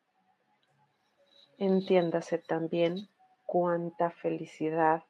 [1.57, 3.07] Entiéndase también
[3.45, 5.03] cuánta felicidad,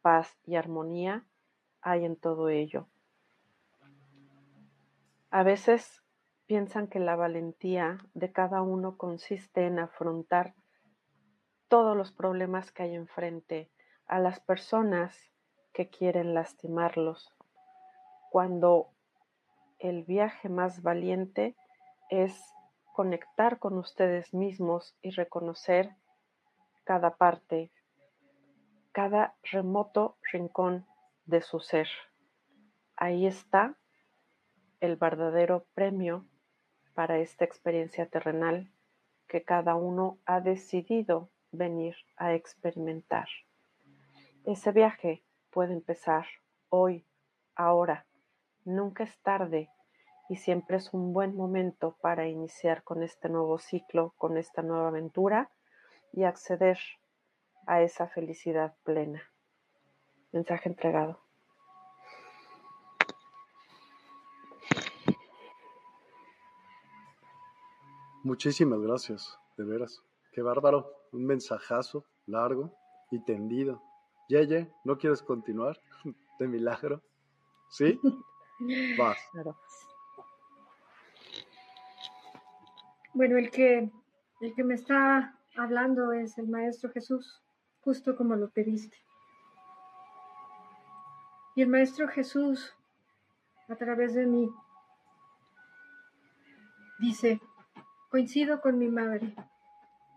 [0.00, 1.24] paz y armonía
[1.82, 2.86] hay en todo ello.
[5.30, 6.02] A veces
[6.46, 10.54] piensan que la valentía de cada uno consiste en afrontar
[11.68, 13.70] todos los problemas que hay enfrente
[14.06, 15.16] a las personas
[15.72, 17.34] que quieren lastimarlos,
[18.30, 18.90] cuando
[19.78, 21.56] el viaje más valiente
[22.10, 22.38] es
[22.92, 25.96] conectar con ustedes mismos y reconocer
[26.84, 27.70] cada parte,
[28.92, 30.86] cada remoto rincón
[31.24, 31.88] de su ser.
[32.96, 33.76] Ahí está
[34.80, 36.26] el verdadero premio
[36.94, 38.70] para esta experiencia terrenal
[39.26, 43.28] que cada uno ha decidido venir a experimentar.
[44.44, 46.26] Ese viaje puede empezar
[46.68, 47.06] hoy,
[47.54, 48.06] ahora.
[48.64, 49.70] Nunca es tarde
[50.32, 54.88] y siempre es un buen momento para iniciar con este nuevo ciclo, con esta nueva
[54.88, 55.50] aventura
[56.10, 56.78] y acceder
[57.66, 59.22] a esa felicidad plena.
[60.32, 61.20] Mensaje entregado.
[68.24, 70.02] Muchísimas gracias, de veras.
[70.32, 70.90] Qué bárbaro.
[71.12, 72.72] Un mensajazo largo
[73.10, 73.82] y tendido.
[74.30, 75.78] Yeye, ¿no quieres continuar?
[76.38, 77.02] De milagro.
[77.68, 78.00] ¿Sí?
[78.98, 79.18] Vas.
[79.32, 79.58] Claro.
[83.14, 83.90] Bueno, el que,
[84.40, 87.42] el que me está hablando es el Maestro Jesús,
[87.82, 88.96] justo como lo pediste.
[91.54, 92.74] Y el Maestro Jesús,
[93.68, 94.50] a través de mí,
[97.00, 97.38] dice,
[98.08, 99.34] coincido con mi madre,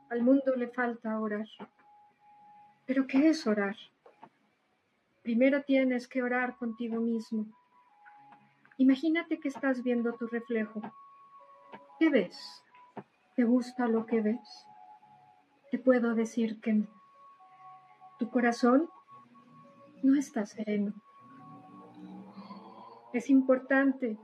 [0.09, 1.47] al mundo le falta orar.
[2.85, 3.75] ¿Pero qué es orar?
[5.21, 7.45] Primero tienes que orar contigo mismo.
[8.77, 10.81] Imagínate que estás viendo tu reflejo.
[11.99, 12.64] ¿Qué ves?
[13.35, 14.65] ¿Te gusta lo que ves?
[15.69, 16.87] Te puedo decir que
[18.17, 18.89] tu corazón
[20.03, 20.93] no está sereno.
[23.11, 24.17] Es importante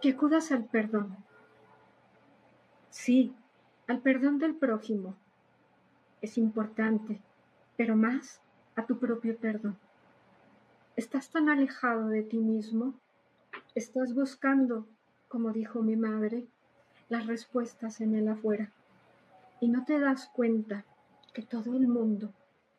[0.00, 1.18] que acudas al perdón.
[2.88, 3.34] Sí,
[3.88, 5.14] al perdón del prójimo.
[6.22, 7.20] Es importante,
[7.76, 8.40] pero más
[8.74, 9.76] a tu propio perdón.
[10.96, 12.94] Estás tan alejado de ti mismo,
[13.74, 14.86] estás buscando,
[15.28, 16.48] como dijo mi madre,
[17.08, 18.72] las respuestas en el afuera.
[19.60, 20.84] Y no te das cuenta
[21.32, 22.32] que todo el mundo,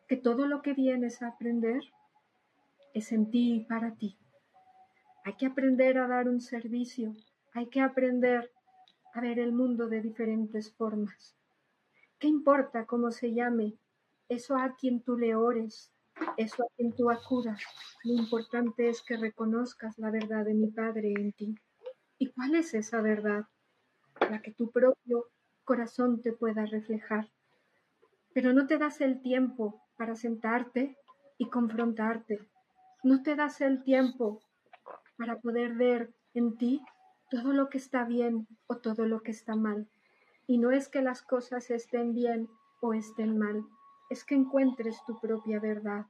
[0.08, 1.82] que todo lo que vienes a aprender
[2.94, 4.16] es en ti y para ti.
[5.24, 7.14] Hay que aprender a dar un servicio,
[7.52, 8.50] hay que aprender
[9.12, 11.36] a ver el mundo de diferentes formas.
[12.18, 13.74] ¿Qué importa cómo se llame?
[14.28, 15.92] Eso a quien tú le ores,
[16.36, 17.60] eso a quien tú acudas.
[18.04, 21.54] Lo importante es que reconozcas la verdad de mi Padre en ti.
[22.18, 23.46] ¿Y cuál es esa verdad?
[24.28, 25.26] La que tu propio
[25.64, 27.30] corazón te pueda reflejar.
[28.34, 30.96] Pero no te das el tiempo para sentarte
[31.38, 32.40] y confrontarte.
[33.02, 34.40] No te das el tiempo
[35.16, 36.82] para poder ver en ti
[37.30, 39.88] todo lo que está bien o todo lo que está mal.
[40.46, 42.48] Y no es que las cosas estén bien
[42.80, 43.64] o estén mal,
[44.10, 46.06] es que encuentres tu propia verdad.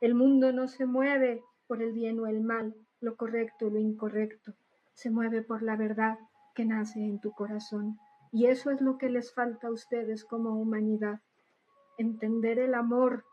[0.00, 3.78] El mundo no se mueve por el bien o el mal, lo correcto o lo
[3.78, 4.52] incorrecto,
[4.92, 6.18] se mueve por la verdad
[6.54, 7.98] que nace en tu corazón.
[8.32, 11.20] Y eso es lo que les falta a ustedes como humanidad,
[11.98, 13.24] entender el amor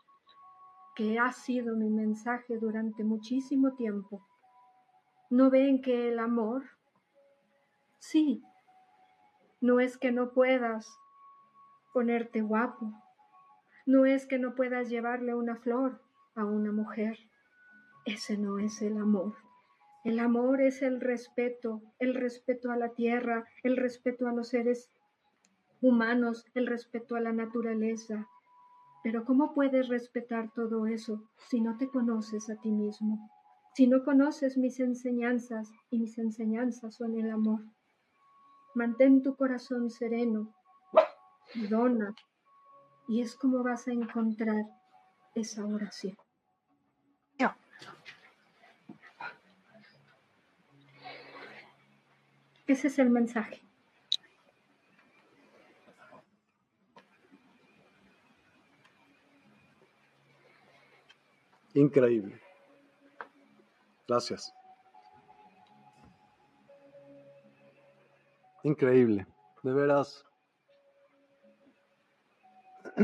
[0.95, 4.25] que ha sido mi mensaje durante muchísimo tiempo.
[5.29, 6.63] ¿No ven que el amor
[7.99, 8.41] Sí,
[9.59, 10.87] no es que no puedas
[11.93, 12.93] ponerte guapo,
[13.85, 16.01] no es que no puedas llevarle una flor
[16.35, 17.19] a una mujer.
[18.05, 19.35] Ese no es el amor.
[20.05, 24.89] El amor es el respeto, el respeto a la tierra, el respeto a los seres
[25.81, 28.27] humanos, el respeto a la naturaleza.
[29.03, 33.30] Pero ¿cómo puedes respetar todo eso si no te conoces a ti mismo?
[33.76, 37.61] Si no conoces mis enseñanzas y mis enseñanzas son el amor.
[38.76, 40.53] Mantén tu corazón sereno,
[41.69, 42.15] dona,
[43.07, 44.65] y es como vas a encontrar
[45.35, 46.15] esa oración.
[52.69, 53.63] Ese es el mensaje.
[61.73, 62.39] Increíble.
[64.07, 64.53] Gracias.
[68.61, 69.25] Increíble,
[69.63, 70.23] de veras.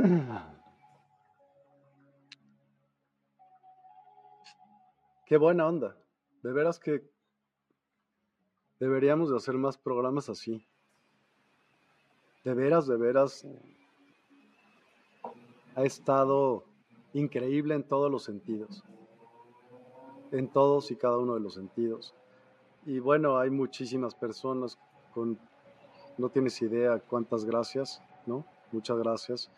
[5.26, 5.98] Qué buena onda.
[6.44, 7.15] De veras que
[8.86, 10.64] deberíamos de hacer más programas así.
[12.44, 13.46] De veras, de veras.
[15.76, 16.64] Ha estado
[17.14, 18.84] increíble en todos los sentidos.
[20.32, 22.14] En todos y cada uno de los sentidos.
[22.86, 24.78] Y bueno, hay muchísimas personas
[26.18, 28.46] no tienes idea cuántas gracias, ¿no?
[28.72, 29.50] Muchas gracias.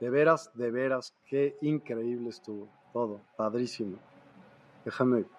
[0.00, 3.96] De veras, de veras, qué increíble estuvo todo, padrísimo.
[4.84, 5.37] Déjame.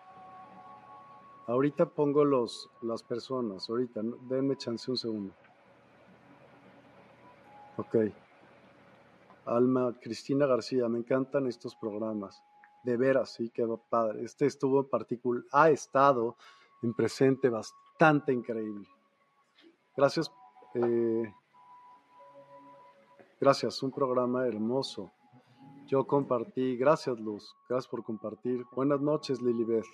[1.50, 5.34] Ahorita pongo los, las personas, ahorita, denme chance un segundo.
[7.76, 7.96] Ok.
[9.46, 12.40] Alma, Cristina García, me encantan estos programas.
[12.84, 14.24] De veras, sí, qué padre.
[14.24, 16.36] Este estuvo en particular, ha estado
[16.84, 18.88] en presente bastante increíble.
[19.98, 20.32] Gracias.
[20.76, 21.34] Eh,
[23.42, 25.12] gracias, un programa hermoso.
[25.88, 28.64] Yo compartí, gracias Luz, gracias por compartir.
[28.76, 29.88] Buenas noches Lilibeth.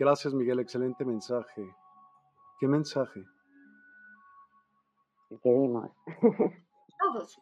[0.00, 1.62] Gracias Miguel, excelente mensaje.
[2.58, 3.22] ¿Qué mensaje?
[5.28, 5.90] El que dimos.
[6.98, 7.38] Todos.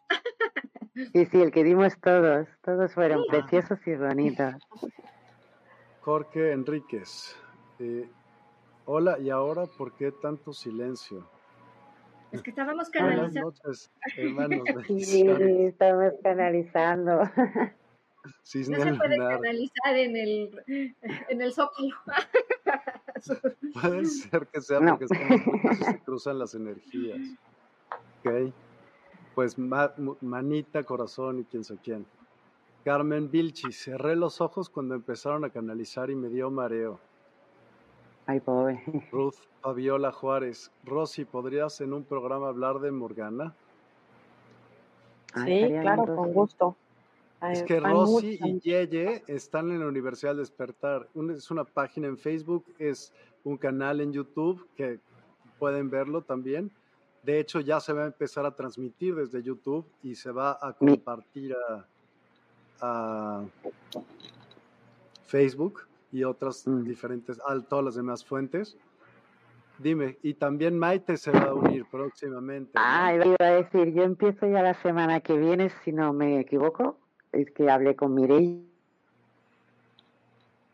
[0.93, 2.47] Sí, sí, el que dimos todos.
[2.61, 4.55] Todos fueron preciosos y bonitos.
[6.01, 7.35] Jorge Enríquez.
[7.79, 8.09] Eh,
[8.85, 11.29] Hola, ¿y ahora por qué tanto silencio?
[12.31, 13.51] Es que estábamos canalizando.
[13.51, 14.63] Buenas noches, hermanos.
[14.99, 17.21] Sí, estamos canalizando.
[18.43, 19.35] Cisne No se puede lunar.
[19.39, 20.95] canalizar en el,
[21.29, 21.89] en el zócalo.
[23.81, 24.91] Puede ser que sea No.
[24.97, 27.19] porque estamos juntos y se cruzan las energías.
[28.23, 28.53] Ok.
[29.35, 32.05] Pues ma- manita, corazón y quién sabe quién.
[32.83, 36.99] Carmen Vilchi, cerré los ojos cuando empezaron a canalizar y me dio mareo.
[38.25, 38.83] Ay, pobre.
[39.11, 43.53] Ruth Fabiola Juárez, Rosy, ¿podrías en un programa hablar de Morgana?
[45.33, 46.75] Ah, Sí, claro, con gusto.
[47.41, 51.07] Es Hay- que Rosy y Yeye están en la Universidad del Despertar.
[51.35, 53.13] Es una página en Facebook, es
[53.43, 54.99] un canal en YouTube que
[55.57, 56.71] pueden verlo también.
[57.23, 60.73] De hecho, ya se va a empezar a transmitir desde YouTube y se va a
[60.73, 61.85] compartir a,
[62.81, 63.43] a
[65.27, 66.83] Facebook y otras Mm.
[66.83, 68.77] diferentes, a todas las demás fuentes.
[69.77, 72.71] Dime, y también Maite se va a unir próximamente.
[72.75, 72.81] ¿no?
[72.83, 76.97] Ah, iba a decir, yo empiezo ya la semana que viene, si no me equivoco.
[77.31, 78.63] Es que hablé con Mireille.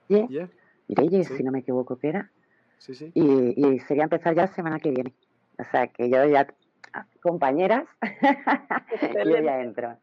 [0.07, 0.49] ¿Yeah?
[0.87, 1.37] Mireille, Sí.
[1.37, 2.31] si no me equivoco, que era.
[2.77, 3.11] Sí, sí.
[3.13, 3.23] Y,
[3.65, 5.13] y sería empezar ya la semana que viene.
[5.57, 6.47] O sea, que yo ya,
[6.93, 7.85] ah, compañeras,
[9.25, 9.97] yo ya entro.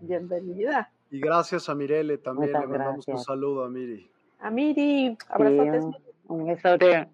[0.00, 0.90] Bienvenida.
[1.10, 3.24] Y gracias a Mirele también, Muchas le mandamos un gracias.
[3.24, 4.10] saludo a Miri.
[4.40, 5.84] A Miri, Sí, abrazotes.
[5.84, 5.96] un,
[6.28, 7.08] un besote.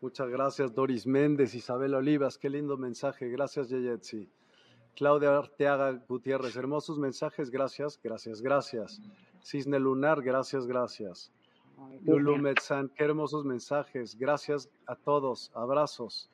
[0.00, 3.28] Muchas gracias, Doris Méndez, Isabel Olivas, qué lindo mensaje.
[3.28, 4.28] Gracias, Yeyetsi.
[4.98, 9.00] Claudia Arteaga Gutiérrez, hermosos mensajes, gracias, gracias, gracias.
[9.44, 11.30] Cisne Lunar, gracias, gracias.
[12.02, 16.28] Lulu Metzán, qué hermosos mensajes, gracias a todos, abrazos,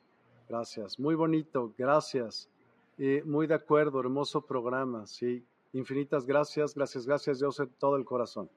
[0.49, 0.99] gracias.
[0.99, 2.49] Muy bonito, gracias.
[2.97, 5.45] Eh, muy de acuerdo, hermoso programa, sí.
[5.73, 8.49] Infinitas gracias, gracias, gracias, yo sé todo el corazón.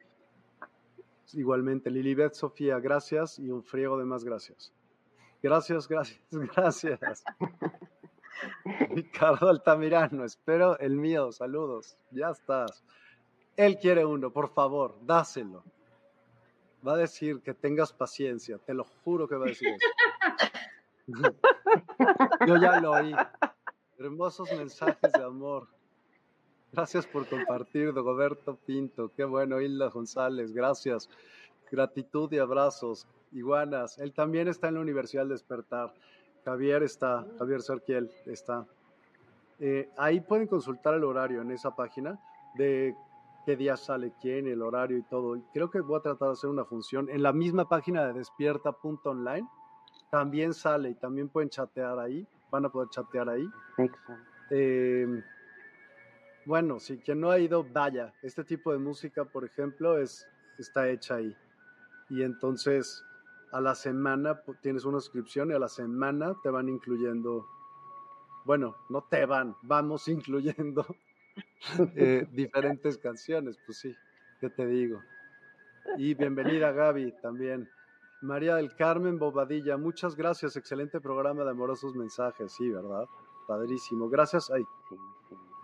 [1.35, 4.73] Igualmente, Lilibet Sofía, gracias y un friego de más gracias.
[5.43, 6.19] Gracias, gracias,
[6.57, 7.25] gracias.
[8.91, 12.85] Ricardo Altamirano, espero el mío, saludos, ya estás.
[13.57, 15.65] Él quiere uno, por favor, dáselo.
[16.87, 19.89] Va a decir que tengas paciencia, te lo juro que va a decir eso.
[22.47, 23.15] Yo ya lo oí.
[23.99, 25.67] Hermosos mensajes de amor.
[26.73, 29.11] Gracias por compartir, Dogoberto Pinto.
[29.17, 30.53] Qué bueno, Hilda González.
[30.53, 31.09] Gracias.
[31.71, 33.09] Gratitud y abrazos.
[33.33, 33.99] Iguanas.
[33.99, 35.93] Él también está en la Universidad Despertar.
[36.49, 38.67] Javier está, Javier Sarquiel está.
[39.61, 42.19] Eh, ahí pueden consultar el horario en esa página
[42.55, 42.97] de
[43.45, 45.37] qué día sale quién, el horario y todo.
[45.37, 48.15] Y creo que voy a tratar de hacer una función en la misma página de
[48.15, 49.47] despierta.online.
[50.11, 52.27] También sale y también pueden chatear ahí.
[52.51, 53.47] Van a poder chatear ahí.
[54.51, 55.23] Eh,
[56.47, 58.15] bueno, si quien no ha ido, vaya.
[58.23, 60.27] Este tipo de música, por ejemplo, es,
[60.59, 61.37] está hecha ahí.
[62.09, 63.05] Y entonces
[63.53, 67.47] a la semana tienes una suscripción y a la semana te van incluyendo,
[68.45, 70.87] bueno, no te van, vamos incluyendo
[71.97, 73.95] eh, diferentes canciones, pues sí,
[74.41, 75.01] ¿qué te digo?
[75.97, 77.69] Y bienvenida Gaby también.
[78.21, 83.07] María del Carmen Bobadilla, muchas gracias, excelente programa de amorosos mensajes, sí, ¿verdad?
[83.47, 84.65] Padrísimo, gracias, ay,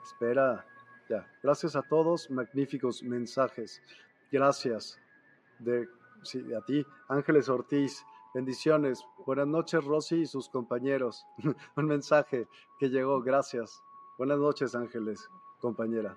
[0.04, 0.64] espera,
[1.08, 3.82] ya, gracias a todos, magníficos mensajes,
[4.30, 5.00] gracias
[5.58, 5.88] de,
[6.24, 11.24] sí, a ti, Ángeles Ortiz, bendiciones, buenas noches Rosy y sus compañeros,
[11.76, 12.48] un mensaje
[12.78, 13.82] que llegó, gracias,
[14.18, 15.28] buenas noches Ángeles,
[15.60, 16.16] compañera.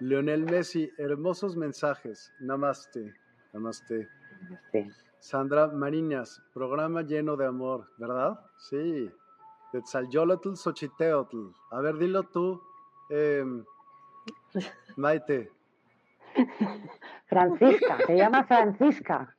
[0.00, 3.14] Leonel Messi, hermosos mensajes, namaste,
[3.52, 4.08] namaste.
[5.20, 8.40] Sandra Marinas, programa lleno de amor, ¿verdad?
[8.58, 9.08] Sí.
[9.70, 11.52] Tetzalyolotl Xochiteotl.
[11.70, 12.60] A ver, dilo tú,
[13.08, 13.64] em,
[14.96, 15.52] Maite.
[17.32, 19.34] Francisca, se llama Francisca.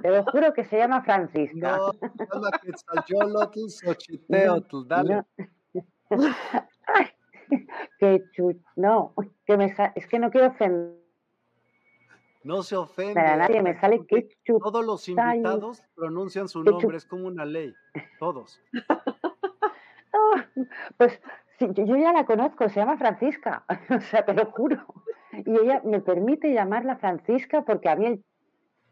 [0.00, 1.76] Te lo juro que se llama Francisca.
[1.76, 1.92] No.
[4.86, 5.14] Dale.
[6.10, 6.26] No.
[6.86, 7.06] Ay,
[7.98, 9.12] que chu- no,
[9.44, 10.94] que me sa- es que no quiero ofender
[12.44, 13.20] No se ofende.
[13.20, 17.44] a nadie, me sale que chu- Todos los invitados pronuncian su nombre, es como una
[17.44, 17.74] ley.
[18.18, 18.62] Todos.
[20.10, 20.46] Ah,
[20.96, 21.20] pues
[21.60, 24.78] yo ya la conozco, se llama Francisca, o sea, te lo juro.
[25.32, 28.24] Y ella me permite llamarla Francisca porque a mí el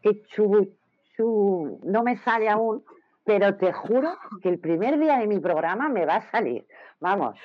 [0.01, 0.21] que
[1.83, 2.83] no me sale aún,
[3.23, 6.67] pero te juro que el primer día de mi programa me va a salir.
[6.99, 7.39] Vamos,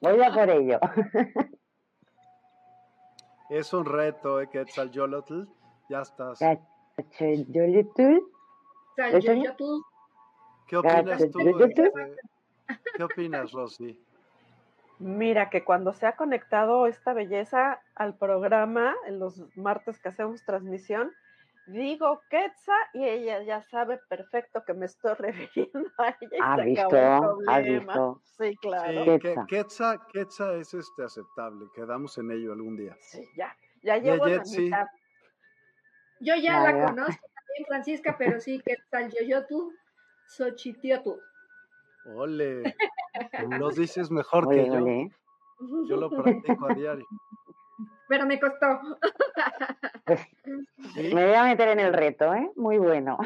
[0.00, 0.80] voy a por ello.
[3.50, 4.48] Es un reto, ¿eh?
[4.48, 5.42] Quetzalyolotl.
[5.90, 6.38] Ya estás.
[9.58, 9.84] Tú,
[10.66, 11.40] ¿Qué opinas tú?
[11.60, 11.92] Este,
[12.96, 14.03] ¿Qué opinas, Rosy?
[14.98, 20.44] Mira que cuando se ha conectado esta belleza al programa, en los martes que hacemos
[20.44, 21.12] transmisión,
[21.66, 26.38] digo Quetza y ella ya sabe perfecto que me estoy refiriendo a ella.
[26.42, 26.86] ¿Has se visto?
[26.86, 27.92] acabó el ¿Has problema.
[27.92, 28.20] visto?
[28.38, 29.04] Sí, claro.
[29.04, 29.46] Sí, Quetzal.
[29.46, 32.96] que- Quetzal, Quetzal es este aceptable, quedamos en ello algún día.
[33.00, 33.56] Sí, ya.
[33.82, 34.86] Ya llevo la mitad.
[36.20, 36.84] Yo ya Ya, la ya.
[36.86, 39.74] conozco también, Francisca, pero sí, que tal Yoyotu,
[40.26, 41.20] Xochitiotu.
[42.06, 42.74] Ole,
[43.48, 44.74] los dices mejor Ole, que yo.
[44.74, 45.10] ole.
[45.86, 47.06] Yo lo practico a diario.
[48.08, 48.66] Pero me costó.
[50.04, 50.20] Pues
[50.94, 52.52] Sí, me voy a meter en el reto, ¿eh?
[52.56, 53.18] Muy bueno.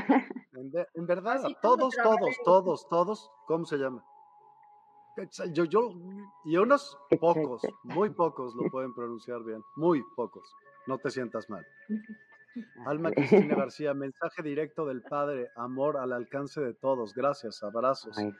[0.53, 4.05] en, de- en verdad, todos, todos, todos, todos, ¿cómo se llama?
[5.53, 5.91] Yo, yo,
[6.45, 10.49] y unos pocos, muy pocos lo pueden pronunciar bien, muy pocos.
[10.87, 11.67] No te sientas mal.
[12.87, 13.11] Alma
[13.47, 17.15] Cristina García, mensaje directo del Padre, amor al alcance de todos.
[17.15, 18.17] Gracias, abrazos.
[18.19, 18.33] Ay,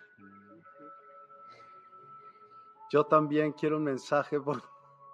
[2.91, 4.63] Yo también quiero un mensaje por...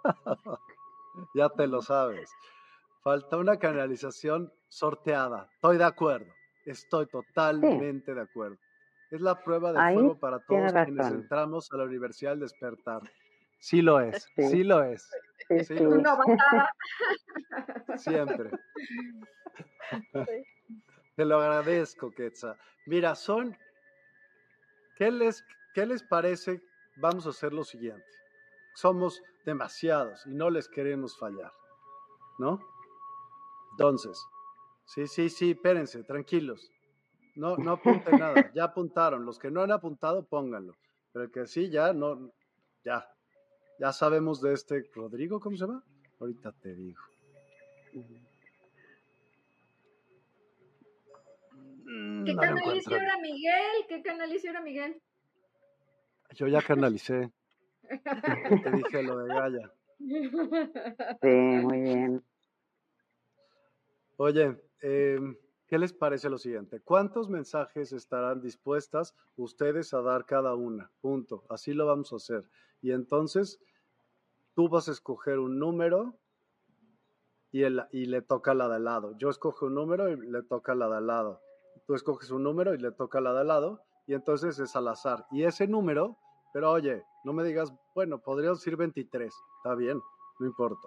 [1.34, 2.30] ya te lo sabes.
[3.02, 5.48] Falta una canalización sorteada.
[5.54, 6.32] Estoy de acuerdo.
[6.64, 8.56] Estoy totalmente de acuerdo.
[9.10, 11.20] Es la prueba de Ahí fuego para todos quienes razón.
[11.20, 13.02] entramos a la Universidad del Despertar.
[13.64, 14.48] Sí lo es, Sí.
[14.50, 15.10] sí lo es,
[15.48, 15.90] sí, Sí, lo
[17.96, 18.50] siempre.
[20.12, 20.82] Sí.
[21.16, 22.58] Te lo agradezco, Quetzal.
[22.84, 23.56] Mira, son.
[24.96, 25.42] ¿Qué les,
[25.74, 26.60] ¿Qué les parece?
[26.96, 28.04] Vamos a hacer lo siguiente.
[28.74, 31.50] Somos demasiados y no les queremos fallar.
[32.38, 32.60] ¿No?
[33.70, 34.22] Entonces,
[34.84, 36.70] sí, sí, sí, espérense, tranquilos.
[37.34, 38.52] No, no apunten nada.
[38.52, 39.24] Ya apuntaron.
[39.24, 40.76] Los que no han apuntado, pónganlo.
[41.14, 42.30] Pero el que sí, ya no.
[42.84, 43.08] Ya.
[43.78, 44.88] Ya sabemos de este.
[44.94, 45.84] Rodrigo, ¿cómo se llama?
[46.20, 47.02] Ahorita te digo.
[51.84, 52.96] Mm, ¿Qué no canalició encuentro.
[52.96, 53.86] era Miguel?
[53.88, 55.02] ¿Qué canalició era Miguel?
[56.34, 57.30] Yo ya canalicé.
[58.64, 59.72] Te dije lo de Gaia.
[59.98, 62.24] Sí, muy bien.
[64.16, 65.36] Oye, em,
[65.66, 66.80] ¿qué les parece lo siguiente?
[66.80, 70.90] ¿Cuántos mensajes estarán dispuestas ustedes a dar cada una?
[71.00, 71.44] Punto.
[71.50, 72.48] Así lo vamos a hacer.
[72.84, 73.58] Y entonces
[74.54, 76.20] tú vas a escoger un número
[77.50, 79.16] y, el, y le toca la de al lado.
[79.16, 81.40] Yo escojo un número y le toca la de al lado.
[81.86, 83.80] Tú escoges un número y le toca la de al lado.
[84.06, 85.24] Y entonces es al azar.
[85.30, 86.18] Y ese número,
[86.52, 89.34] pero oye, no me digas, bueno, podría decir 23.
[89.56, 89.98] Está bien,
[90.38, 90.86] no importa.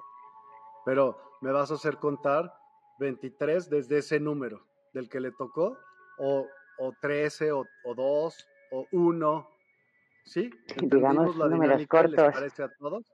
[0.85, 2.53] Pero me vas a hacer contar
[2.99, 5.75] 23 desde ese número del que le tocó,
[6.19, 6.45] o,
[6.77, 9.56] o 13, o, o 2, o 1.
[10.27, 10.49] ¿Sí?
[10.81, 12.01] Digamos ¿Entendimos la números dinámica?
[12.03, 12.33] ¿Les cortos.
[12.35, 13.13] parece a todos?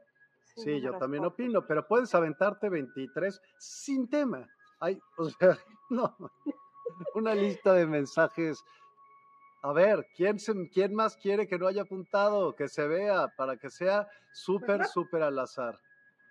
[0.56, 1.34] Sí, yo también cortos.
[1.40, 4.48] opino, pero puedes aventarte 23 sin tema.
[4.80, 5.58] Hay, o sea,
[5.90, 6.16] no,
[7.16, 8.64] una lista de mensajes.
[9.62, 12.56] A ver, ¿quién, se- ¿quién más quiere que no haya apuntado?
[12.56, 15.80] Que se vea, para que sea súper, no- súper al azar.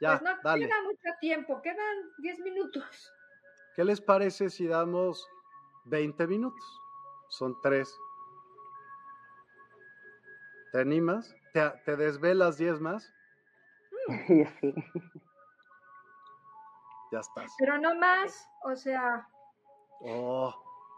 [0.00, 0.66] Ya, pues no dale.
[0.66, 3.12] queda mucho tiempo, quedan 10 minutos.
[3.76, 5.26] ¿Qué les parece si damos
[5.84, 6.64] 20 minutos?
[7.28, 7.96] Son tres.
[10.73, 11.35] ¿Te animas?
[11.53, 13.12] ¿Te, te desvelas 10 más?
[14.27, 14.44] Sí.
[17.12, 17.55] Ya estás.
[17.59, 19.28] Pero no más, o sea,
[20.05, 20.53] Oh,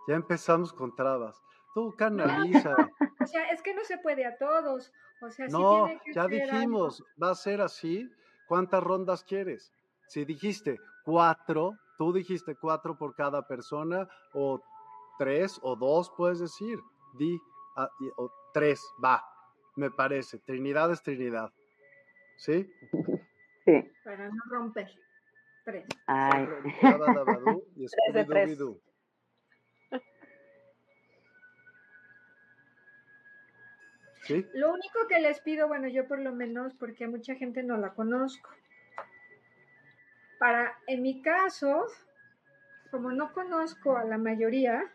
[0.09, 1.43] ya empezamos con trabas.
[1.75, 2.75] Tú canaliza.
[3.21, 4.93] o sea, es que no se puede a todos.
[5.21, 6.35] O sea, sí No, tiene que ya algo.
[6.37, 8.09] dijimos, va a ser así.
[8.49, 9.73] ¿Cuántas rondas quieres?
[10.07, 14.61] Si dijiste cuatro, tú dijiste cuatro por cada persona, o
[15.19, 16.79] tres, o dos, puedes decir.
[17.19, 17.39] Di,
[17.77, 19.23] ah, y- o tres, va,
[19.77, 20.39] me parece.
[20.39, 21.53] Trinidad es Trinidad.
[22.37, 22.71] ¿Sí?
[23.67, 23.83] Sí.
[24.05, 24.91] Para no romper.
[25.65, 25.87] Tres.
[26.07, 26.47] Ay.
[27.77, 28.59] Y Tres de tres.
[34.53, 37.95] Lo único que les pido, bueno, yo por lo menos, porque mucha gente no la
[37.95, 38.51] conozco.
[40.39, 41.87] Para, en mi caso,
[42.91, 44.93] como no conozco a la mayoría,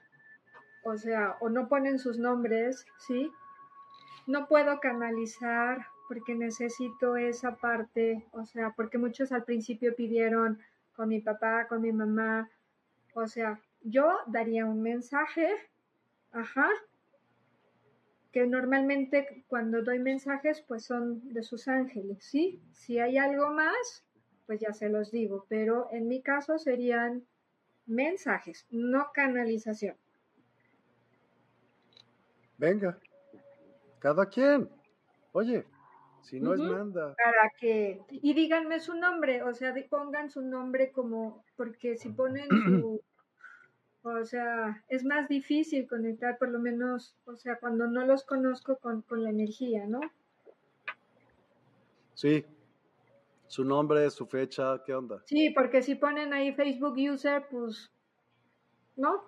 [0.83, 3.31] o sea, o no ponen sus nombres, ¿sí?
[4.29, 10.59] No puedo canalizar porque necesito esa parte, o sea, porque muchos al principio pidieron
[10.95, 12.47] con mi papá, con mi mamá,
[13.15, 15.49] o sea, yo daría un mensaje,
[16.31, 16.69] ajá,
[18.31, 22.61] que normalmente cuando doy mensajes pues son de sus ángeles, ¿sí?
[22.71, 24.05] Si hay algo más,
[24.45, 27.25] pues ya se los digo, pero en mi caso serían
[27.87, 29.95] mensajes, no canalización.
[32.59, 32.99] Venga.
[33.99, 34.69] Cada quien.
[35.31, 35.65] Oye,
[36.21, 37.15] si no es manda.
[37.15, 42.47] Para que, y díganme su nombre, o sea, pongan su nombre como, porque si ponen
[42.49, 43.01] su,
[44.01, 48.77] o sea, es más difícil conectar, por lo menos, o sea, cuando no los conozco
[48.77, 49.99] con, con la energía, ¿no?
[52.13, 52.45] Sí.
[53.47, 55.23] Su nombre, su fecha, ¿qué onda?
[55.25, 57.89] Sí, porque si ponen ahí Facebook user, pues
[58.99, 59.23] ¿no?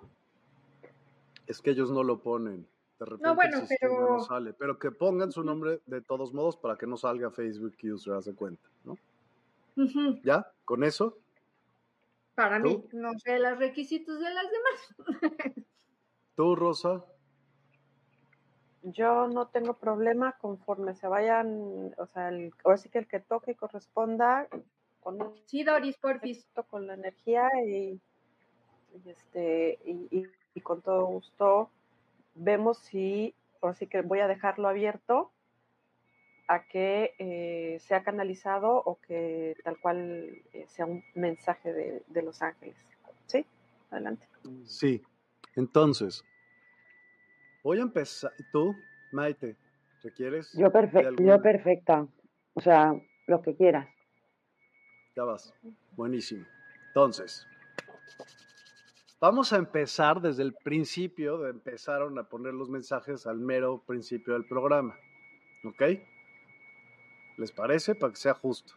[1.47, 2.67] Es que ellos no lo ponen.
[3.01, 4.53] De repente No, bueno, el sistema pero- no sale.
[4.53, 8.35] Pero que pongan su nombre de todos modos para que no salga Facebook User, hace
[8.35, 8.95] cuenta, ¿no?
[10.23, 10.45] ¿Ya?
[10.65, 11.17] ¿Con eso?
[12.35, 12.63] Para ¿Tú?
[12.67, 15.17] mí, no sé los requisitos de las demás.
[16.35, 17.03] ¿Tú, Rosa?
[18.83, 23.19] Yo no tengo problema conforme se vayan, o sea, el, ahora sí que el que
[23.19, 24.47] toque y corresponda
[25.01, 26.47] con Sí, Doris, porfis.
[26.69, 27.99] con la energía y,
[29.03, 31.69] y este y, y- y con todo gusto
[32.35, 35.31] vemos si, ahora sí que voy a dejarlo abierto
[36.47, 42.21] a que eh, sea canalizado o que tal cual eh, sea un mensaje de, de
[42.21, 42.75] los ángeles.
[43.27, 43.45] ¿Sí?
[43.89, 44.27] Adelante.
[44.65, 45.01] Sí.
[45.55, 46.23] Entonces,
[47.63, 48.33] voy a empezar.
[48.51, 48.75] ¿Tú,
[49.11, 49.55] Maite,
[50.03, 50.51] requieres?
[50.53, 52.07] Yo, perfe- alguna- yo perfecta.
[52.53, 52.93] O sea,
[53.27, 53.87] lo que quieras.
[55.15, 55.53] Ya vas.
[55.95, 56.45] Buenísimo.
[56.87, 57.47] Entonces,
[59.21, 64.33] vamos a empezar desde el principio, de empezaron a poner los mensajes al mero principio
[64.33, 64.95] del programa.
[65.63, 65.81] ¿Ok?
[67.37, 67.95] ¿Les parece?
[67.95, 68.73] Para que sea justo.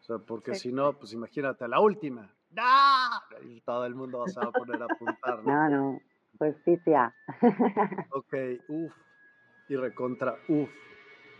[0.00, 0.68] O sea, porque Sí.
[0.68, 2.30] si no, pues imagínate, a la última.
[2.52, 3.42] ¡No!
[3.42, 5.42] Y todo el mundo se va a poner a apuntar.
[5.44, 5.44] ¿no?
[5.68, 6.00] No, no.
[6.38, 7.14] Justicia.
[8.12, 8.34] Ok,
[8.68, 8.92] uff.
[9.68, 10.70] Y recontra, uff.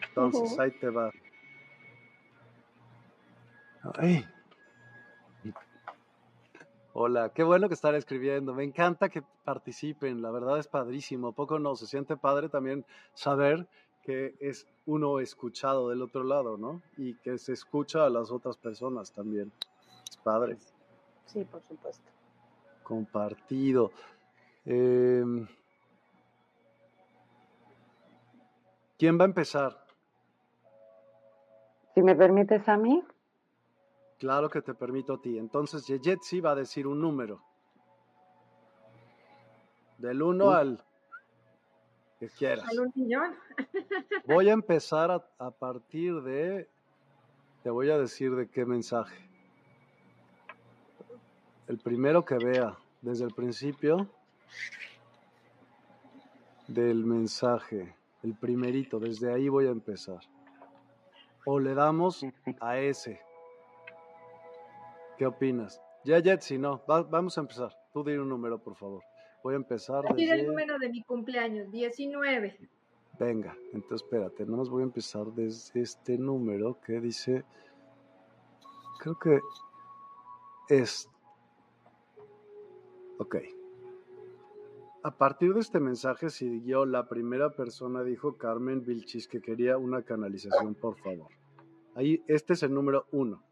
[0.09, 1.11] Entonces, ahí te va.
[3.99, 4.27] Ay.
[6.99, 8.55] Hola, qué bueno que están escribiendo.
[8.55, 10.23] Me encanta que participen.
[10.23, 11.29] La verdad es padrísimo.
[11.29, 13.69] ¿A Poco no, se siente padre también saber
[14.01, 16.81] que es uno escuchado del otro lado, ¿no?
[16.97, 19.53] Y que se escucha a las otras personas también.
[20.09, 20.57] Es padre.
[21.27, 22.11] Sí, por supuesto.
[22.83, 23.91] Compartido.
[24.65, 25.47] Em,
[28.99, 29.85] ¿Quién va a empezar?
[31.95, 33.05] Si me permites a mí,
[34.19, 35.39] Claro que te permito a ti.
[35.39, 37.43] Entonces, Yejetsi va a decir un número.
[39.99, 40.55] Del 1 Uf.
[40.55, 40.85] al
[42.19, 42.67] que quieras.
[42.71, 43.35] Al un millón.
[44.27, 46.69] Voy a empezar a, a partir de...
[47.63, 49.29] Te voy a decir de qué mensaje.
[51.67, 54.09] El primero que vea desde el principio
[56.69, 57.97] del mensaje.
[58.23, 60.21] El primerito, desde ahí voy a empezar.
[61.45, 62.25] O le damos
[62.61, 63.26] a ese.
[65.19, 65.81] ¿Qué opinas?
[66.05, 66.83] Ya, Jetsi, no.
[66.89, 67.77] va- vamos a empezar.
[67.93, 69.03] Tú di un número, por favor.
[69.43, 70.43] Voy a empezar el desde...
[70.45, 72.59] número de mi cumpleaños, 19.
[73.19, 77.45] Venga, entonces espérate, no más voy a empezar desde este número que dice,
[79.01, 79.41] creo que
[80.69, 81.09] es,
[83.19, 83.37] ok.
[85.03, 90.03] A partir de este mensaje siguió la primera persona, dijo Carmen Vilchis, que quería una
[90.03, 91.29] canalización, por favor.
[91.95, 93.43] Ahí, este es el número uno,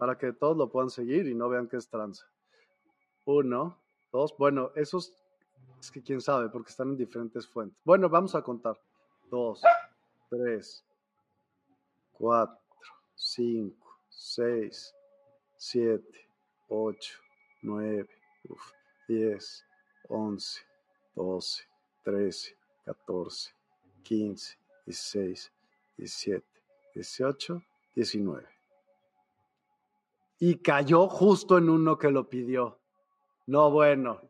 [0.00, 2.24] para que todos lo puedan seguir y no vean que es tranza.
[3.26, 3.78] Uno,
[4.10, 5.12] dos, bueno, esos,
[5.78, 7.78] es que quién sabe, porque están en diferentes fuentes.
[7.84, 8.80] Bueno, vamos a contar.
[9.30, 9.60] 2,
[10.30, 10.84] 3,
[12.12, 12.58] 4,
[13.14, 14.94] 5, 6,
[15.58, 16.28] 7,
[16.70, 17.18] 8,
[17.60, 18.08] 9,
[19.06, 19.66] 10,
[20.08, 20.60] 11,
[21.14, 21.68] 12,
[22.04, 22.56] 13,
[22.86, 23.54] 14,
[24.02, 25.52] 15, 16,
[25.98, 26.46] 17,
[26.94, 27.62] 18,
[27.94, 28.59] 19.
[30.40, 32.80] Y cayó justo en uno que lo pidió.
[33.46, 34.22] No, bueno.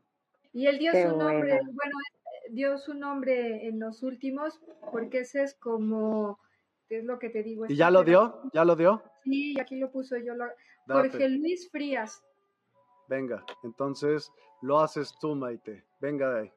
[0.53, 1.71] Y él dio Qué su nombre, buena.
[1.73, 4.61] bueno, eh, dio su nombre en los últimos,
[4.91, 6.41] porque ese es como,
[6.89, 7.65] ¿qué es lo que te digo?
[7.69, 8.43] ¿Y ya lo dio?
[8.53, 9.03] ¿Ya lo dio?
[9.23, 10.35] Sí, aquí lo puso yo.
[10.35, 10.47] Lo,
[10.87, 11.11] Date.
[11.11, 12.25] Jorge Luis Frías.
[13.07, 14.33] Venga, entonces
[14.63, 15.85] lo haces tú, Maite.
[16.01, 16.53] Venga de ahí.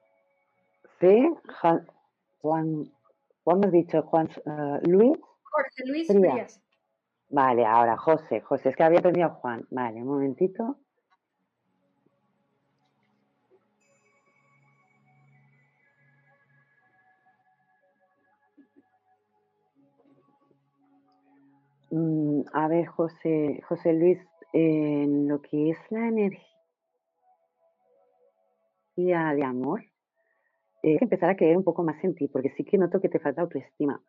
[1.00, 1.30] Sí,
[1.62, 1.86] Juan,
[3.44, 5.18] Juan, has dicho, Juan eh, Luis.
[5.44, 6.34] Jorge Luis Frías.
[6.34, 6.63] Frías.
[7.34, 9.66] Vale, ahora José, José, es que había perdido a Juan.
[9.72, 10.78] Vale, un momentito.
[21.90, 24.20] Mm, a ver, José, José Luis,
[24.54, 26.44] en lo que es la energía
[28.96, 29.82] de amor,
[30.84, 33.10] tienes que empezar a creer un poco más en ti, porque sí que noto que
[33.10, 34.00] te falta autoestima.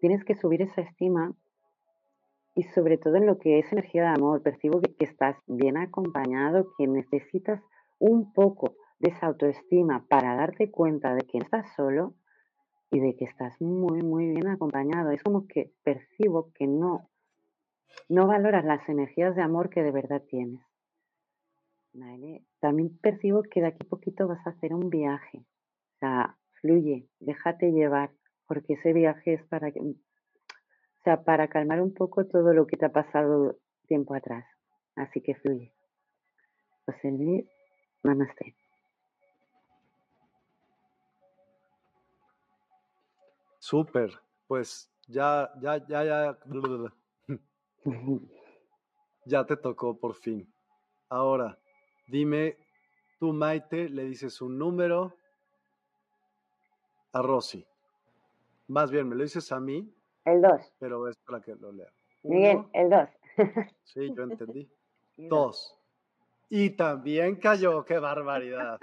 [0.00, 1.34] Tienes que subir esa estima
[2.54, 6.68] y sobre todo en lo que es energía de amor, percibo que, estás bien acompañado,
[6.76, 7.62] que necesitas
[7.98, 12.14] un poco de esa autoestima para darte cuenta de que no estás solo
[12.90, 15.10] y de que estás muy, muy bien acompañado.
[15.10, 17.08] Es como que percibo que no,
[18.08, 20.62] no valoras las energías de amor que de verdad tienes.
[21.94, 22.44] ¿Vale?
[22.60, 25.38] También percibo que de aquí a poquito vas a hacer un viaje.
[25.38, 28.12] O sea, fluye, déjate llevar,
[28.46, 29.72] porque ese viaje es para
[31.02, 33.58] o sea, para calmar un poco todo lo que te ha pasado
[33.88, 34.46] tiempo atrás.
[34.94, 35.74] Así que fluye.
[36.86, 37.48] Namaste.
[38.04, 38.54] Namaste.
[43.58, 44.12] Súper,
[44.46, 46.38] pues ya, ya, ya, ya.
[49.26, 50.48] ya te tocó por fin.
[51.08, 51.58] Ahora,
[52.06, 52.58] dime,
[53.18, 55.16] tú Maite le dices un número
[57.12, 57.66] a Rosy.
[58.68, 59.92] Más bien, me lo dices a mí
[60.24, 60.74] el 2.
[60.78, 61.88] Pero es para que lo lea.
[62.22, 63.08] Miguel, el 2.
[63.84, 64.70] Sí, yo entendí.
[65.16, 65.78] Dos.
[66.48, 68.78] Y también cayó, qué barbaridad.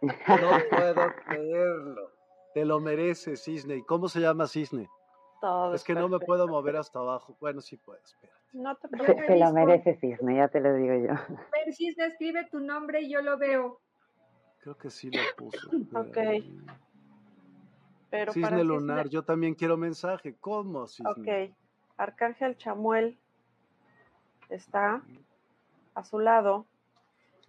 [0.00, 0.94] No puedo
[1.26, 2.10] creerlo.
[2.54, 3.76] Te lo mereces, Cisne.
[3.76, 4.88] ¿Y cómo se llama Cisne?
[5.40, 7.36] Todo es que no me puedo mover hasta abajo.
[7.40, 8.32] Bueno, sí espera.
[8.52, 8.88] No te
[9.26, 11.14] Se lo merece Cisne, ya te lo digo yo.
[11.50, 13.80] Pero Cisne, escribe tu nombre y yo lo veo.
[14.60, 15.68] Creo que sí lo puso.
[15.94, 16.18] ok.
[18.12, 20.36] Pero Cisne Lunar, yo también quiero mensaje.
[20.38, 21.48] ¿Cómo, Cisne?
[21.48, 21.56] Ok.
[21.96, 23.16] Arcángel Chamuel
[24.50, 25.02] está
[25.94, 26.66] a su lado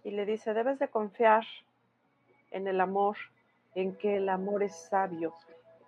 [0.04, 1.44] y le dice, debes de confiar
[2.50, 3.18] en el amor,
[3.74, 5.34] en que el amor es sabio.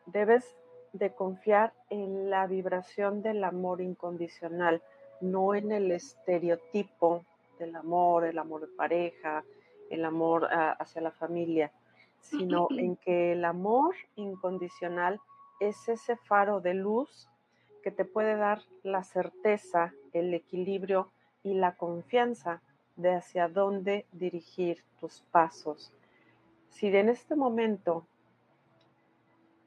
[0.04, 0.44] Debes
[0.92, 4.82] de confiar en la vibración del amor incondicional,
[5.22, 7.24] no en el estereotipo
[7.58, 9.42] del amor, el amor de pareja,
[9.88, 11.72] el amor ah, hacia la familia,
[12.20, 15.20] sino en que el amor incondicional
[15.60, 17.28] es ese faro de luz
[17.82, 21.10] que te puede dar la certeza, el equilibrio
[21.42, 22.60] y la confianza
[22.96, 25.92] de hacia dónde dirigir tus pasos.
[26.68, 28.06] Si en este momento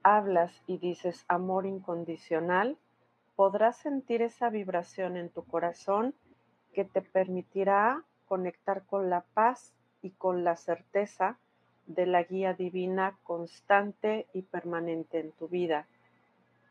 [0.03, 2.77] hablas y dices amor incondicional,
[3.35, 6.13] podrás sentir esa vibración en tu corazón
[6.73, 11.39] que te permitirá conectar con la paz y con la certeza
[11.89, 15.87] de la guía divina constante y permanente en tu vida.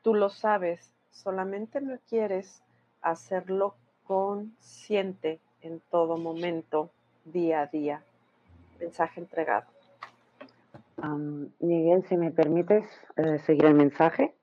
[0.02, 2.62] Tú lo sabes, solamente no quieres
[3.02, 3.74] hacerlo
[4.06, 6.90] consciente en todo momento,
[7.24, 8.02] día a día.
[8.80, 9.66] Mensaje entregado.
[11.58, 12.84] Miguel, si me permites
[13.16, 14.34] eh, seguir el mensaje.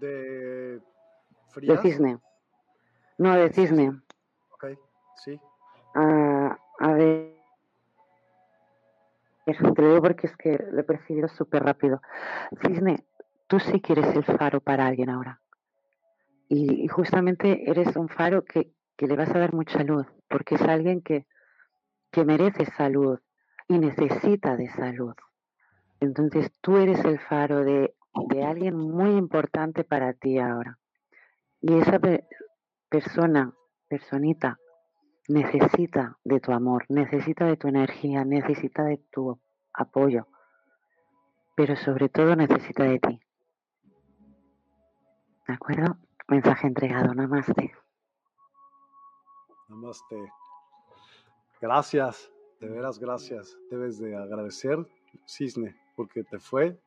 [0.00, 0.80] ¿De
[1.60, 2.18] De cisne.
[3.18, 4.00] No, de cisne.
[4.52, 4.66] Ok,
[5.16, 5.40] sí.
[5.94, 7.31] Ah, a ver.
[9.44, 12.00] Te lo digo porque es que lo he percibido súper rápido.
[12.60, 13.04] Cisne,
[13.48, 15.40] tú sí quieres el faro para alguien ahora.
[16.48, 21.00] Y, justamente eres un faro que, le vas a dar mucha luz, porque es alguien
[21.00, 21.26] que,
[22.12, 23.18] que merece salud
[23.66, 25.14] y necesita de salud.
[25.98, 27.94] Entonces tú eres el faro de,
[28.28, 30.78] de alguien muy importante para ti ahora.
[31.60, 31.98] Y esa
[32.88, 33.52] persona,
[33.88, 34.58] personita,
[35.28, 39.38] necesita de tu amor, necesita de tu energía, necesita de tu
[39.72, 40.26] apoyo,
[41.56, 43.20] pero sobre todo necesita de ti.
[45.46, 45.96] ¿De acuerdo?
[46.28, 47.72] Mensaje entregado, namaste.
[49.68, 50.32] Namaste.
[51.60, 52.30] Gracias,
[52.60, 53.56] de veras gracias.
[53.70, 54.86] Debes de agradecer,
[55.26, 56.78] Cisne, porque te fue.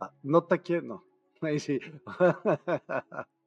[0.00, 1.04] Ah, no te quiero, no.
[1.40, 1.80] Ahí sí.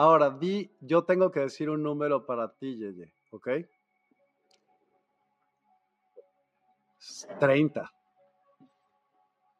[0.00, 3.48] Ahora, di, yo tengo que decir un número para ti, Yeye, ¿ok?
[7.40, 7.92] 30.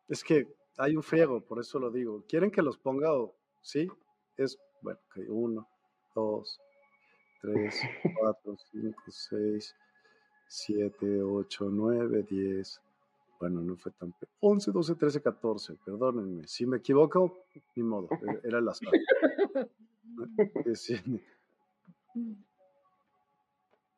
[0.06, 0.46] Es que
[0.76, 2.22] hay un friego, por eso lo digo.
[2.28, 3.88] ¿Quieren que los ponga o sí?
[4.36, 5.68] es, bueno, ok, 1,
[6.14, 6.60] 2,
[7.42, 7.80] 3,
[8.20, 9.76] 4, 5, 6,
[10.46, 12.80] 7, 8, 9, 10.
[13.40, 14.14] Bueno, no fue tan.
[14.38, 15.74] 11, 12, 13, 14.
[15.84, 16.46] Perdónenme.
[16.46, 17.44] Si me equivoco,
[17.74, 18.08] ni modo.
[18.44, 18.92] Era el azar.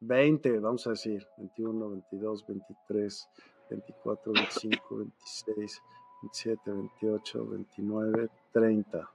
[0.00, 1.26] 20, vamos a decir.
[1.36, 3.28] 21, 22, 23,
[3.70, 5.82] 24, 25, 26,
[6.22, 9.10] 27, 28, 29, 30.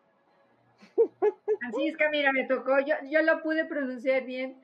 [1.60, 4.62] Francisca, mira, me tocó, yo, yo lo pude pronunciar bien.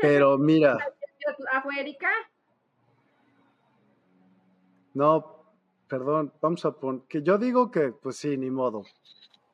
[0.00, 0.78] Pero mira.
[1.52, 2.08] ¿Afuérica?
[4.94, 5.44] No,
[5.88, 8.84] perdón, vamos a poner, que yo digo que, pues sí, ni modo,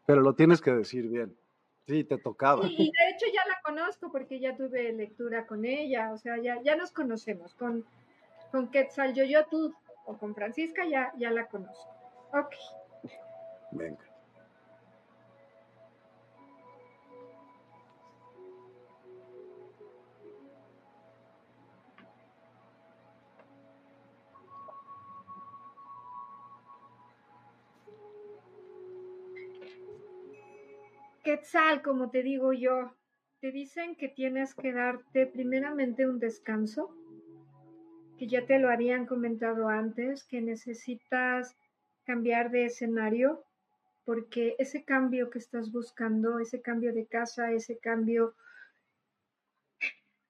[0.07, 1.37] pero lo tienes que decir bien.
[1.87, 2.67] Sí, te tocaba.
[2.67, 6.61] Y, de hecho ya la conozco porque ya tuve lectura con ella, o sea, ya,
[6.63, 7.55] ya nos conocemos.
[7.55, 7.85] Con,
[8.51, 9.15] con Quetzal
[9.51, 9.75] tú
[10.07, 11.91] o con Francisca ya, ya la conozco.
[12.33, 12.55] Ok.
[13.73, 14.14] Venga.
[31.83, 32.95] Como te digo yo,
[33.41, 36.95] te dicen que tienes que darte primeramente un descanso,
[38.19, 41.57] que ya te lo habían comentado antes, que necesitas
[42.05, 43.45] cambiar de escenario,
[44.05, 48.35] porque ese cambio que estás buscando, ese cambio de casa, ese cambio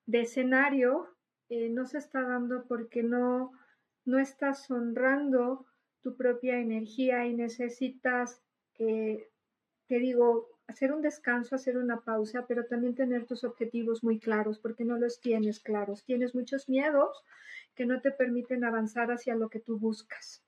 [0.07, 1.09] de escenario,
[1.51, 3.53] eh, no se está dando porque no,
[4.07, 5.67] no estás honrando
[6.03, 9.29] tu propia energía y necesitas, que
[9.87, 14.59] te digo, hacer un descanso, hacer una pausa, pero también tener tus objetivos muy claros,
[14.59, 16.05] porque no los tienes claros.
[16.05, 17.23] Tienes muchos miedos
[17.75, 20.43] que no te permiten avanzar hacia lo que tú buscas.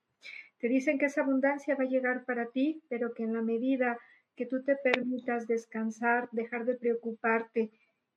[0.58, 3.98] Te dicen que esa abundancia va a llegar para ti, pero que en la medida
[4.36, 7.70] que tú te permitas descansar, dejar de preocuparte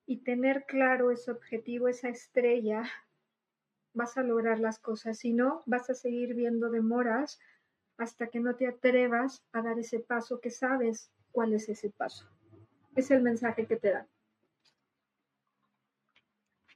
[0.06, 2.84] y tener claro ese objetivo, esa estrella,
[3.94, 5.20] vas a lograr las cosas.
[5.20, 7.40] Si no, vas a seguir viendo demoras
[7.98, 12.28] hasta que no te atrevas a dar ese paso que sabes cuál es ese paso.
[12.98, 14.06] Es el mensaje que te dan.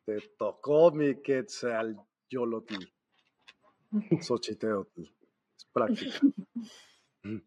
[0.05, 1.99] Te tocó mi Quetzal
[2.29, 2.75] Yolotl.
[4.21, 5.01] Xochiteotl.
[5.01, 6.17] Es práctica.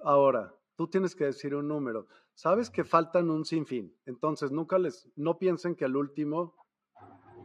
[0.00, 2.08] Ahora, tú tienes que decir un número.
[2.34, 3.96] Sabes que faltan un sinfín.
[4.04, 6.54] Entonces, nunca les, no piensen que el último,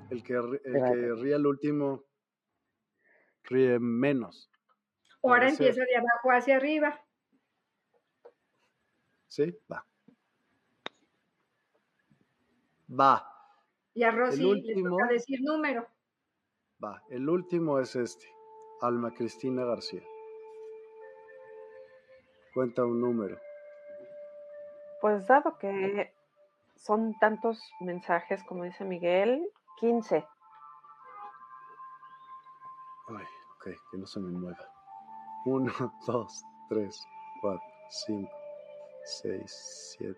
[0.10, 2.04] el que, el que ríe el último,
[3.44, 4.52] ríe menos.
[5.24, 7.02] Ahora empieza de abajo hacia arriba.
[9.40, 9.58] ¿Sí?
[9.72, 9.86] Va.
[13.00, 13.26] Va.
[13.94, 15.88] Y a Rosy le toca decir número.
[16.84, 17.02] Va.
[17.10, 18.26] El último es este.
[18.82, 20.04] Alma Cristina García.
[22.54, 23.40] Cuenta un número.
[25.00, 26.14] Pues dado que
[26.76, 29.50] son tantos mensajes, como dice Miguel,
[29.80, 30.18] 15.
[33.08, 33.26] Ay,
[33.56, 34.70] ok, que no se me mueva.
[35.46, 35.72] Uno,
[36.06, 37.08] dos, tres,
[37.42, 38.39] cuatro, cinco,
[39.06, 40.18] 6, 7,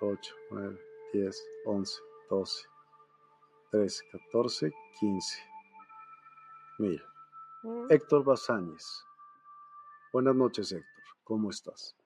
[0.00, 0.78] 8, 9,
[1.12, 2.68] 10, 11, 12,
[3.70, 5.42] 13, 14, 15.
[6.78, 7.04] Mira,
[7.62, 7.86] mm.
[7.90, 9.04] Héctor Basáñez.
[10.12, 11.04] Buenas noches, Héctor.
[11.24, 11.96] ¿Cómo estás?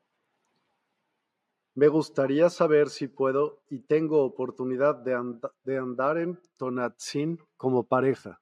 [1.75, 5.17] Me gustaría saber si puedo y tengo oportunidad de,
[5.65, 8.41] de andar en Tonatzin como pareja.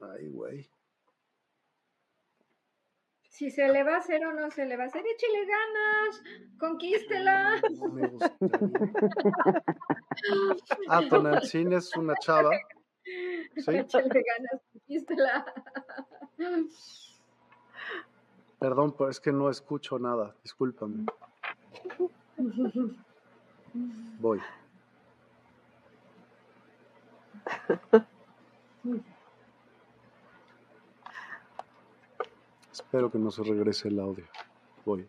[0.00, 0.70] Ay, güey
[3.38, 6.24] si se le va a hacer o no se le va a hacer, échele ganas,
[6.58, 7.60] conquístela.
[7.78, 8.10] No me
[10.88, 12.50] ah, Tonantzin es una chava.
[13.04, 13.76] ¿Sí?
[13.76, 15.54] Échele ganas, conquístela.
[18.58, 21.06] Perdón, pero es que no escucho nada, discúlpame.
[24.18, 24.40] Voy.
[32.80, 34.24] Espero que no se regrese el audio.
[34.84, 35.08] Voy.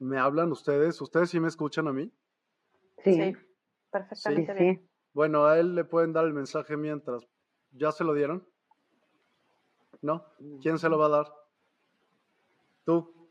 [0.00, 1.00] ¿Me hablan ustedes?
[1.00, 2.12] ¿Ustedes sí me escuchan a mí?
[3.04, 3.32] Sí,
[3.90, 4.88] perfectamente bien.
[5.12, 7.22] Bueno, a él le pueden dar el mensaje mientras.
[7.70, 8.44] ¿Ya se lo dieron?
[10.02, 10.26] ¿No?
[10.60, 11.32] ¿Quién se lo va a dar?
[12.84, 13.30] ¿Tú?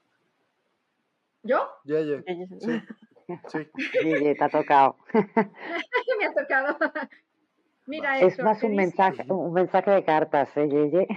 [1.44, 1.70] ¿Yo?
[1.84, 2.24] Yeye.
[2.60, 2.72] Sí.
[3.48, 3.68] Sí.
[4.02, 4.98] te ha tocado.
[6.20, 6.78] Me ha tocado.
[7.86, 11.08] Mira, es más un mensaje, un mensaje de cartas, ¿eh?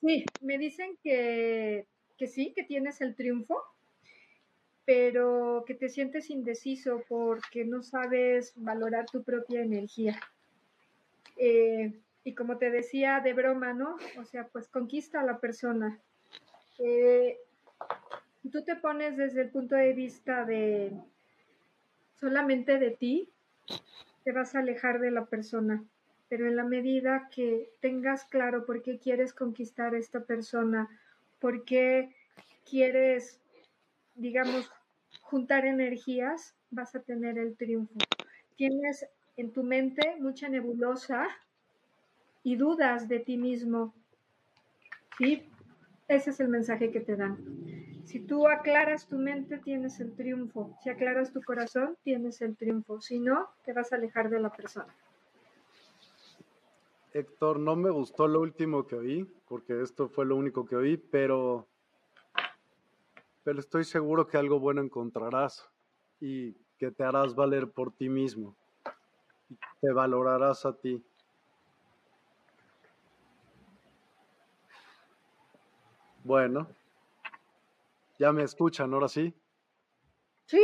[0.00, 1.86] Sí, me dicen que,
[2.16, 3.62] que sí, que tienes el triunfo,
[4.84, 10.18] pero que te sientes indeciso porque no sabes valorar tu propia energía.
[11.36, 11.92] Eh,
[12.22, 13.96] y como te decía de broma, ¿no?
[14.18, 16.00] O sea, pues conquista a la persona.
[16.78, 17.38] Eh,
[18.50, 20.92] tú te pones desde el punto de vista de
[22.24, 23.28] solamente de ti,
[24.24, 25.84] te vas a alejar de la persona.
[26.30, 30.88] Pero en la medida que tengas claro por qué quieres conquistar a esta persona,
[31.38, 32.16] por qué
[32.68, 33.42] quieres,
[34.14, 34.72] digamos,
[35.20, 37.92] juntar energías, vas a tener el triunfo.
[38.56, 39.06] Tienes
[39.36, 41.28] en tu mente mucha nebulosa
[42.42, 43.92] y dudas de ti mismo.
[45.18, 45.46] ¿Sí?
[46.08, 47.93] Ese es el mensaje que te dan.
[48.04, 50.76] Si tú aclaras tu mente, tienes el triunfo.
[50.82, 53.00] Si aclaras tu corazón, tienes el triunfo.
[53.00, 54.94] Si no, te vas a alejar de la persona.
[57.12, 60.96] Héctor, no me gustó lo último que oí, porque esto fue lo único que oí,
[60.96, 61.66] pero,
[63.42, 65.68] pero estoy seguro que algo bueno encontrarás
[66.20, 68.56] y que te harás valer por ti mismo.
[69.80, 71.02] Te valorarás a ti.
[76.24, 76.66] Bueno,
[78.18, 79.34] ya me escuchan, ahora sí.
[80.46, 80.62] Sí.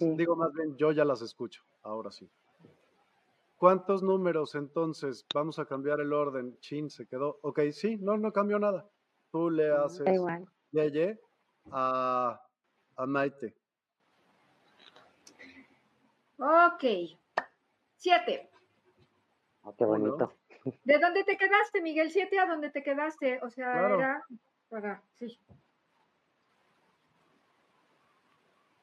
[0.00, 2.28] Digo más bien, yo ya las escucho, ahora sí.
[3.56, 5.26] ¿Cuántos números entonces?
[5.34, 6.56] Vamos a cambiar el orden.
[6.60, 7.38] Chin se quedó.
[7.42, 8.88] Ok, sí, no, no cambió nada.
[9.32, 10.06] Tú le haces
[10.70, 11.18] Yeye
[11.72, 12.40] a,
[12.96, 13.56] a Maite.
[16.38, 16.84] Ok.
[17.96, 18.48] Siete.
[19.62, 20.32] Oh, qué bonito.
[20.84, 22.12] ¿De dónde te quedaste, Miguel?
[22.12, 23.40] Siete a dónde te quedaste.
[23.42, 24.24] O sea, era
[24.68, 25.36] para, sí.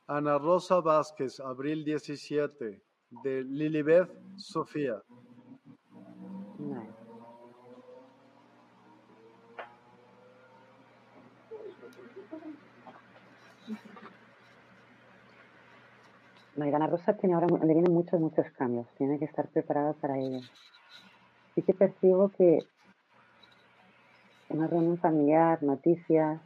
[0.07, 2.79] Ana Rosa Vázquez, abril 17,
[3.23, 5.01] de Lilibeth Sofía.
[16.55, 18.87] Ana Rosa tiene ahora, le vienen muchos, muchos cambios.
[18.97, 20.39] Tiene que estar preparada para ello.
[21.55, 22.59] Sí que percibo que
[24.49, 26.41] una reunión familiar, noticias,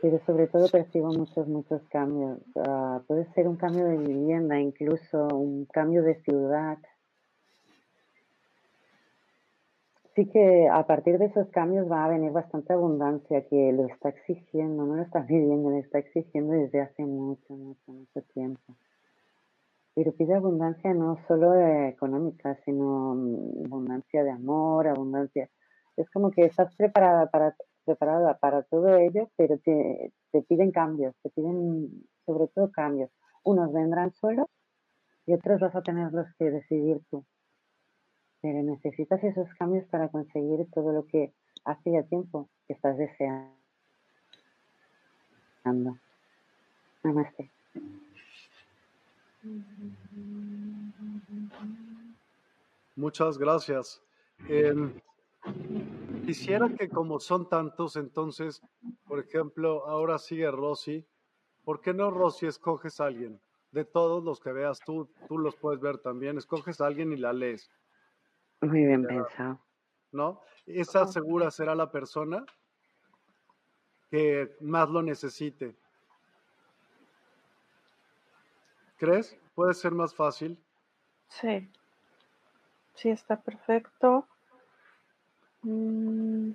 [0.00, 2.38] pero sobre todo percibo muchos, muchos cambios.
[2.56, 6.78] Ah, puede ser un cambio de vivienda, incluso un cambio de ciudad.
[10.14, 14.08] Sí que a partir de esos cambios va a venir bastante abundancia que lo está
[14.08, 18.76] exigiendo, no lo está viviendo, lo está exigiendo desde hace mucho, mucho, mucho tiempo.
[19.94, 25.50] Pero pide abundancia no solo económica, sino mm, abundancia de amor, abundancia.
[25.96, 30.12] Es como que estás preparada para preparada para todo ello, pero te,
[30.48, 33.10] piden cambios, te piden sobre todo cambios.
[33.42, 34.46] Unos vendrán solos
[35.26, 37.24] y otros vas a tenerlos que decidir tú.
[38.42, 41.32] Pero necesitas esos cambios para conseguir todo lo que
[41.64, 43.50] hace ya tiempo que estás deseando.
[47.02, 47.50] Namaste.
[52.96, 54.02] Muchas gracias.
[54.48, 54.92] Em,
[56.30, 58.62] Quisiera que como son tantos, entonces,
[59.04, 61.04] por ejemplo, ahora sigue Rosy.
[61.64, 63.40] ¿Por qué no Rosy escoges a alguien?
[63.72, 66.38] De todos los que veas tú, tú los puedes ver también.
[66.38, 67.68] Escoges a alguien y la lees.
[68.60, 69.60] Muy bien pensado.
[70.12, 70.40] ¿No?
[70.66, 72.44] Esa segura será la persona
[74.08, 75.74] que más lo necesite.
[78.98, 79.36] ¿Crees?
[79.56, 80.56] ¿Puede ser más fácil?
[81.28, 81.68] Sí.
[82.94, 84.28] Sí, está perfecto.
[85.62, 86.52] Mm.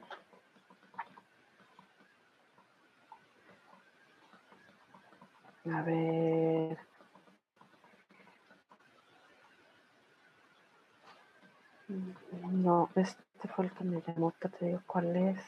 [5.72, 6.78] A ver.
[12.52, 13.24] No, este
[13.56, 15.40] fue el que me llamó, que te digo cuál es.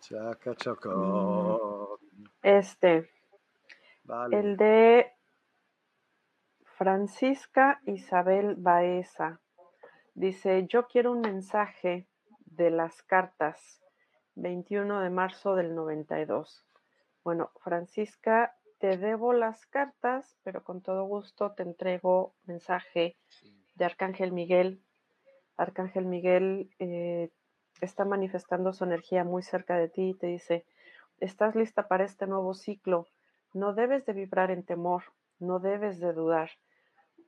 [0.00, 1.98] Chaca chocó.
[2.42, 3.10] Este.
[4.32, 5.12] El de
[6.64, 9.40] Francisca Isabel Baeza.
[10.14, 12.06] Dice, yo quiero un mensaje
[12.46, 13.80] de las cartas,
[14.34, 16.64] 21 de marzo del 92.
[17.22, 23.16] Bueno, Francisca, te debo las cartas, pero con todo gusto te entrego mensaje
[23.74, 24.82] de Arcángel Miguel.
[25.56, 27.30] Arcángel Miguel eh,
[27.80, 30.64] está manifestando su energía muy cerca de ti y te dice,
[31.18, 33.06] estás lista para este nuevo ciclo,
[33.52, 35.04] no debes de vibrar en temor,
[35.38, 36.50] no debes de dudar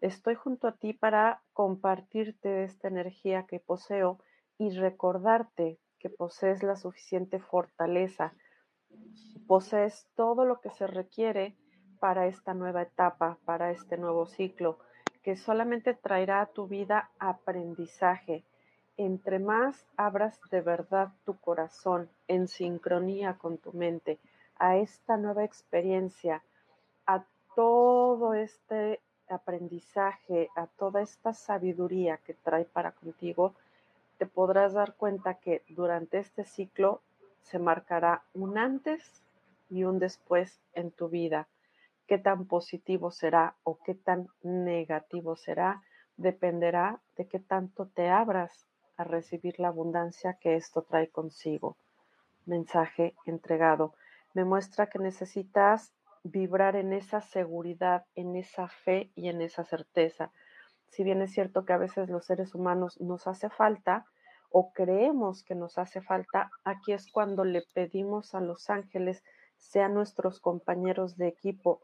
[0.03, 4.19] Estoy junto a ti para compartirte esta energía que poseo
[4.59, 8.35] y recordarte que posees la suficiente fortaleza,
[9.47, 11.57] posees todo lo que se requiere
[12.01, 14.81] para esta nueva etapa, para este nuevo ciclo,
[15.23, 18.45] que solamente traerá a tu vida aprendizaje.
[18.97, 24.19] Entre más abras de verdad tu corazón en sincronía con tu mente
[24.57, 26.43] a esta nueva experiencia,
[27.07, 27.25] a
[27.55, 29.01] todo este
[29.33, 33.55] aprendizaje, a toda esta sabiduría que trae para contigo,
[34.19, 37.01] te podrás dar cuenta que durante este ciclo
[37.41, 39.23] se marcará un antes
[39.69, 41.49] y un después en tu vida.
[42.07, 45.83] Qué tan positivo será o qué tan negativo será
[46.17, 51.77] dependerá de qué tanto te abras a recibir la abundancia que esto trae consigo.
[52.47, 53.95] Mensaje entregado.
[54.35, 55.93] Me muestra que necesitas
[56.23, 60.33] vibrar en esa seguridad, en esa fe y en esa certeza.
[60.89, 64.07] Si bien es cierto que a veces los seres humanos nos hace falta
[64.51, 69.25] o creemos que nos hace falta, aquí es cuando le pedimos a los ángeles
[69.57, 71.81] sean nuestros compañeros de equipo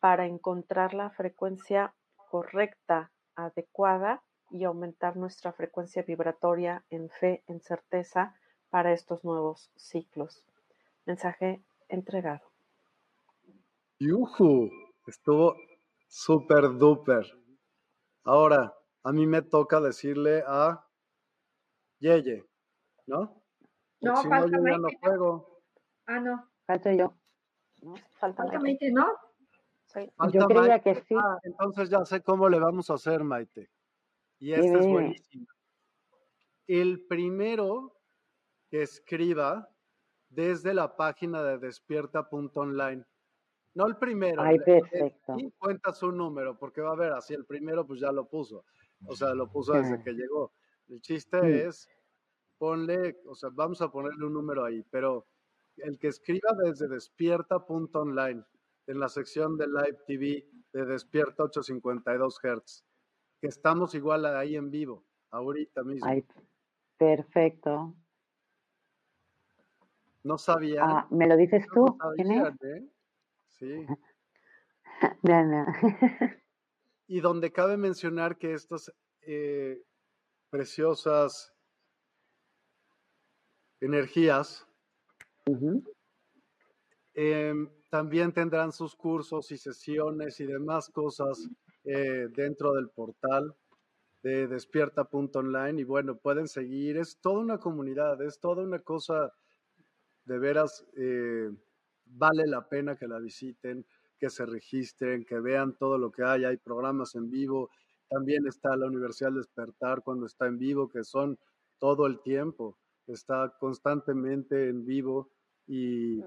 [0.00, 1.94] para encontrar la frecuencia
[2.30, 8.34] correcta, adecuada y aumentar nuestra frecuencia vibratoria en fe, en certeza
[8.70, 10.44] para estos nuevos ciclos.
[11.06, 12.49] Mensaje entregado.
[14.00, 14.70] Yuhu,
[15.06, 15.56] estuvo
[16.08, 17.26] súper duper.
[18.24, 20.86] Ahora, a mí me toca decirle a
[21.98, 22.46] Yeye,
[23.06, 23.42] ¿no?
[24.00, 25.62] No, falta yo no juego.
[26.06, 26.50] Ah, no.
[26.66, 27.14] Falta yo.
[27.82, 29.06] No, falta, Maite, ¿no?
[30.32, 31.14] yo creía que sí.
[31.14, 33.70] Ah, entonces ya sé cómo le vamos a hacer, Maite.
[34.38, 35.46] Y este es buenísimo.
[36.66, 37.96] El primero
[38.70, 39.68] que escriba
[40.30, 43.04] desde la página de despierta.online
[43.74, 44.42] no el primero.
[44.42, 45.36] Ay, perfecto.
[45.38, 48.64] Y cuenta su número, porque va a ver, así el primero pues ya lo puso.
[49.06, 50.52] O sea, lo puso desde que llegó.
[50.88, 51.88] El chiste es,
[52.58, 55.26] ponle, o sea, vamos a ponerle un número ahí, pero
[55.76, 58.44] el que escriba desde despierta.online,
[58.86, 62.84] en la sección de Live TV de Despierta 852 Hz,
[63.40, 66.10] que estamos igual ahí en vivo, ahorita mismo.
[66.96, 67.94] perfecto.
[70.22, 70.82] No sabía.
[70.84, 71.96] Ah, ¿Me lo dices tú?
[72.16, 72.62] ¿Quién es?
[72.62, 72.86] ¿eh?
[73.60, 73.86] Sí.
[77.06, 79.82] y donde cabe mencionar que estas eh,
[80.50, 81.54] preciosas
[83.80, 84.66] energías
[87.14, 91.48] em, también tendrán sus cursos y sesiones y demás cosas
[91.84, 93.54] eh, dentro del portal
[94.22, 99.32] de despierta.online y bueno, pueden seguir, es toda una comunidad, es toda una cosa
[100.24, 101.50] de veras, eh,
[102.12, 103.84] vale la pena que la visiten,
[104.18, 107.70] que se registren, que vean todo lo que hay, hay programas en vivo,
[108.08, 111.38] también está la Universidad Despertar cuando está en vivo, que son
[111.78, 112.76] todo el tiempo,
[113.06, 115.30] está constantemente en vivo
[115.66, 116.20] y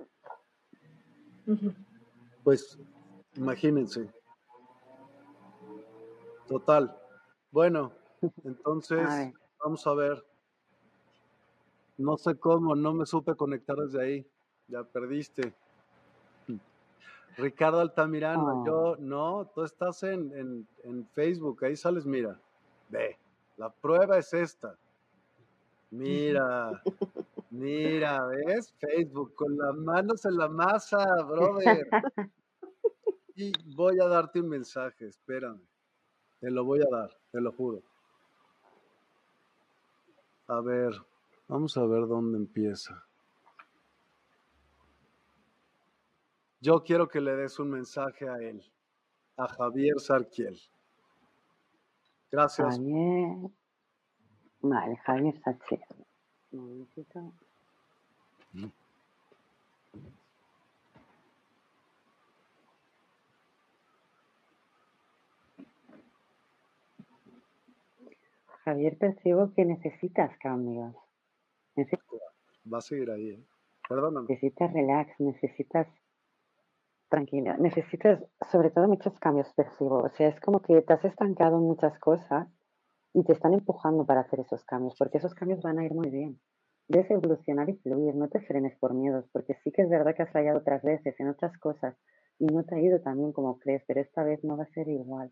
[2.44, 2.80] pues
[3.36, 4.10] imagínense.
[6.48, 6.96] Total.
[7.52, 7.94] Bueno,
[8.44, 9.08] entonces
[9.64, 10.26] vamos a ver.
[11.98, 14.32] No sé cómo, no me supe conectar desde ahí.
[14.68, 15.54] Ya perdiste.
[17.38, 22.40] Ricardo Altamirano, yo no, tú estás en, en, Facebook, ahí sales, mira,
[22.90, 23.18] ve,
[23.58, 24.76] la prueba es esta.
[25.90, 26.82] Mira,
[27.50, 28.74] mira, ¿ves?
[28.80, 31.88] Facebook, con las manos en la masa, brother.
[33.36, 35.60] Y voy a darte un mensaje, espérame.
[36.40, 37.82] Te lo voy a dar, te lo juro.
[40.48, 40.94] A ver,
[41.48, 43.04] vamos a ver dónde empieza.
[46.64, 48.64] Yo quiero que le des un mensaje a él,
[49.36, 50.58] a Javier Sarquiel.
[52.32, 52.78] Gracias.
[52.78, 53.52] Javier.
[54.62, 55.82] Vale, Javier Sarquiel.
[68.64, 70.96] Javier, percibo que necesitas cambios.
[72.74, 73.32] Va a seguir ahí.
[73.32, 73.44] ¿eh?
[73.90, 74.28] Perdóname.
[74.30, 75.88] Necesitas relax, necesitas
[77.14, 77.56] tranquila.
[77.60, 78.20] Necesitas,
[78.52, 79.98] sobre todo, muchos cambios percibo.
[80.00, 82.48] O sea, es como que te has estancado en muchas cosas
[83.14, 86.10] y te están empujando para hacer esos cambios, porque esos cambios van a ir muy
[86.10, 86.40] bien.
[86.88, 90.24] Debes evolucionar y fluir, no te frenes por miedos, porque sí que es verdad que
[90.24, 91.96] has fallado otras veces en otras cosas
[92.40, 94.74] y no te ha ido tan bien como crees, pero esta vez no va a
[94.74, 95.32] ser igual.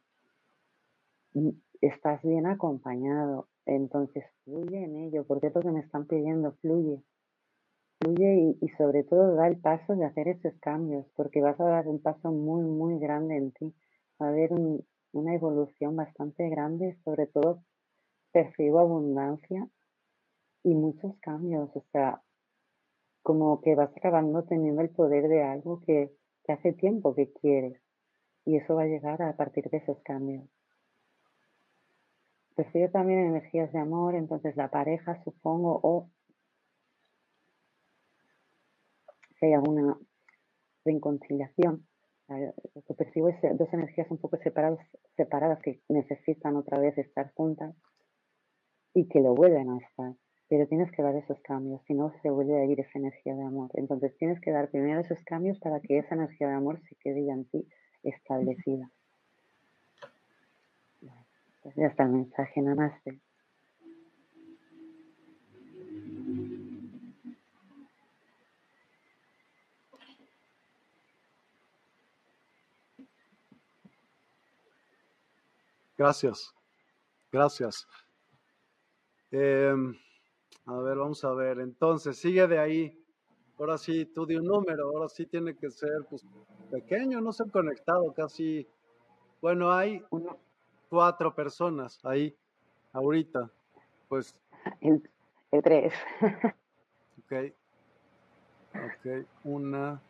[1.81, 7.01] Estás bien acompañado, entonces fluye en ello, porque es lo que me están pidiendo, fluye
[8.02, 11.88] fluye y, sobre todo da el paso de hacer esos cambios, porque vas a dar
[11.88, 13.73] un paso muy, muy grande en ti.
[14.22, 14.52] Va a haber
[15.14, 17.64] una evolución bastante grande, sobre todo
[18.32, 19.68] percibo abundancia
[20.64, 22.22] y muchos cambios, o sea,
[23.23, 26.11] como que vas acabando teniendo el poder de algo que,
[26.44, 27.80] que hace tiempo que quieres
[28.45, 30.44] y eso va a llegar a partir de esos cambios.
[32.56, 36.10] Percibo también energías de amor, entonces la pareja, supongo, o
[39.45, 39.97] hay alguna
[40.85, 41.85] reconciliación.
[42.27, 44.80] Lo que percibo es dos energías un poco separadas,
[45.18, 47.76] separadas que necesitan otra vez estar juntas
[48.93, 50.13] y que lo vuelven a estar.
[50.47, 53.43] Pero tienes que dar esos cambios, si no se vuelve a ir esa energía de
[53.43, 53.69] amor.
[53.73, 57.26] Entonces tienes que dar primero esos cambios para que esa energía de amor se quede
[57.26, 57.68] ya en ti
[58.03, 58.89] establecida.
[61.63, 63.19] Pues ya está el mensaje, namaste.
[76.02, 76.52] Gracias.
[77.32, 77.88] Gracias.
[79.30, 79.95] Em,
[80.65, 81.60] a ver, vamos a ver.
[81.60, 83.06] Entonces, sigue de ahí.
[83.60, 84.88] Ahora sí, tú di un número.
[84.88, 86.26] Ahora sí tiene que ser pues,
[86.72, 88.68] pequeño, no se han conectado casi.
[89.44, 90.03] Bueno, hay
[90.90, 92.36] cuatro personas ahí,
[92.94, 93.52] ahorita.
[94.10, 94.36] Pues.
[94.80, 95.03] El,
[95.61, 95.94] tres.
[97.19, 97.53] ok.
[98.73, 100.02] Ok, una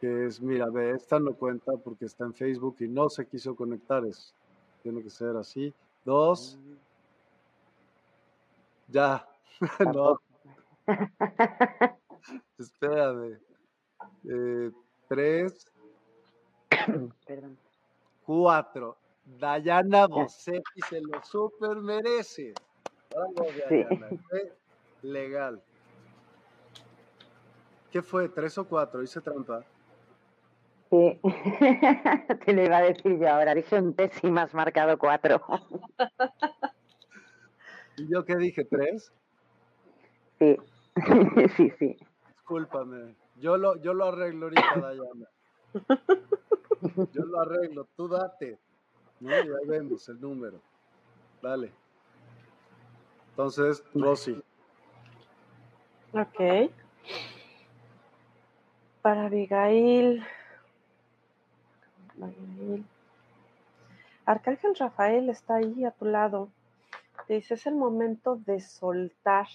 [0.00, 3.54] que es, mira, ve, esta no cuenta porque está en Facebook y no se quiso
[3.54, 4.02] conectar.
[4.06, 4.34] Es
[4.86, 5.74] tiene que ser así.
[6.04, 6.56] Dos.
[8.86, 9.26] Ya.
[9.92, 10.20] no.
[12.56, 13.36] Espérame.
[14.30, 14.70] Eh,
[15.08, 15.66] tres.
[17.26, 17.58] Perdón.
[18.24, 18.96] Cuatro.
[19.24, 22.54] Dayana Bosetti se lo super merece.
[25.02, 25.60] Legal.
[27.90, 28.28] ¿Qué fue?
[28.28, 29.02] ¿Tres o cuatro?
[29.02, 29.64] Hice trampa.
[30.96, 31.20] Sí,
[32.46, 33.54] te lo iba a decir yo ahora.
[33.54, 33.94] Dije un
[34.38, 35.42] has marcado cuatro.
[37.98, 38.64] ¿Y yo qué dije?
[38.64, 39.12] ¿Tres?
[40.38, 40.56] Sí,
[41.56, 41.96] sí, sí.
[42.28, 43.14] discúlpame.
[43.36, 45.28] Yo lo, yo lo arreglo ahorita, Dayana.
[47.12, 48.58] Yo lo arreglo, tú date.
[49.20, 49.30] ¿no?
[49.30, 50.60] Y ahí vemos el número.
[51.42, 51.72] Dale.
[53.30, 54.42] Entonces, Rosy.
[56.12, 56.70] Ok.
[59.02, 60.24] Para Abigail.
[64.24, 66.48] Arcángel Rafael está ahí a tu lado.
[67.26, 69.46] Te dice, es el momento de soltar.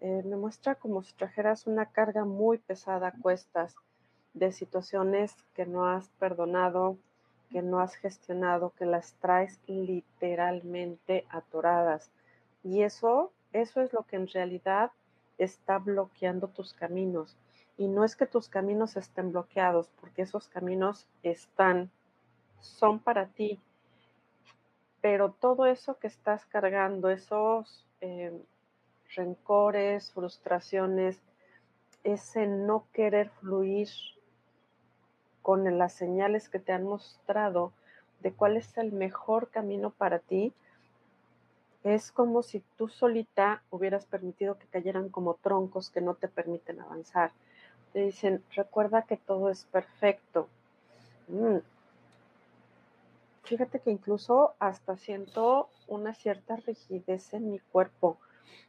[0.00, 3.74] Eh, me muestra como si trajeras una carga muy pesada a cuestas
[4.34, 6.98] de situaciones que no has perdonado,
[7.50, 12.10] que no has gestionado, que las traes literalmente atoradas.
[12.62, 14.90] Y eso, eso es lo que en realidad
[15.38, 17.36] está bloqueando tus caminos.
[17.76, 21.90] Y no es que tus caminos estén bloqueados, porque esos caminos están,
[22.60, 23.60] son para ti.
[25.00, 28.32] Pero todo eso que estás cargando, esos eh,
[29.14, 31.20] rencores, frustraciones,
[32.04, 33.88] ese no querer fluir
[35.42, 37.72] con las señales que te han mostrado
[38.20, 40.54] de cuál es el mejor camino para ti,
[41.82, 46.80] es como si tú solita hubieras permitido que cayeran como troncos que no te permiten
[46.80, 47.32] avanzar.
[47.94, 50.48] Te dicen, recuerda que todo es perfecto.
[51.28, 51.58] Mm.
[53.44, 58.18] Fíjate que incluso hasta siento una cierta rigidez en mi cuerpo,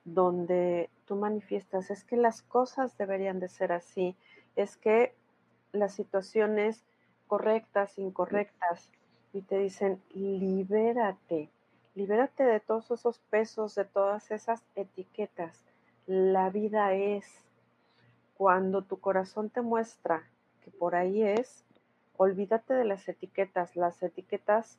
[0.03, 4.15] donde tú manifiestas, es que las cosas deberían de ser así,
[4.55, 5.15] es que
[5.71, 6.83] las situaciones
[7.25, 8.91] correctas, incorrectas,
[9.33, 11.49] y te dicen, libérate,
[11.95, 15.65] libérate de todos esos pesos, de todas esas etiquetas.
[16.05, 17.44] La vida es,
[18.37, 20.23] cuando tu corazón te muestra
[20.63, 21.63] que por ahí es,
[22.17, 23.75] olvídate de las etiquetas.
[23.75, 24.77] Las etiquetas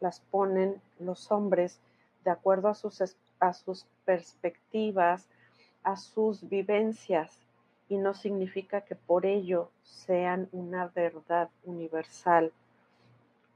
[0.00, 1.80] las ponen los hombres
[2.24, 5.28] de acuerdo a sus, a sus perspectivas,
[5.82, 7.40] a sus vivencias
[7.88, 12.52] y no significa que por ello sean una verdad universal.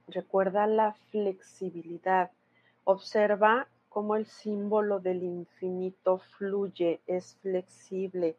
[0.06, 2.30] Recuerda la flexibilidad.
[2.84, 8.36] Observa cómo el símbolo del infinito fluye, es flexible.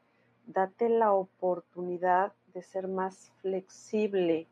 [0.54, 4.48] Date la oportunidad de ser más flexible,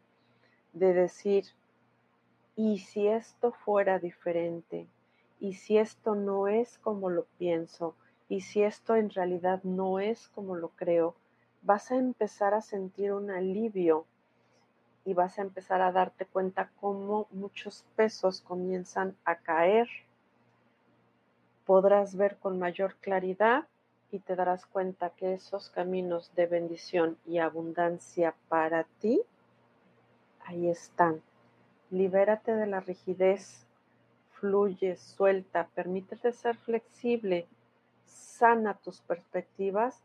[0.73, 1.45] de decir,
[2.55, 4.87] ¿y si esto fuera diferente?
[5.39, 7.95] ¿Y si esto no es como lo pienso?
[8.27, 11.15] ¿Y si esto en realidad no es como lo creo?
[11.61, 14.05] vas a empezar a sentir un alivio
[15.05, 19.87] y vas a empezar a darte cuenta cómo muchos pesos comienzan a caer.
[21.65, 23.67] Podrás ver con mayor claridad
[24.11, 29.21] y te darás cuenta que esos caminos de bendición y abundancia para ti,
[30.45, 31.21] ahí están.
[31.91, 33.65] Libérate de la rigidez,
[34.31, 37.47] fluye, suelta, permítete ser flexible,
[38.05, 40.01] sana tus perspectivas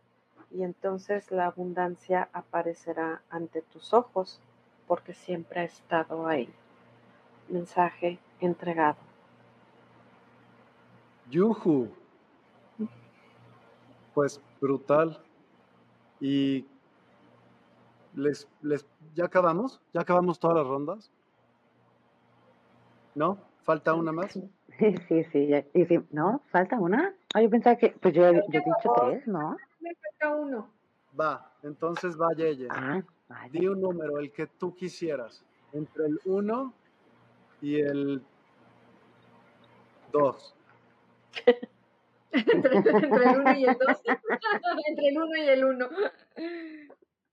[0.51, 4.41] y entonces la abundancia aparecerá ante tus ojos
[4.87, 6.53] porque siempre ha estado ahí.
[7.49, 8.97] Mensaje entregado.
[11.31, 12.04] Yuhu.
[14.15, 15.21] Pues brutal.
[16.21, 16.67] Y
[18.15, 19.81] les, les, ¿ya acabamos?
[19.93, 21.11] ¿Ya acabamos todas las rondas?
[23.15, 23.39] ¿No?
[23.63, 24.33] ¿Falta una más?
[24.33, 25.51] Sí, sí, sí.
[25.73, 26.41] Y sí ¿No?
[26.51, 27.15] ¿Falta una?
[27.35, 29.57] Ah, yo pensaba que, pues yo, yo he dicho tres, ¿no?
[29.81, 30.69] me falta uno.
[31.19, 32.69] Va, entonces va Yeye.
[32.71, 33.03] Ah,
[33.51, 36.73] Di un número, el que tú quisieras, entre el 1
[37.63, 38.23] y el
[40.13, 40.55] 2.
[42.53, 44.03] entre, el 1 y el 2.
[44.89, 45.89] entre el 1 y el 1.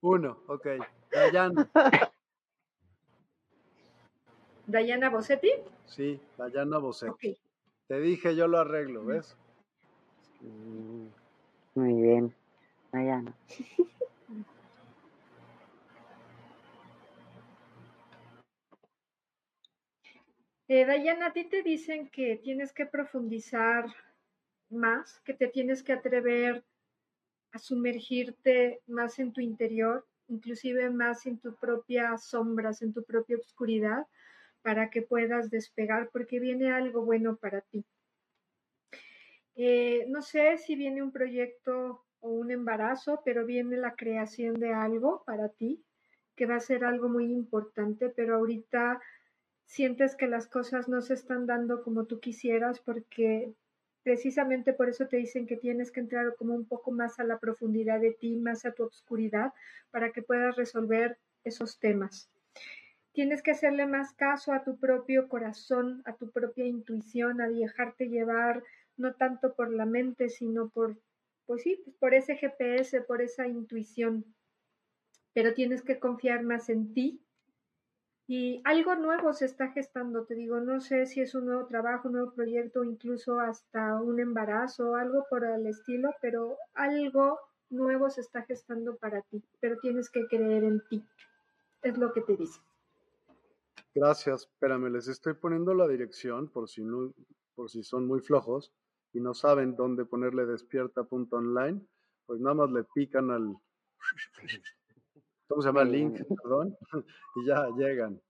[0.02, 0.68] 1, ok.
[1.12, 1.70] Dayana.
[4.68, 5.52] ¿Dayana Bossetti?
[5.88, 7.38] Sí, Dayana Bossetti.
[7.88, 9.36] Te dije, yo lo arreglo, ¿ves?
[11.76, 12.34] Muy bien.
[12.92, 13.36] Dayana.
[20.68, 23.86] Eh, Dayana, a ti te dicen que tienes que profundizar
[24.72, 26.64] más, que te tienes que atrever
[27.52, 33.38] a sumergirte más en tu interior, inclusive más en tu propia sombras, en tu propia
[33.38, 34.08] oscuridad,
[34.62, 37.84] para que puedas despegar, porque viene algo bueno para ti.
[39.56, 44.74] Eh, no sé si viene un proyecto o un embarazo, pero viene la creación de
[44.74, 45.84] algo para ti,
[46.36, 49.02] que va a ser algo muy importante, pero ahorita
[49.66, 53.54] sientes que las cosas no se están dando como tú quisieras porque
[54.04, 57.40] precisamente por eso te dicen que tienes que entrar como un poco más a la
[57.40, 59.54] profundidad de ti, más a tu oscuridad,
[59.92, 62.30] para que puedas resolver esos temas.
[63.14, 68.08] Tienes que hacerle más caso a tu propio corazón, a tu propia intuición, a dejarte
[68.08, 68.64] llevar
[68.98, 70.98] no tanto por la mente, sino por
[71.46, 74.24] pues sí, pues por ese GPS, por esa intuición,
[75.34, 77.22] pero tienes que confiar más en ti.
[78.34, 82.08] Y algo nuevo se está gestando, te digo, no sé si es un nuevo trabajo,
[82.08, 87.38] un nuevo proyecto, incluso hasta un embarazo, algo por el estilo, pero algo
[87.70, 91.04] nuevo se está gestando para ti, pero tienes que creer en ti.
[91.82, 92.62] Es lo que te dice.
[93.94, 96.84] Gracias, espérame, les estoy poniendo la dirección por si,
[97.54, 98.74] por si son muy flojos
[99.12, 101.82] y no saben dónde ponerle despierta.online,
[102.28, 103.58] pues nada más le pican al,
[105.52, 105.84] ¿cómo se llama?
[105.84, 106.78] Link, perdón,
[107.36, 108.22] y ya llegan.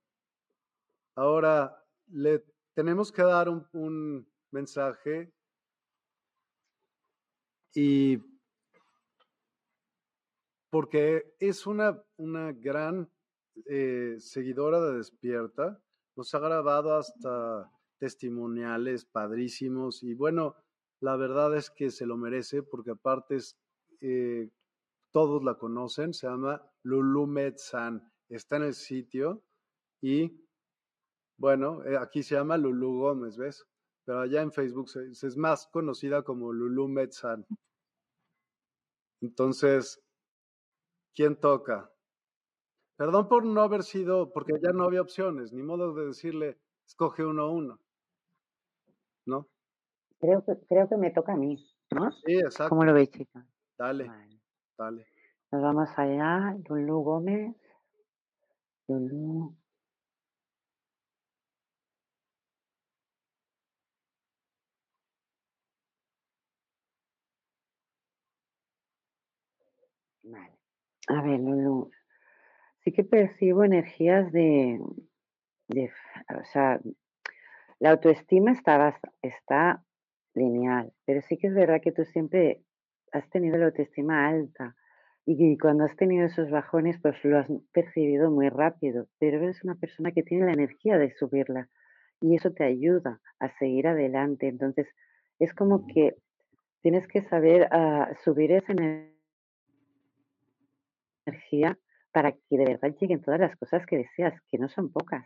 [1.14, 2.44] Ahora, le
[2.74, 5.32] tenemos que dar un, un mensaje
[7.74, 8.18] y
[10.68, 13.08] porque es una, una gran
[13.66, 15.80] eh, seguidora de Despierta,
[16.16, 20.56] nos ha grabado hasta testimoniales padrísimos y bueno,
[21.00, 23.56] la verdad es que se lo merece porque aparte es,
[24.00, 24.50] eh,
[25.12, 29.42] todos la conocen, se llama Lulu Medsan, está en el sitio
[30.00, 30.42] y
[31.36, 33.66] bueno, eh, aquí se llama Lulu Gómez, ¿ves?
[34.04, 37.46] Pero allá en Facebook es más conocida como Lulu Medsan.
[39.20, 40.02] Entonces,
[41.14, 41.92] ¿quién toca?
[42.96, 47.24] Perdón por no haber sido, porque ya no había opciones, ni modo de decirle, escoge
[47.24, 47.80] uno a uno.
[49.26, 49.48] ¿No?
[50.18, 51.56] Creo que, creo que me toca a mí,
[51.90, 52.12] ¿no?
[52.12, 52.70] Sí, exacto.
[52.70, 53.46] ¿Cómo lo veis, chica?
[53.78, 54.10] Dale,
[54.78, 55.11] dale.
[55.52, 57.54] Nos vamos allá, Lulú Gómez.
[58.88, 59.54] Lulú.
[70.22, 70.56] Vale.
[71.08, 71.90] A ver, Lulú
[72.82, 76.80] sí que percibo energías de, o sea,
[77.78, 79.84] la autoestima está, está
[80.34, 82.62] lineal, pero sí que es verdad que tú siempre
[83.12, 84.74] has tenido la autoestima alta
[85.24, 89.76] y, cuando has tenido esos bajones, pues lo has percibido muy rápido, pero eres una
[89.76, 91.68] persona que tiene la energía de subirla
[92.20, 94.48] y eso te ayuda a seguir adelante.
[94.48, 94.88] Entonces,
[95.38, 96.16] es como que
[96.82, 98.72] tienes que saber uh, subir esa
[101.24, 101.78] energía
[102.12, 105.24] para que de verdad lleguen todas las cosas que deseas, que no son pocas.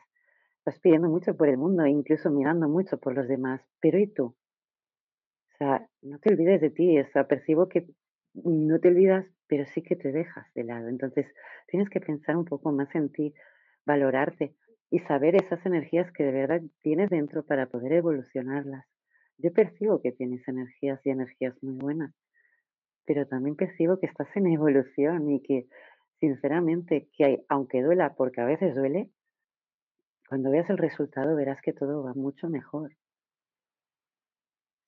[0.59, 4.25] Estás pidiendo mucho por el mundo, incluso mirando mucho por los demás, pero ¿y tú?
[4.25, 7.87] O sea, no te olvides de ti, o sea, percibo que
[8.35, 10.89] no te olvidas, pero sí que te dejas de lado.
[10.89, 11.27] Entonces,
[11.69, 13.35] tienes que pensar un poco más en ti,
[13.85, 14.55] valorarte
[14.91, 18.87] y saber esas energías que de verdad tienes dentro para poder evolucionarlas.
[19.39, 22.15] Yo percibo que tienes energías y energías muy buenas,
[23.05, 25.67] pero también percibo que estás en evolución y que
[26.21, 29.11] sinceramente, que aunque duela, porque a veces duele,
[30.29, 32.97] cuando veas el resultado verás que todo va mucho mejor.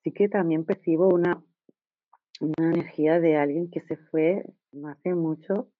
[0.02, 1.42] Sí que también percibo una,
[2.40, 5.70] una energía de alguien que se fue no hace mucho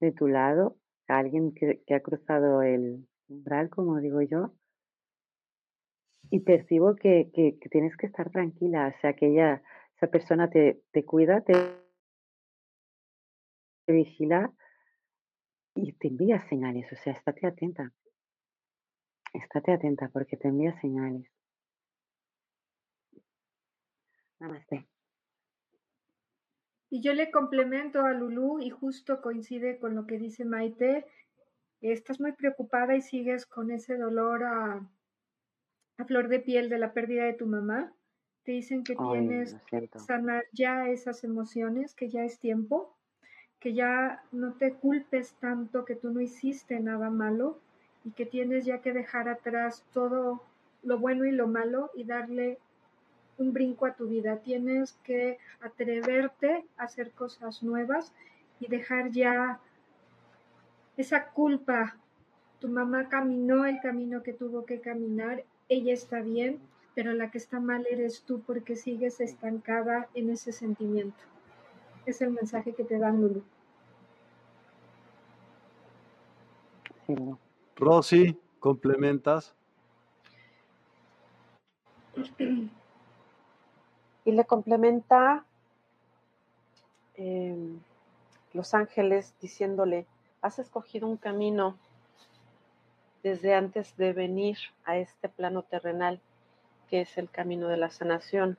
[0.00, 4.52] de tu lado, alguien que, ha cruzado el umbral, como digo yo,
[6.30, 9.62] y percibo que, que, tienes que estar tranquila, o sea, que ella,
[9.96, 11.52] esa persona te, te cuida, te
[13.86, 14.52] vigila
[15.74, 17.92] y te envía señales, o sea, estate atenta.
[19.32, 21.30] Estate atenta porque te envía señales.
[24.40, 24.91] Namaste.
[26.92, 31.06] Y yo le complemento a Lulu y justo coincide con lo que dice Maite.
[31.80, 34.86] Estás muy preocupada y sigues con ese dolor a,
[35.96, 37.92] a flor de piel de la pérdida de tu mamá.
[38.42, 42.94] Te dicen que tienes que sanar ya esas emociones, que ya es tiempo
[43.62, 47.60] que ya no te culpes tanto que tú no hiciste nada malo
[48.04, 50.42] y que tienes ya que dejar atrás todo
[50.82, 52.58] lo bueno y lo malo y darle
[53.42, 54.38] un brinco a tu vida.
[54.38, 58.12] Tienes que atreverte a hacer cosas nuevas
[58.60, 59.60] y dejar ya
[60.96, 61.96] esa culpa.
[62.60, 66.60] Tu mamá caminó el camino que tuvo que caminar, ella está bien,
[66.94, 71.24] pero la que está mal eres tú porque sigues estancada en ese sentimiento.
[72.06, 73.42] Es el mensaje que te dan Lulu.
[77.76, 79.54] Rosy, complementas.
[84.24, 85.44] Y le complementa
[87.14, 87.80] em,
[88.52, 90.06] Los Ángeles diciéndole,
[90.40, 91.78] has escogido un camino
[93.22, 96.20] desde antes de venir a este plano terrenal,
[96.88, 98.58] que es el camino de la sanación,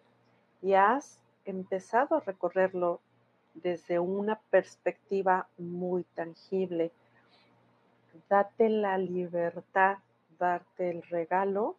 [0.62, 3.02] y has empezado a recorrerlo
[3.54, 6.92] desde una perspectiva muy tangible,
[8.30, 9.98] date la libertad,
[10.40, 11.76] darte el regalo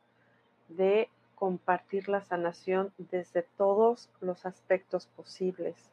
[0.68, 1.08] de
[1.44, 5.90] compartir la sanación desde todos los aspectos posibles.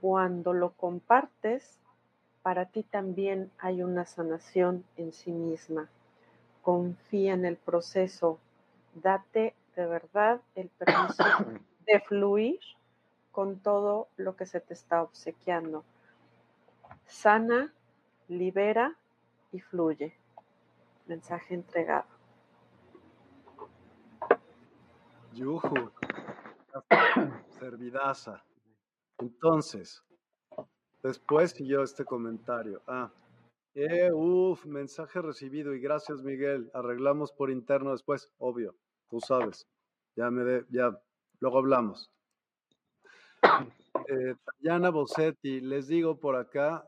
[0.00, 1.78] Cuando lo compartes,
[2.40, 5.90] para ti también hay una sanación en sí misma.
[6.62, 8.38] Confía en el proceso.
[8.94, 11.22] Date de verdad el permiso
[11.86, 12.60] de fluir
[13.30, 15.84] con todo lo que se te está obsequiando.
[17.04, 17.74] Sana,
[18.26, 18.96] libera
[19.52, 20.14] y fluye.
[21.06, 22.11] Mensaje entregado.
[25.34, 25.90] Yuhu.
[27.58, 28.42] Servidaza.
[29.18, 30.02] Entonces,
[31.02, 32.82] después siguió este comentario.
[32.86, 33.10] Ah,
[33.74, 36.70] eh, uff, mensaje recibido y gracias Miguel.
[36.74, 38.74] Arreglamos por interno después, obvio,
[39.08, 39.66] tú sabes.
[40.16, 40.98] Ya me de, ya,
[41.40, 42.10] luego hablamos.
[44.08, 46.86] Eh, Tayana Bossetti, les digo por acá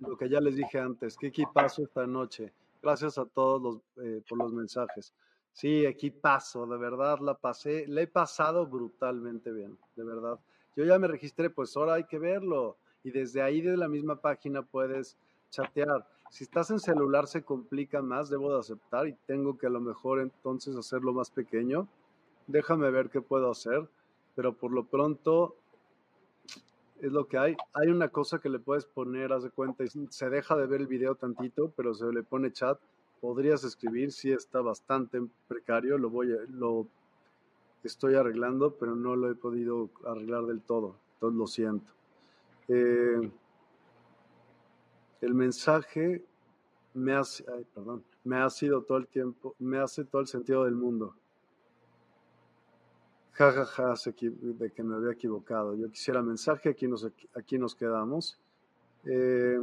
[0.00, 2.52] lo que ya les dije antes, qué equipazo esta noche.
[2.82, 5.12] Gracias a todos eh, por los mensajes.
[5.52, 10.38] Sí, equipazo, de verdad la pasé, le he pasado brutalmente bien, de verdad.
[10.76, 12.76] Yo ya me registré, pues ahora hay que verlo.
[13.02, 15.16] Y desde ahí, de la misma página, puedes
[15.50, 16.06] chatear.
[16.30, 19.80] Si estás en celular se complica más, debo de aceptar y tengo que a lo
[19.80, 21.88] mejor entonces hacerlo más pequeño.
[22.46, 23.88] Déjame ver qué puedo hacer,
[24.36, 25.56] pero por lo pronto
[27.00, 27.56] es lo que hay.
[27.72, 30.86] Hay una cosa que le puedes poner, haz de cuenta, se deja de ver el
[30.86, 32.78] video tantito, pero se le pone chat
[33.20, 36.86] podrías escribir, sí está bastante precario, lo voy a, lo
[37.84, 41.92] estoy arreglando, pero no lo he podido arreglar del todo, entonces lo siento.
[42.68, 43.30] Eh,
[45.20, 46.24] el mensaje
[46.94, 50.74] me hace, perdón, me ha sido todo el tiempo, me hace todo el sentido del
[50.74, 51.14] mundo.
[53.32, 55.74] Ja, ja, ja, de que me había equivocado.
[55.74, 58.38] Yo quisiera mensaje, aquí nos, aquí nos quedamos.
[59.06, 59.58] Eh,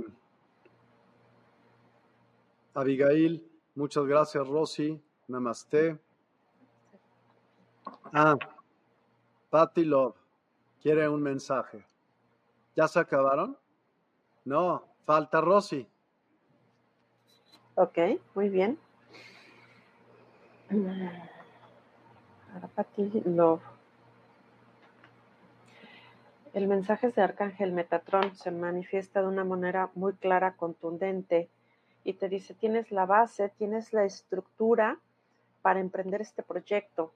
[2.73, 3.43] Abigail,
[3.77, 5.01] muchas gracias, Rosy.
[5.27, 5.97] Namaste.
[8.11, 8.35] Ah,
[9.49, 10.15] Patty Love
[10.81, 11.85] quiere un mensaje.
[12.75, 13.57] ¿Ya se acabaron?
[14.45, 15.87] No, falta Rosy.
[17.75, 17.97] Ok,
[18.33, 18.79] muy bien.
[22.53, 23.61] Ahora Patty Love.
[26.53, 31.51] El mensaje de Arcángel Metatron se manifiesta de una manera muy clara, contundente
[32.07, 34.97] y te dice, tienes la base, tienes la estructura
[35.61, 37.13] para emprender este proyecto.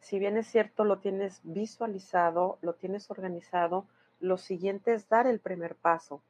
[0.00, 3.86] Si bien es cierto, lo tienes visualizado, lo tienes organizado,
[4.20, 6.20] lo siguiente es dar el primer paso.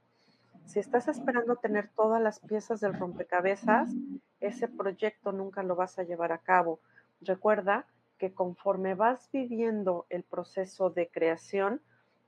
[0.64, 3.90] Si estás esperando tener todas las piezas del rompecabezas,
[4.38, 6.78] ese proyecto nunca lo vas a llevar a cabo.
[7.20, 7.84] Recuerda
[8.16, 11.80] que conforme vas viviendo el proceso de creación,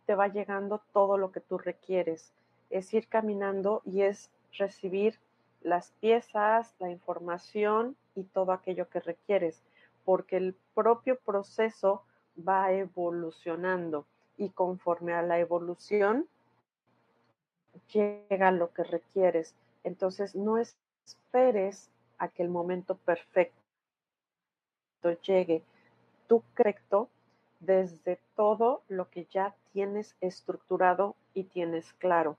[0.04, 2.32] te va llegando todo lo que tú requieres.
[2.70, 5.20] Es ir caminando y es recibir
[5.62, 9.62] las piezas, la información y todo aquello que requieres,
[10.04, 12.02] porque el propio proceso
[12.36, 16.26] va evolucionando y conforme a la evolución
[17.92, 19.54] llega lo que requieres.
[19.84, 23.56] Entonces no esperes a que el momento perfecto
[25.22, 25.62] llegue.
[26.26, 27.08] Tú correcto
[27.60, 32.36] desde todo lo que ya tienes estructurado y tienes claro.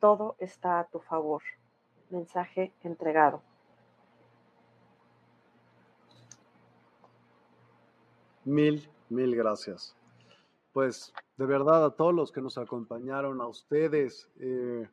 [0.00, 1.42] Todo está a tu favor
[2.10, 3.42] mensaje entregado.
[8.44, 9.96] Mil, mil gracias.
[10.72, 14.88] Pues de verdad a todos los que nos acompañaron, a ustedes, eh,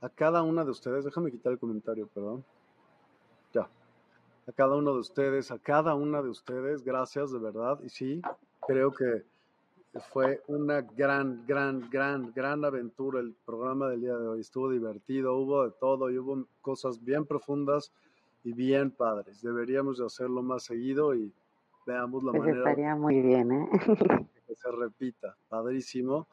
[0.00, 2.44] a cada una de ustedes, déjame quitar el comentario, perdón.
[3.52, 3.68] Ya.
[4.48, 7.78] A cada uno de ustedes, a cada una de ustedes, gracias de verdad.
[7.82, 8.22] Y sí,
[8.66, 9.24] creo que
[10.00, 14.40] fue una gran, gran, gran, gran aventura el programa del día de hoy.
[14.40, 17.92] Estuvo divertido, hubo de todo y hubo cosas bien profundas
[18.42, 19.42] y bien padres.
[19.42, 21.30] Deberíamos de hacerlo más seguido y
[21.86, 22.70] veamos la pues manera.
[22.70, 23.68] Estaría muy bien, ¿eh?
[24.46, 25.36] Que se repita.
[25.48, 26.26] Padrísimo.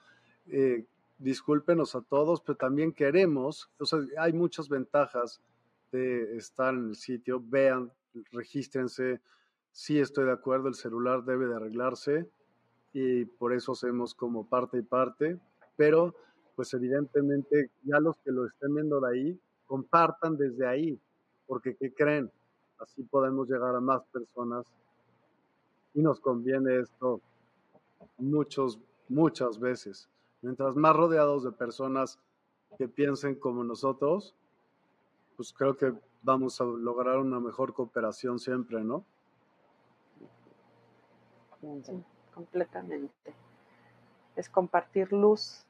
[0.47, 0.85] Eh,
[1.17, 5.41] discúlpenos a todos, pero también queremos, o sea, hay muchas ventajas
[5.91, 7.41] de estar en el sitio.
[7.43, 7.91] Vean,
[8.31, 9.19] regístrense.
[9.71, 12.29] Sí estoy de acuerdo, el celular debe de arreglarse
[12.93, 15.40] y por eso hacemos como parte y parte,
[15.76, 16.14] pero
[16.56, 21.00] pues evidentemente ya los que lo estén viendo de ahí, compartan desde ahí,
[21.48, 22.32] porque ¿qué creen?
[22.80, 24.66] Así podemos llegar a más personas
[25.93, 27.22] y nos conviene esto
[28.18, 30.09] muchos, muchas veces.
[30.42, 32.19] Mientras más rodeados de personas
[32.77, 34.35] que piensen como nosotros,
[35.35, 35.93] pues creo que
[36.24, 39.06] vamos a lograr una mejor cooperación siempre, ¿no?
[42.40, 43.34] Completamente.
[44.38, 45.66] Es compartir luz.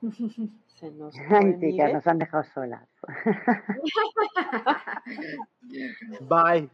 [0.80, 2.88] Se nos Ay, chicas, nos han dejado solas.
[6.22, 6.70] Bye.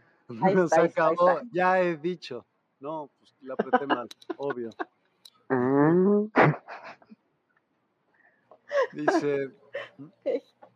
[0.69, 1.41] Se acabó.
[1.53, 2.47] Ya he dicho.
[2.79, 4.71] No, pues la apreté mal, obvio.
[5.49, 6.23] Ah.
[8.93, 9.51] Dice,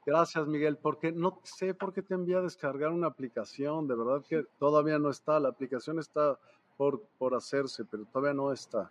[0.07, 4.23] gracias Miguel, porque no sé por qué te envía a descargar una aplicación, de verdad
[4.29, 6.39] que todavía no está, la aplicación está
[6.77, 8.91] por, por hacerse, pero todavía no está.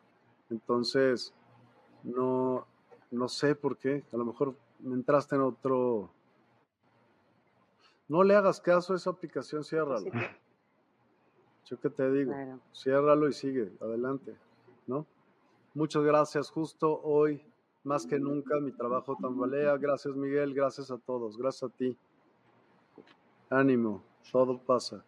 [0.49, 1.33] Entonces,
[2.03, 2.65] no,
[3.11, 6.09] no sé por qué, a lo mejor entraste en otro...
[8.07, 10.11] No le hagas caso a esa aplicación, ciérralo.
[11.65, 12.33] Yo que te digo,
[12.75, 14.35] ciérralo y sigue, adelante,
[14.85, 15.05] ¿no?
[15.73, 17.41] Muchas gracias, justo hoy,
[17.83, 19.77] más que nunca, mi trabajo tambalea.
[19.77, 21.97] Gracias, Miguel, gracias a todos, gracias a ti.
[23.49, 25.05] Ánimo, todo pasa.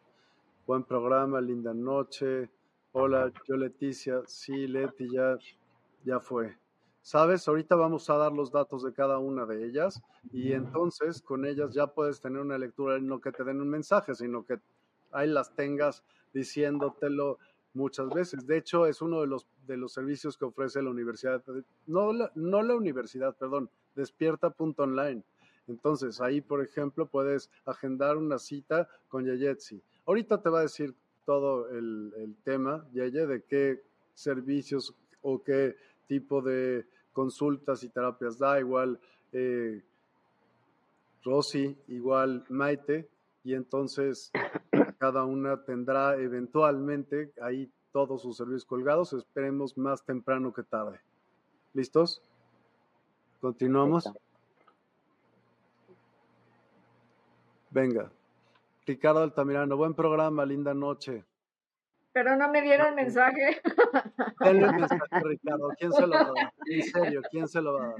[0.68, 2.50] Buen programa, linda noche.
[2.92, 4.22] Hola, yo Leticia.
[4.26, 5.38] Sí, Leti, ya,
[6.04, 6.58] ya fue.
[7.02, 7.48] ¿Sabes?
[7.48, 11.74] Ahorita vamos a dar los datos de cada una de ellas y entonces con ellas
[11.74, 14.60] ya puedes tener una lectura, no que te den un mensaje, sino que
[15.12, 17.38] ahí las tengas diciéndotelo
[17.76, 18.48] muchas veces.
[18.48, 21.44] De hecho, es uno de los, de los servicios que ofrece la universidad,
[21.86, 25.24] no la, no la universidad, perdón, despierta.online.
[25.68, 29.82] Entonces, ahí, por ejemplo, puedes agendar una cita con Yayetsi.
[30.06, 30.96] Ahorita te va a decir
[31.26, 33.82] todo el, el tema, Yeye, de qué
[34.14, 35.76] servicios o qué
[36.08, 39.00] tipo de consultas y terapias da, igual
[39.32, 39.82] eh,
[41.24, 43.10] Rosy, igual Maite,
[43.44, 44.32] y entonces
[44.98, 49.14] cada una tendrá eventualmente ahí todos sus servicios colgados.
[49.14, 51.00] Esperemos más temprano que tarde.
[51.74, 52.22] ¿Listos?
[53.42, 54.12] ¿Continuamos?
[57.70, 58.12] Venga.
[58.86, 61.24] Ricardo Altamirano, buen programa, linda noche.
[62.14, 63.62] Pero no me dieron mensaje.
[64.40, 65.70] Denle mensaje, Ricardo.
[65.78, 66.54] ¿Quién se lo va a dar?
[66.68, 67.96] En serio, ¿quién se lo va a dar?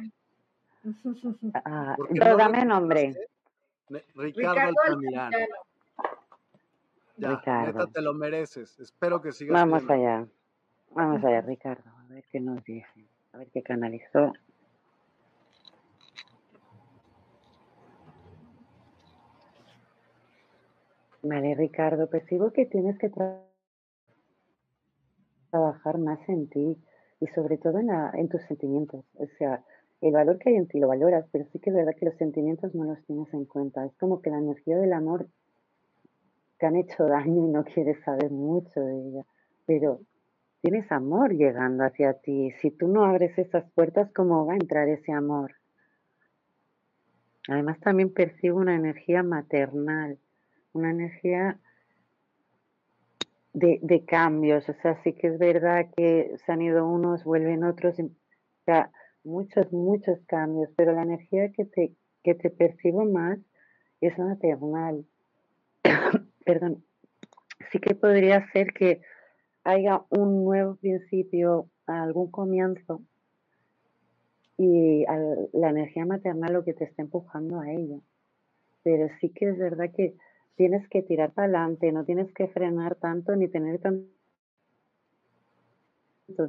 [1.66, 1.98] Ah,
[2.38, 3.14] dame nombre.
[4.16, 5.38] Ricardo, Altamirano.
[7.18, 8.80] Ya, neta, te lo mereces.
[8.80, 9.54] Espero que sigas.
[9.54, 10.28] Vamos allá.
[10.92, 11.90] Vamos allá, Ricardo.
[11.90, 13.08] A ver qué nos dice.
[13.34, 14.34] A ver qué canalizó.
[21.22, 23.10] Vale, Ricardo, percibo que tienes que
[25.50, 26.78] trabajar más en ti
[27.20, 29.06] y sobre todo en, en tus sentimientos.
[29.16, 29.64] O sea,
[30.02, 32.16] el valor que hay en ti lo valoras, pero sí que es verdad que los
[32.16, 33.86] sentimientos no los tienes en cuenta.
[33.86, 35.28] Es como que la energía del amor
[36.58, 39.26] te han hecho daño y no quieres saber mucho de ella,
[39.66, 40.00] pero
[40.62, 42.52] tienes amor llegando hacia ti.
[42.62, 45.56] Si tú no abres esas puertas, ¿cómo va a entrar ese amor?
[47.48, 50.18] Además también percibo una energía maternal,
[50.74, 51.60] una energía
[53.54, 54.68] de, cambios.
[54.68, 58.00] O sea, sí que es verdad que se han ido unos, vuelven otros.
[58.00, 58.72] O
[59.24, 63.40] muchos, muchos cambios, pero la energía que te, que te percibo más
[64.02, 65.06] es maternal
[66.46, 66.84] perdón,
[67.72, 69.02] sí que podría ser que
[69.64, 73.02] haya un nuevo principio, algún comienzo,
[74.58, 75.06] y
[75.54, 78.02] la energía maternal lo que te está empujando a ello.
[78.84, 80.16] Pero sí que es verdad que
[80.56, 84.08] tienes que tirar para adelante, no tienes que frenar tanto ni tener tantos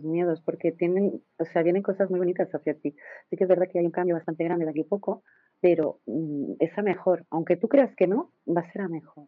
[0.03, 2.95] miedos, porque tienen, o sea, vienen cosas muy bonitas hacia ti.
[3.29, 5.25] Sí que es verdad que hay un cambio bastante grande de aquí a poco,
[5.61, 7.25] pero mm, es a mejor.
[7.31, 9.27] Aunque tú creas que no, va a ser a mejor.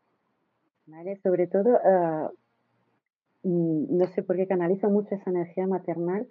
[1.22, 2.30] Sobre todo, ah,
[3.42, 6.26] mm, no sé por qué canaliza mucho esa energía maternal.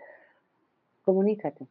[1.04, 1.68] Comunícate,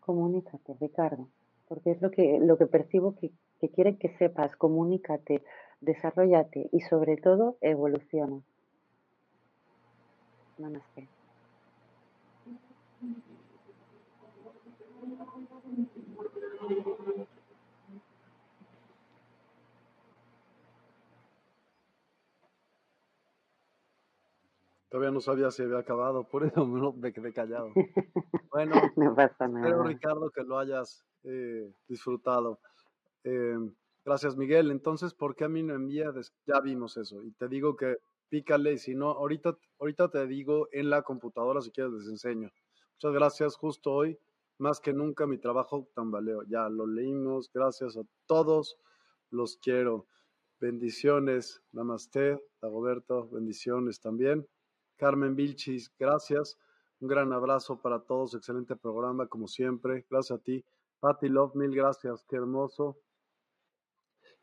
[0.00, 1.28] comunícate, Ricardo,
[1.66, 5.42] porque es lo que, lo que percibo que, que quiere que sepas, comunícate,
[5.80, 8.42] desarrollate y sobre todo evoluciona.
[10.58, 11.08] Namaste.
[24.96, 26.64] Todavía no sabía si había acabado, por eso
[26.96, 27.68] me quedé callado.
[28.50, 32.60] Bueno, espero Ricardo que lo hayas eh, disfrutado.
[33.22, 33.74] Em,
[34.06, 34.70] gracias Miguel.
[34.70, 36.10] Entonces, ¿por qué a mí no envía?
[36.46, 37.22] Ya vimos eso.
[37.22, 37.98] Y te digo que
[38.30, 42.48] pícale y si no, ahorita, ahorita te digo en la computadora si quieres les enseño.
[42.94, 43.56] Muchas gracias.
[43.56, 44.18] Justo hoy,
[44.56, 46.42] más que nunca, mi trabajo tambaleo.
[46.48, 47.50] Ya lo leímos.
[47.52, 48.78] Gracias a todos.
[49.28, 50.06] Los quiero.
[50.58, 51.60] Bendiciones.
[51.72, 52.42] Namaste.
[52.62, 54.48] Dagoberto, bendiciones también.
[54.96, 56.58] Carmen Vilchis, gracias.
[57.00, 58.34] Un gran abrazo para todos.
[58.34, 60.06] Excelente programa, como siempre.
[60.10, 60.64] Gracias a ti.
[61.00, 62.24] Patty Love, mil gracias.
[62.28, 62.98] Qué hermoso.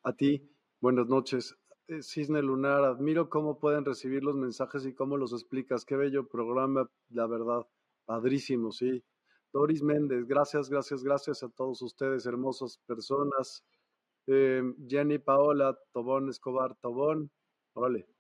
[0.04, 0.50] A ti,
[0.80, 1.58] buenas noches.
[1.88, 5.86] Eh, Cisne Lunar, admiro cómo pueden recibir los mensajes y cómo los explicas.
[5.86, 7.68] Qué bello programa, la verdad.
[8.06, 9.04] Padrísimo, sí.
[9.52, 13.64] Doris Méndez, gracias, gracias, gracias a todos ustedes, hermosas personas.
[14.28, 17.30] Eh, Jenny Paola, Tobón Escobar, Tobón,
[17.74, 18.13] órale.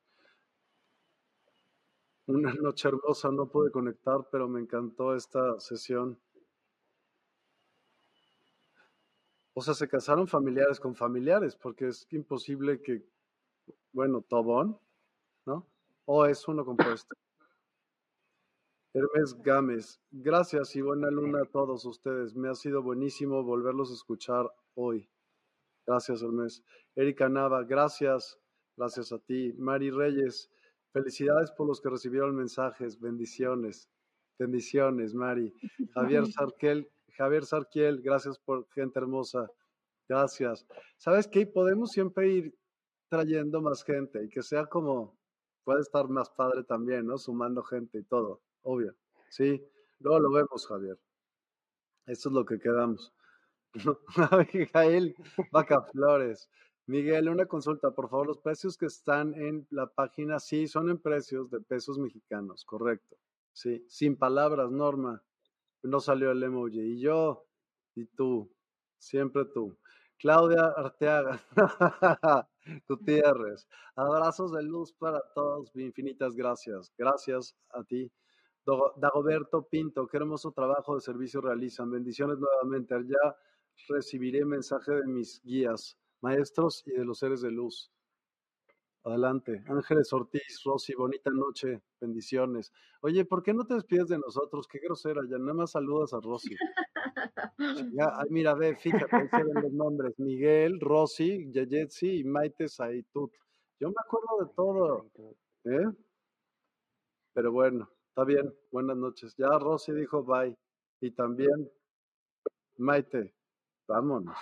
[2.25, 6.17] Una noche hermosa, no pude conectar, pero me encantó esta sesión.
[9.53, 13.05] O sea, se casaron familiares con familiares, porque es imposible que,
[13.91, 14.79] bueno, Tobón,
[15.45, 15.67] ¿no?
[16.05, 17.13] O es uno compuesto.
[18.93, 22.35] Hermes Gámez, gracias y buena luna a todos ustedes.
[22.35, 25.09] Me ha sido buenísimo volverlos a escuchar hoy.
[25.85, 26.63] Gracias, Hermes.
[26.95, 28.39] Erika Nava, gracias.
[28.77, 29.53] Gracias a ti.
[29.57, 30.49] Mari Reyes,
[30.93, 32.99] felicidades por los que recibieron mensajes.
[32.99, 33.89] Bendiciones.
[34.39, 35.53] Bendiciones, Mari.
[35.93, 39.49] Javier Sarquel, Javier Sarquiel, gracias por gente hermosa.
[40.07, 40.65] Gracias.
[40.97, 41.45] ¿Sabes qué?
[41.45, 42.55] Podemos siempre ir
[43.09, 45.17] trayendo más gente y que sea como,
[45.65, 47.17] puede estar más padre también, ¿no?
[47.17, 48.95] Sumando gente y todo obvio.
[49.29, 49.63] Sí,
[49.99, 50.97] luego lo vemos, Javier.
[52.05, 53.13] Eso es lo que quedamos.
[54.53, 55.15] Miguel
[55.51, 56.49] Vaca Flores.
[56.85, 58.27] Miguel, una consulta, por favor.
[58.27, 63.17] Los precios que están en la página, sí, son en precios de pesos mexicanos, correcto.
[63.53, 65.23] Sí, sin palabras, Norma.
[65.83, 66.79] No salió el emoji.
[66.81, 67.45] Y yo,
[67.95, 68.51] y tú,
[68.97, 69.77] siempre tú.
[70.17, 71.41] Claudia Arteaga,
[72.87, 73.67] Gutiérrez.
[73.95, 75.75] Abrazos de luz para todos.
[75.75, 76.93] Infinitas gracias.
[76.97, 78.11] Gracias a ti.
[78.65, 81.91] Dagoberto Pinto, qué hermoso trabajo de servicio realizan.
[81.91, 82.95] Bendiciones nuevamente.
[83.05, 83.35] Ya
[83.89, 87.91] recibiré mensaje de mis guías, maestros y de los seres de luz.
[89.03, 89.61] Adelante.
[89.67, 91.81] Ángeles Ortiz, Rosy, bonita noche.
[91.99, 92.71] Bendiciones.
[93.01, 94.65] Oye, ¿por qué no te despides de nosotros?
[94.65, 96.55] Qué grosera, ya nada más saludas a Rosy.
[97.93, 100.17] Ya, mira, ve, fíjate, ahí se ven los nombres.
[100.17, 103.31] Miguel, Rosy, Yeyetsi y Maite Saitut.
[103.79, 105.11] Yo me acuerdo de todo.
[105.65, 105.91] ¿eh?
[107.33, 107.89] Pero bueno.
[108.09, 109.35] Está bien, buenas noches.
[109.37, 110.55] Ya Rosy dijo bye.
[111.01, 111.69] Y también
[112.77, 113.33] Maite,
[113.87, 114.37] vámonos.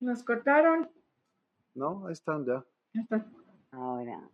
[0.00, 0.90] Nos cortaron.
[1.74, 2.64] No, ahí están ya.
[3.70, 4.28] Ahora.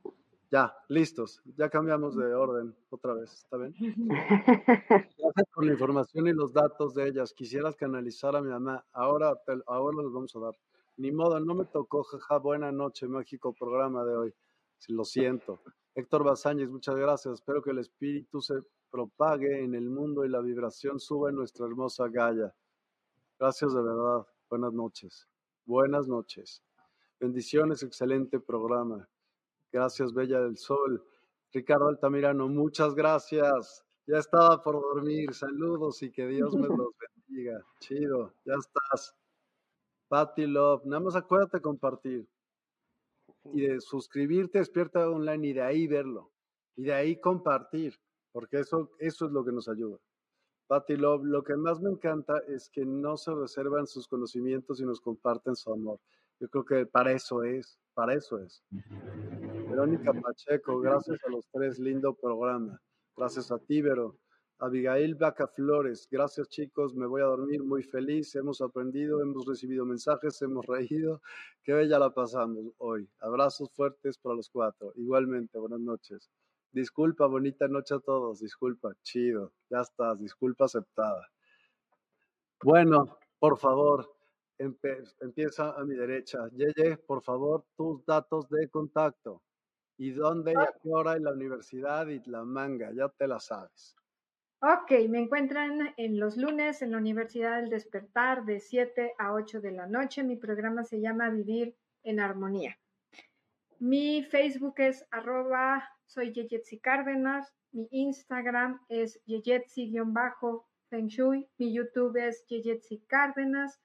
[0.50, 1.42] Ya, listos.
[1.56, 3.32] Ya cambiamos de orden otra vez.
[3.32, 3.74] ¿Está bien?
[4.08, 7.34] Gracias por la información y los datos de ellas.
[7.34, 8.84] Quisieras canalizar a mi mamá.
[8.92, 9.34] Ahora,
[9.66, 10.54] ahora los vamos a dar.
[10.98, 12.38] Ni modo, no me tocó, jaja.
[12.38, 14.34] Buena noche, mágico programa de hoy.
[14.88, 15.60] Lo siento.
[15.94, 17.34] Héctor Bazáñez, muchas gracias.
[17.34, 18.54] Espero que el espíritu se
[18.88, 22.54] propague en el mundo y la vibración suba en nuestra hermosa Gaia.
[23.38, 24.26] Gracias de verdad.
[24.48, 25.26] Buenas noches.
[25.66, 26.62] Buenas noches.
[27.18, 29.08] Bendiciones, excelente programa.
[29.72, 31.04] Gracias, Bella del Sol.
[31.52, 33.84] Ricardo Altamirano, muchas gracias.
[34.06, 35.34] Ya estaba por dormir.
[35.34, 36.92] Saludos y que Dios me los
[37.26, 37.60] bendiga.
[37.80, 39.16] Chido, ya estás.
[40.06, 42.28] Patty Love, nada más acuérdate compartir
[43.52, 46.30] y de suscribirte Despierta Online y de ahí verlo
[46.76, 47.98] y de ahí compartir,
[48.30, 49.98] porque eso, eso es lo que nos ayuda.
[50.66, 54.84] Patty Love, lo que más me encanta es que no se reservan sus conocimientos y
[54.84, 56.00] nos comparten su amor.
[56.40, 58.62] Yo creo que para eso es, para eso es.
[59.68, 62.80] Verónica Pacheco, gracias a los tres, lindo programa.
[63.16, 64.18] Gracias a ti, Vero.
[64.58, 69.84] Abigail Vaca Flores, gracias chicos, me voy a dormir muy feliz, hemos aprendido, hemos recibido
[69.84, 71.20] mensajes, hemos reído,
[71.62, 73.06] qué bella la pasamos hoy.
[73.20, 76.30] Abrazos fuertes para los cuatro, igualmente, buenas noches.
[76.76, 81.26] Disculpa, bonita noche a todos, disculpa, chido, ya estás, disculpa aceptada.
[82.62, 84.14] Bueno, por favor,
[84.58, 86.50] empieza a mi derecha.
[86.52, 89.42] Yeye, por favor, tus datos de contacto.
[89.96, 92.92] ¿Y dónde y a qué hora en la universidad y la manga?
[92.92, 93.96] Ya te la sabes.
[94.60, 99.62] Ok, me encuentran en los lunes en la Universidad del Despertar de 7 a 8
[99.62, 100.22] de la noche.
[100.22, 102.78] Mi programa se llama Vivir en Armonía.
[103.78, 107.52] Mi Facebook es arroba soy Yeyetsi Cárdenas.
[107.72, 111.48] Mi Instagram es Yeyetsi-Feng Shui.
[111.58, 113.80] Mi YouTube es Yeyetsi Cárdenas.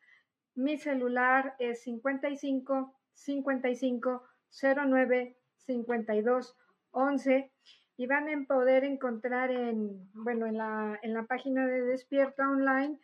[0.56, 6.58] Mi celular es 55 55 09 52
[6.92, 7.52] 11
[7.98, 13.00] y van a poder encontrar en, bueno, en la, en la página de Despierta Online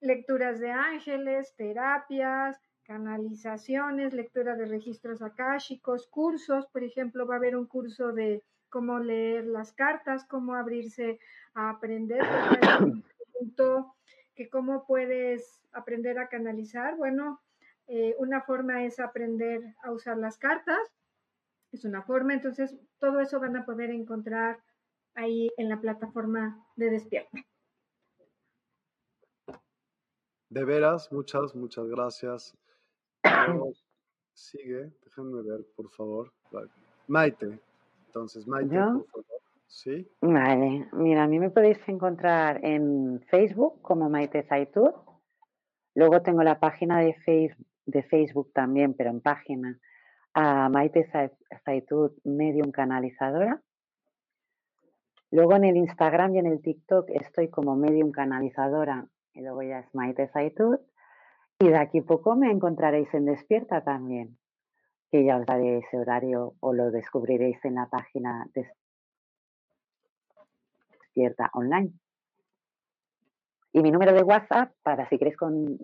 [0.00, 7.56] lecturas de ángeles, terapias, canalizaciones, lectura de registros akáshicos, cursos, por ejemplo, va a haber
[7.56, 11.18] un curso de cómo leer las cartas, cómo abrirse
[11.54, 12.24] a aprender,
[14.34, 16.96] que cómo puedes aprender a canalizar.
[16.96, 17.42] Bueno,
[17.88, 20.78] eh, una forma es aprender a usar las cartas,
[21.72, 24.62] es una forma, entonces todo eso van a poder encontrar
[25.14, 27.44] ahí en la plataforma de Despierta.
[30.48, 32.56] De veras, muchas, muchas gracias.
[34.32, 36.32] Sigue, déjenme ver, por favor.
[37.06, 37.58] Maite,
[38.06, 39.26] entonces, Maite, por favor.
[39.68, 40.08] ¿Sí?
[40.20, 44.90] Vale, mira, a mí me podéis encontrar en Facebook como Maite Zaitud.
[45.94, 47.16] Luego tengo la página de,
[47.86, 49.78] de Facebook también, pero en página,
[50.34, 51.10] a Maite
[51.64, 53.62] Zaitud Medium Canalizadora.
[55.30, 59.80] Luego en el Instagram y en el TikTok estoy como Medium Canalizadora y luego ya
[59.80, 60.78] es Maite Zaitud.
[61.58, 64.36] Y de aquí poco me encontraréis en Despierta también,
[65.10, 68.46] que ya os daré ese horario o lo descubriréis en la página
[71.14, 71.94] Despierta Online.
[73.72, 75.38] Y mi número de WhatsApp, para si queréis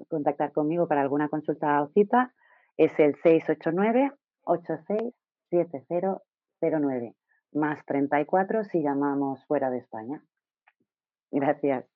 [0.09, 2.33] contactar conmigo para alguna consulta o cita,
[2.77, 4.13] es el 689
[4.45, 7.15] 867009
[7.53, 10.25] más 34 si llamamos fuera de España.
[11.31, 11.87] Gracias.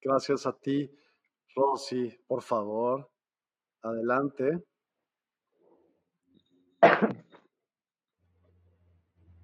[0.00, 0.90] Gracias a ti.
[1.58, 3.10] Rosy, por favor,
[3.82, 4.64] adelante.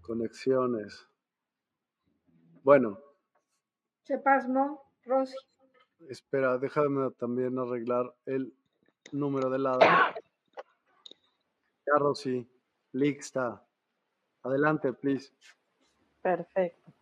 [0.00, 1.08] Conexiones.
[2.62, 3.00] Bueno.
[4.04, 5.34] Se pasmó, Rosy.
[6.08, 8.54] Espera, déjame también arreglar el
[9.10, 9.80] número de lado.
[9.80, 10.14] Ya,
[11.98, 12.48] Rosy.
[12.92, 13.66] Lista.
[14.44, 15.32] Adelante, please.
[16.22, 16.92] Perfecto.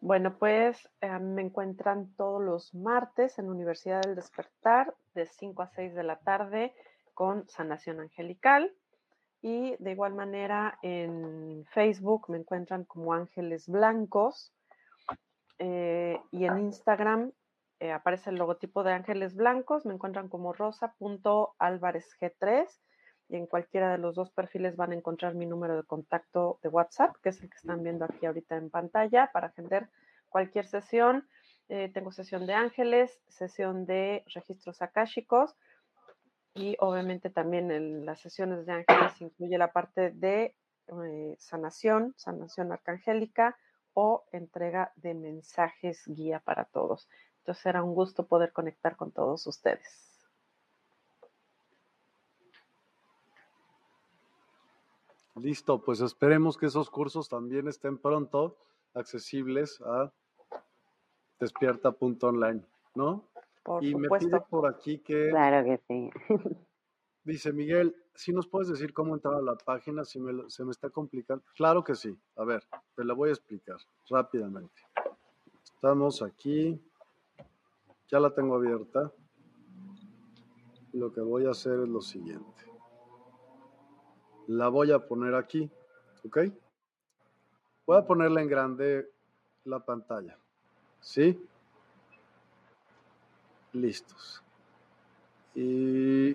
[0.00, 5.68] Bueno, pues eh, me encuentran todos los martes en Universidad del Despertar de 5 a
[5.68, 6.74] 6 de la tarde
[7.14, 8.74] con Sanación Angelical.
[9.42, 14.52] Y de igual manera en Facebook me encuentran como Ángeles Blancos.
[15.58, 17.32] Eh, y en Instagram
[17.80, 19.86] eh, aparece el logotipo de Ángeles Blancos.
[19.86, 22.66] Me encuentran como rosa.álvarezg3
[23.28, 26.68] y en cualquiera de los dos perfiles van a encontrar mi número de contacto de
[26.68, 29.88] WhatsApp, que es el que están viendo aquí ahorita en pantalla, para agendar
[30.28, 31.28] cualquier sesión.
[31.68, 35.56] Eh, tengo sesión de ángeles, sesión de registros akáshicos
[36.54, 40.54] y obviamente también en las sesiones de ángeles incluye la parte de
[40.88, 43.56] eh, sanación, sanación arcangélica
[43.94, 47.08] o entrega de mensajes guía para todos.
[47.38, 50.05] Entonces será un gusto poder conectar con todos ustedes.
[55.36, 58.56] Listo, pues esperemos que esos cursos también estén pronto
[58.94, 60.10] accesibles a
[61.38, 63.28] despierta.online, ¿no?
[63.62, 65.28] Por y me pide por aquí que...
[65.28, 66.10] Claro que sí.
[67.24, 70.88] Dice Miguel, si nos puedes decir cómo entrar a la página, si se me está
[70.88, 71.44] complicando.
[71.54, 72.16] Claro que sí.
[72.36, 72.62] A ver,
[72.94, 73.76] te la voy a explicar
[74.08, 74.80] rápidamente.
[75.62, 76.80] Estamos aquí.
[78.08, 79.12] Ya la tengo abierta.
[80.92, 82.65] Lo que voy a hacer es lo siguiente
[84.46, 85.70] la voy a poner aquí,
[86.24, 86.38] ¿ok?
[87.86, 89.10] Voy a ponerla en grande
[89.64, 90.36] la pantalla,
[91.00, 91.40] ¿sí?
[93.72, 94.42] Listos.
[95.54, 96.30] Y,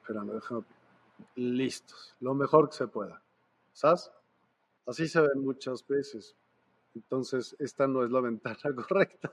[0.00, 0.64] espérame, déjame,
[1.36, 3.22] listos, lo mejor que se pueda,
[3.72, 4.10] ¿sabes?
[4.86, 6.34] Así se ven muchas veces,
[6.94, 9.32] entonces, esta no es la ventana correcta.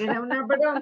[0.00, 0.80] Era una broma.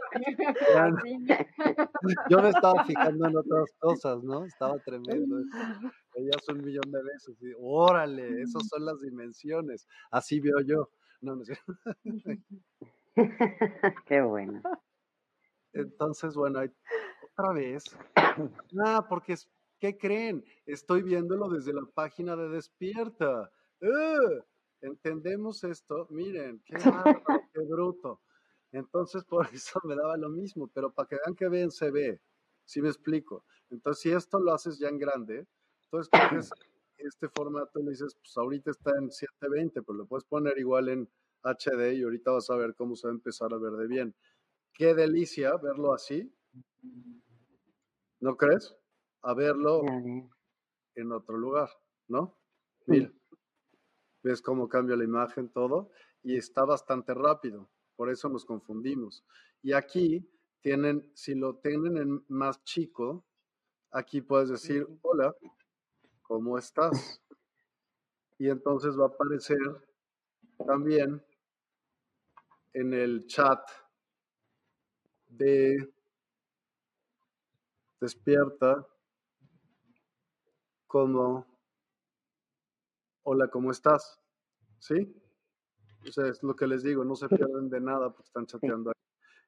[2.31, 4.45] Yo me estaba fijando en otras cosas, ¿no?
[4.45, 5.37] Estaba tremendo.
[6.15, 9.87] Veías un millón de veces y, órale, esas son las dimensiones.
[10.11, 10.91] Así veo yo.
[11.21, 11.59] No, no sé.
[14.07, 14.63] Qué bueno.
[15.73, 17.85] Entonces, bueno, otra vez.
[18.83, 19.35] Ah, porque,
[19.79, 20.45] ¿qué creen?
[20.65, 23.51] Estoy viéndolo desde la página de Despierta
[24.81, 28.21] entendemos esto, miren, qué, qué bruto.
[28.73, 32.21] Entonces, por eso me daba lo mismo, pero para que vean que bien se ve,
[32.65, 33.45] si me explico.
[33.71, 35.47] Entonces, si esto lo haces ya en grande,
[35.85, 36.51] entonces coges
[36.99, 40.89] este formato y le dices, pues ahorita está en 720, pero lo puedes poner igual
[40.89, 41.09] en
[41.43, 44.15] HD y ahorita vas a ver cómo se va a empezar a ver de bien.
[44.75, 46.33] Qué delicia verlo así,
[48.21, 48.77] ¿no crees?
[49.23, 49.83] A verlo
[50.95, 51.71] en otro lugar,
[52.09, 52.39] ¿no?
[52.87, 53.11] Mira
[54.23, 55.91] ves cómo cambia la imagen, todo,
[56.23, 59.25] y está bastante rápido, por eso nos confundimos.
[59.63, 60.29] Y aquí
[60.61, 63.25] tienen, si lo tienen en más chico,
[63.91, 65.35] aquí puedes decir, hola,
[66.23, 67.23] ¿cómo estás?
[68.39, 69.59] Y entonces va a aparecer
[70.67, 71.23] también
[72.73, 73.61] en el chat
[75.29, 75.93] de
[78.01, 78.87] despierta
[80.87, 81.50] como
[83.23, 84.21] hola, ¿cómo estás?
[84.79, 85.15] ¿Sí?
[86.09, 88.91] O sea, es lo que les digo, no se pierden de nada porque están chateando
[88.91, 88.95] ahí.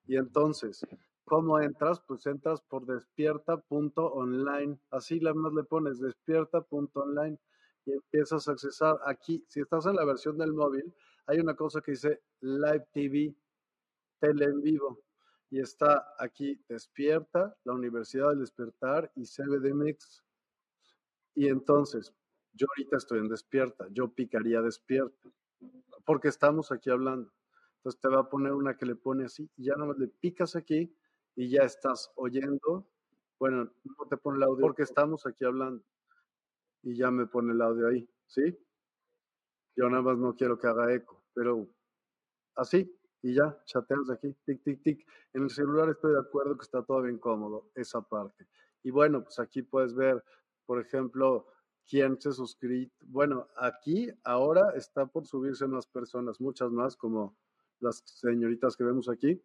[0.06, 0.86] Y entonces,
[1.24, 2.00] ¿cómo entras?
[2.00, 4.78] Pues entras por despierta.online.
[4.90, 7.38] Así la más le pones despierta.online
[7.86, 9.44] y empiezas a accesar aquí.
[9.48, 10.94] Si estás en la versión del móvil,
[11.26, 13.34] hay una cosa que dice Live TV,
[14.18, 15.02] tele en vivo.
[15.50, 20.24] Y está aquí Despierta, la Universidad del Despertar y CBD Mix.
[21.34, 22.14] Y entonces,
[22.54, 25.28] Yo ahorita estoy en despierta, yo picaría despierta,
[26.04, 27.32] porque estamos aquí hablando.
[27.76, 30.54] Entonces te va a poner una que le pone así, y ya no le picas
[30.54, 30.94] aquí
[31.34, 32.86] y ya estás oyendo.
[33.38, 35.82] Bueno, no te pone el audio porque estamos aquí hablando.
[36.82, 38.56] Y ya me pone el audio ahí, ¿sí?
[39.76, 41.68] Yo nada más no quiero que haga eco, pero
[42.56, 45.06] así, y ya, chateas aquí, tic, tic, tic.
[45.32, 48.46] En el celular estoy de acuerdo que está todo bien cómodo, esa parte.
[48.82, 50.22] Y bueno, pues aquí puedes ver,
[50.66, 51.46] por ejemplo,
[51.88, 52.90] quién se suscribe.
[53.02, 57.36] Bueno, aquí ahora está por subirse más personas, muchas más, como
[57.80, 59.42] las señoritas que vemos aquí,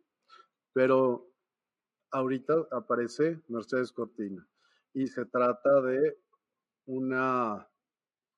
[0.73, 1.29] pero
[2.11, 4.47] ahorita aparece Mercedes Cortina
[4.93, 6.17] y se trata de
[6.85, 7.67] una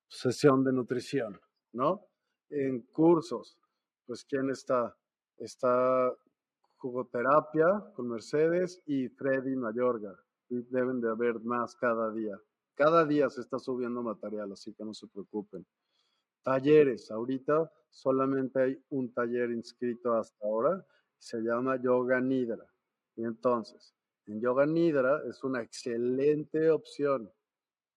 [0.08, 1.40] sesión de nutrición,
[1.72, 2.06] ¿no?
[2.48, 3.58] En cursos,
[4.06, 4.96] pues ¿quién está?
[5.36, 6.12] Está
[6.78, 10.16] jugoterapia con Mercedes y Freddy Mayorga.
[10.48, 12.36] Deben de haber más cada día.
[12.80, 15.66] Cada día se está subiendo material, así que no se preocupen.
[16.42, 20.86] Talleres, ahorita solamente hay un taller inscrito hasta ahora,
[21.18, 22.64] se llama Yoga Nidra.
[23.16, 23.94] Y entonces,
[24.24, 27.30] en Yoga Nidra es una excelente opción.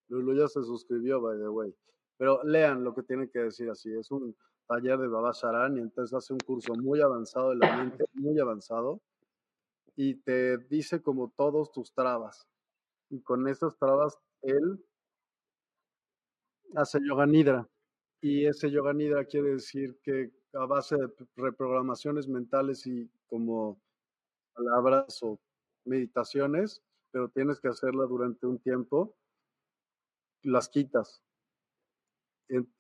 [0.10, 1.74] Lulu ya se suscribió, by the way.
[2.18, 3.90] Pero lean lo que tiene que decir así.
[3.94, 4.36] Es un
[4.68, 8.38] taller de Baba Sharan y entonces hace un curso muy avanzado de la mente, muy
[8.38, 9.00] avanzado,
[9.96, 12.46] y te dice como todos tus trabas.
[13.10, 14.86] Y con esas trabas él
[16.76, 17.68] hace yoga nidra.
[18.22, 23.82] Y ese yoga nidra quiere decir que a base de reprogramaciones mentales y como
[24.54, 25.40] palabras o
[25.86, 26.82] meditaciones,
[27.12, 29.16] pero tienes que hacerla durante un tiempo,
[30.44, 31.22] las quitas.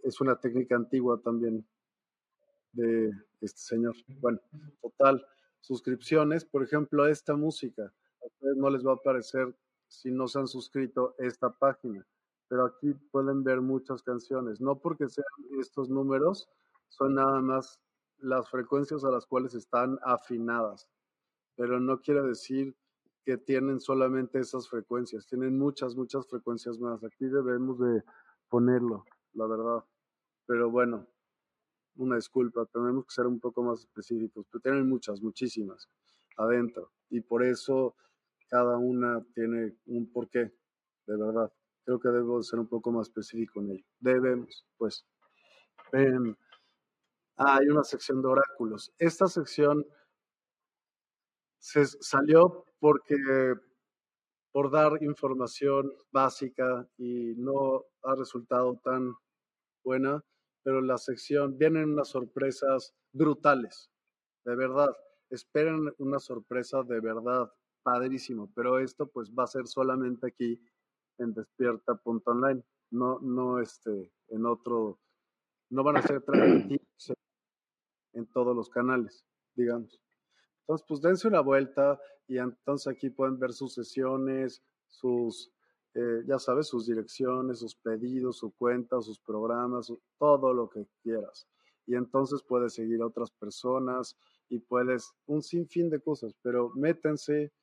[0.04, 1.66] Es una técnica antigua también
[2.74, 3.12] de
[3.42, 3.96] este señor.
[4.20, 4.40] Bueno,
[4.82, 5.26] total,
[5.62, 9.56] suscripciones, por ejemplo, esta música, a ustedes no les va a aparecer
[9.94, 12.06] si no se han suscrito esta página,
[12.48, 15.26] pero aquí pueden ver muchas canciones, no porque sean
[15.60, 16.50] estos números,
[16.90, 17.80] son nada más
[18.18, 20.88] las frecuencias a las cuales están afinadas,
[21.56, 22.76] pero no quiere decir
[23.24, 27.04] que tienen solamente esas frecuencias, tienen muchas, muchas frecuencias más.
[27.04, 28.04] Aquí debemos de
[28.50, 29.86] ponerlo, la verdad.
[30.46, 31.08] Pero bueno,
[31.96, 35.88] una disculpa, tenemos que ser un poco más específicos, pero tienen muchas, muchísimas
[36.36, 36.92] adentro.
[37.10, 37.96] Y por eso
[38.54, 40.54] cada una tiene un porqué,
[41.08, 41.52] de verdad.
[41.84, 43.86] Creo que debo ser un poco más específico en ello.
[44.00, 45.08] Debemos, pues.
[45.92, 46.36] Em,
[47.36, 48.94] hay una sección de oráculos.
[49.00, 49.84] Esta sección
[51.58, 53.16] se salió porque
[54.52, 59.16] por dar información básica y no ha resultado tan
[59.84, 60.24] buena,
[60.62, 63.90] pero la sección vienen unas sorpresas brutales,
[64.46, 64.96] de verdad.
[65.32, 67.52] Esperen una sorpresa de verdad,
[67.84, 70.62] padrísimo, pero esto pues va a ser solamente aquí
[71.18, 75.00] en despierta.online, no, no este, en otro,
[75.70, 77.14] no van a ser transmitidos
[78.14, 80.02] en todos los canales, digamos.
[80.62, 85.54] Entonces, pues dense una vuelta y entonces aquí pueden ver sus sesiones, sus
[85.96, 91.48] eh, ya sabes, sus direcciones, sus pedidos, su cuenta, sus programas, todo lo que quieras.
[91.86, 94.18] Y entonces puedes seguir a otras personas
[94.50, 97.54] y puedes un sinfín de cosas, pero métanse,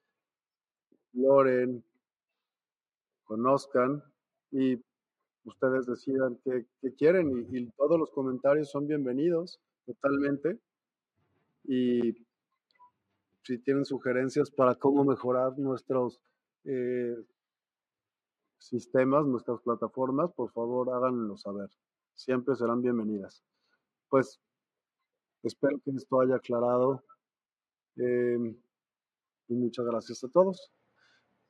[1.11, 1.85] exploren,
[3.25, 4.03] conozcan
[4.53, 4.83] y
[5.45, 6.67] ustedes decidan qué,
[6.97, 10.59] quieren y, todos los comentarios son bienvenidos totalmente.
[11.65, 12.13] Y
[13.43, 16.21] si tienen sugerencias para cómo mejorar nuestros
[16.65, 17.17] eh,
[18.59, 21.71] sistemas, nuestras plataformas, por favor háganlo saber.
[22.15, 23.43] Siempre serán bienvenidas.
[24.09, 24.41] Pues
[25.43, 27.03] espero que esto haya aclarado.
[27.97, 28.57] Em,
[29.49, 30.71] y muchas gracias a todos.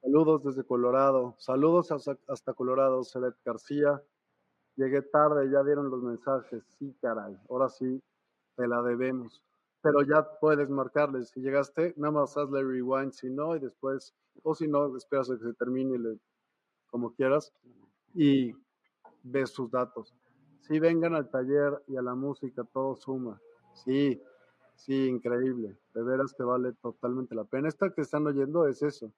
[0.03, 1.35] Saludos desde Colorado.
[1.39, 4.03] Saludos hasta, Colorado, Celet García.
[4.77, 6.65] Llegué tarde, ya dieron los mensajes.
[6.79, 7.37] Sí, caray.
[7.51, 8.03] Ahora sí,
[8.57, 9.43] te la debemos.
[9.83, 11.29] Pero ya puedes marcarles.
[11.29, 13.13] Si llegaste, nada más hazle rewind.
[13.13, 16.19] Si no, y después, o si no, esperas a que se termine le
[16.91, 17.53] como quieras,
[18.15, 18.53] y
[19.23, 20.15] ves sus datos.
[20.61, 23.41] Sí, vengan al taller y a la música, todo suma.
[23.75, 24.21] Sí,
[24.75, 25.79] sí, increíble.
[25.95, 27.69] De veras que vale totalmente la pena.
[27.69, 29.13] Esta que están oyendo es eso.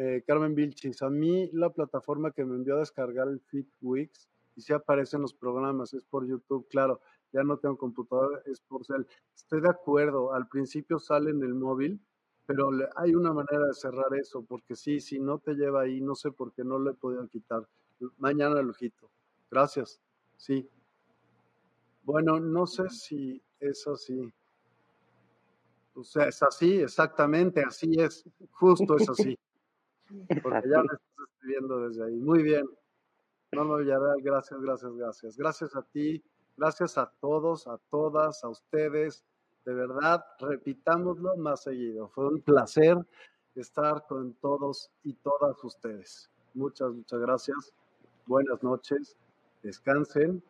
[0.00, 4.60] Eh, Carmen Vilchis, a mí la plataforma que me envió a descargar el FitWix y
[4.60, 7.00] si aparecen los programas, es por YouTube, claro,
[7.32, 9.08] ya no tengo computadora, es por cel.
[9.34, 12.00] Estoy de acuerdo, al principio sale en el móvil,
[12.46, 16.14] pero hay una manera de cerrar eso, porque sí, si no te lleva ahí, no
[16.14, 17.68] sé por qué no le he quitar.
[18.18, 19.10] Mañana el ojito.
[19.50, 20.00] Gracias.
[20.36, 20.68] Sí.
[22.04, 24.32] Bueno, no sé si es así.
[25.94, 29.36] O sea, es así, exactamente, así es, justo es así.
[30.42, 32.16] Porque ya me estás escribiendo desde ahí.
[32.16, 32.66] Muy bien.
[33.52, 35.36] Norma Villarreal, gracias, gracias, gracias.
[35.36, 36.22] Gracias a ti,
[36.56, 39.24] gracias a todos, a todas, a ustedes.
[39.64, 42.08] De verdad, repitámoslo más seguido.
[42.08, 42.96] Fue un placer
[43.54, 46.30] estar con todos y todas ustedes.
[46.54, 47.74] Muchas, muchas gracias.
[48.26, 49.16] Buenas noches.
[49.62, 50.42] Descansen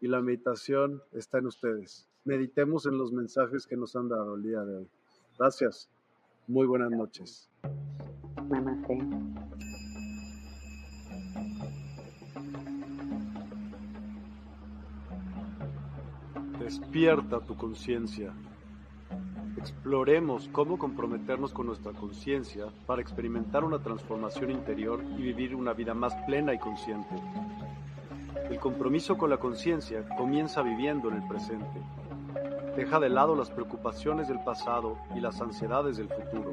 [0.00, 2.08] y la meditación está en ustedes.
[2.24, 4.88] Meditemos en los mensajes que nos han dado el día de hoy.
[5.38, 5.88] Gracias.
[6.46, 7.50] Muy buenas noches.
[16.58, 18.32] Despierta tu conciencia.
[19.56, 25.94] Exploremos cómo comprometernos con nuestra conciencia para experimentar una transformación interior y vivir una vida
[25.94, 27.14] más plena y consciente.
[28.50, 31.80] El compromiso con la conciencia comienza viviendo en el presente.
[32.76, 36.52] Deja de lado las preocupaciones del pasado y las ansiedades del futuro.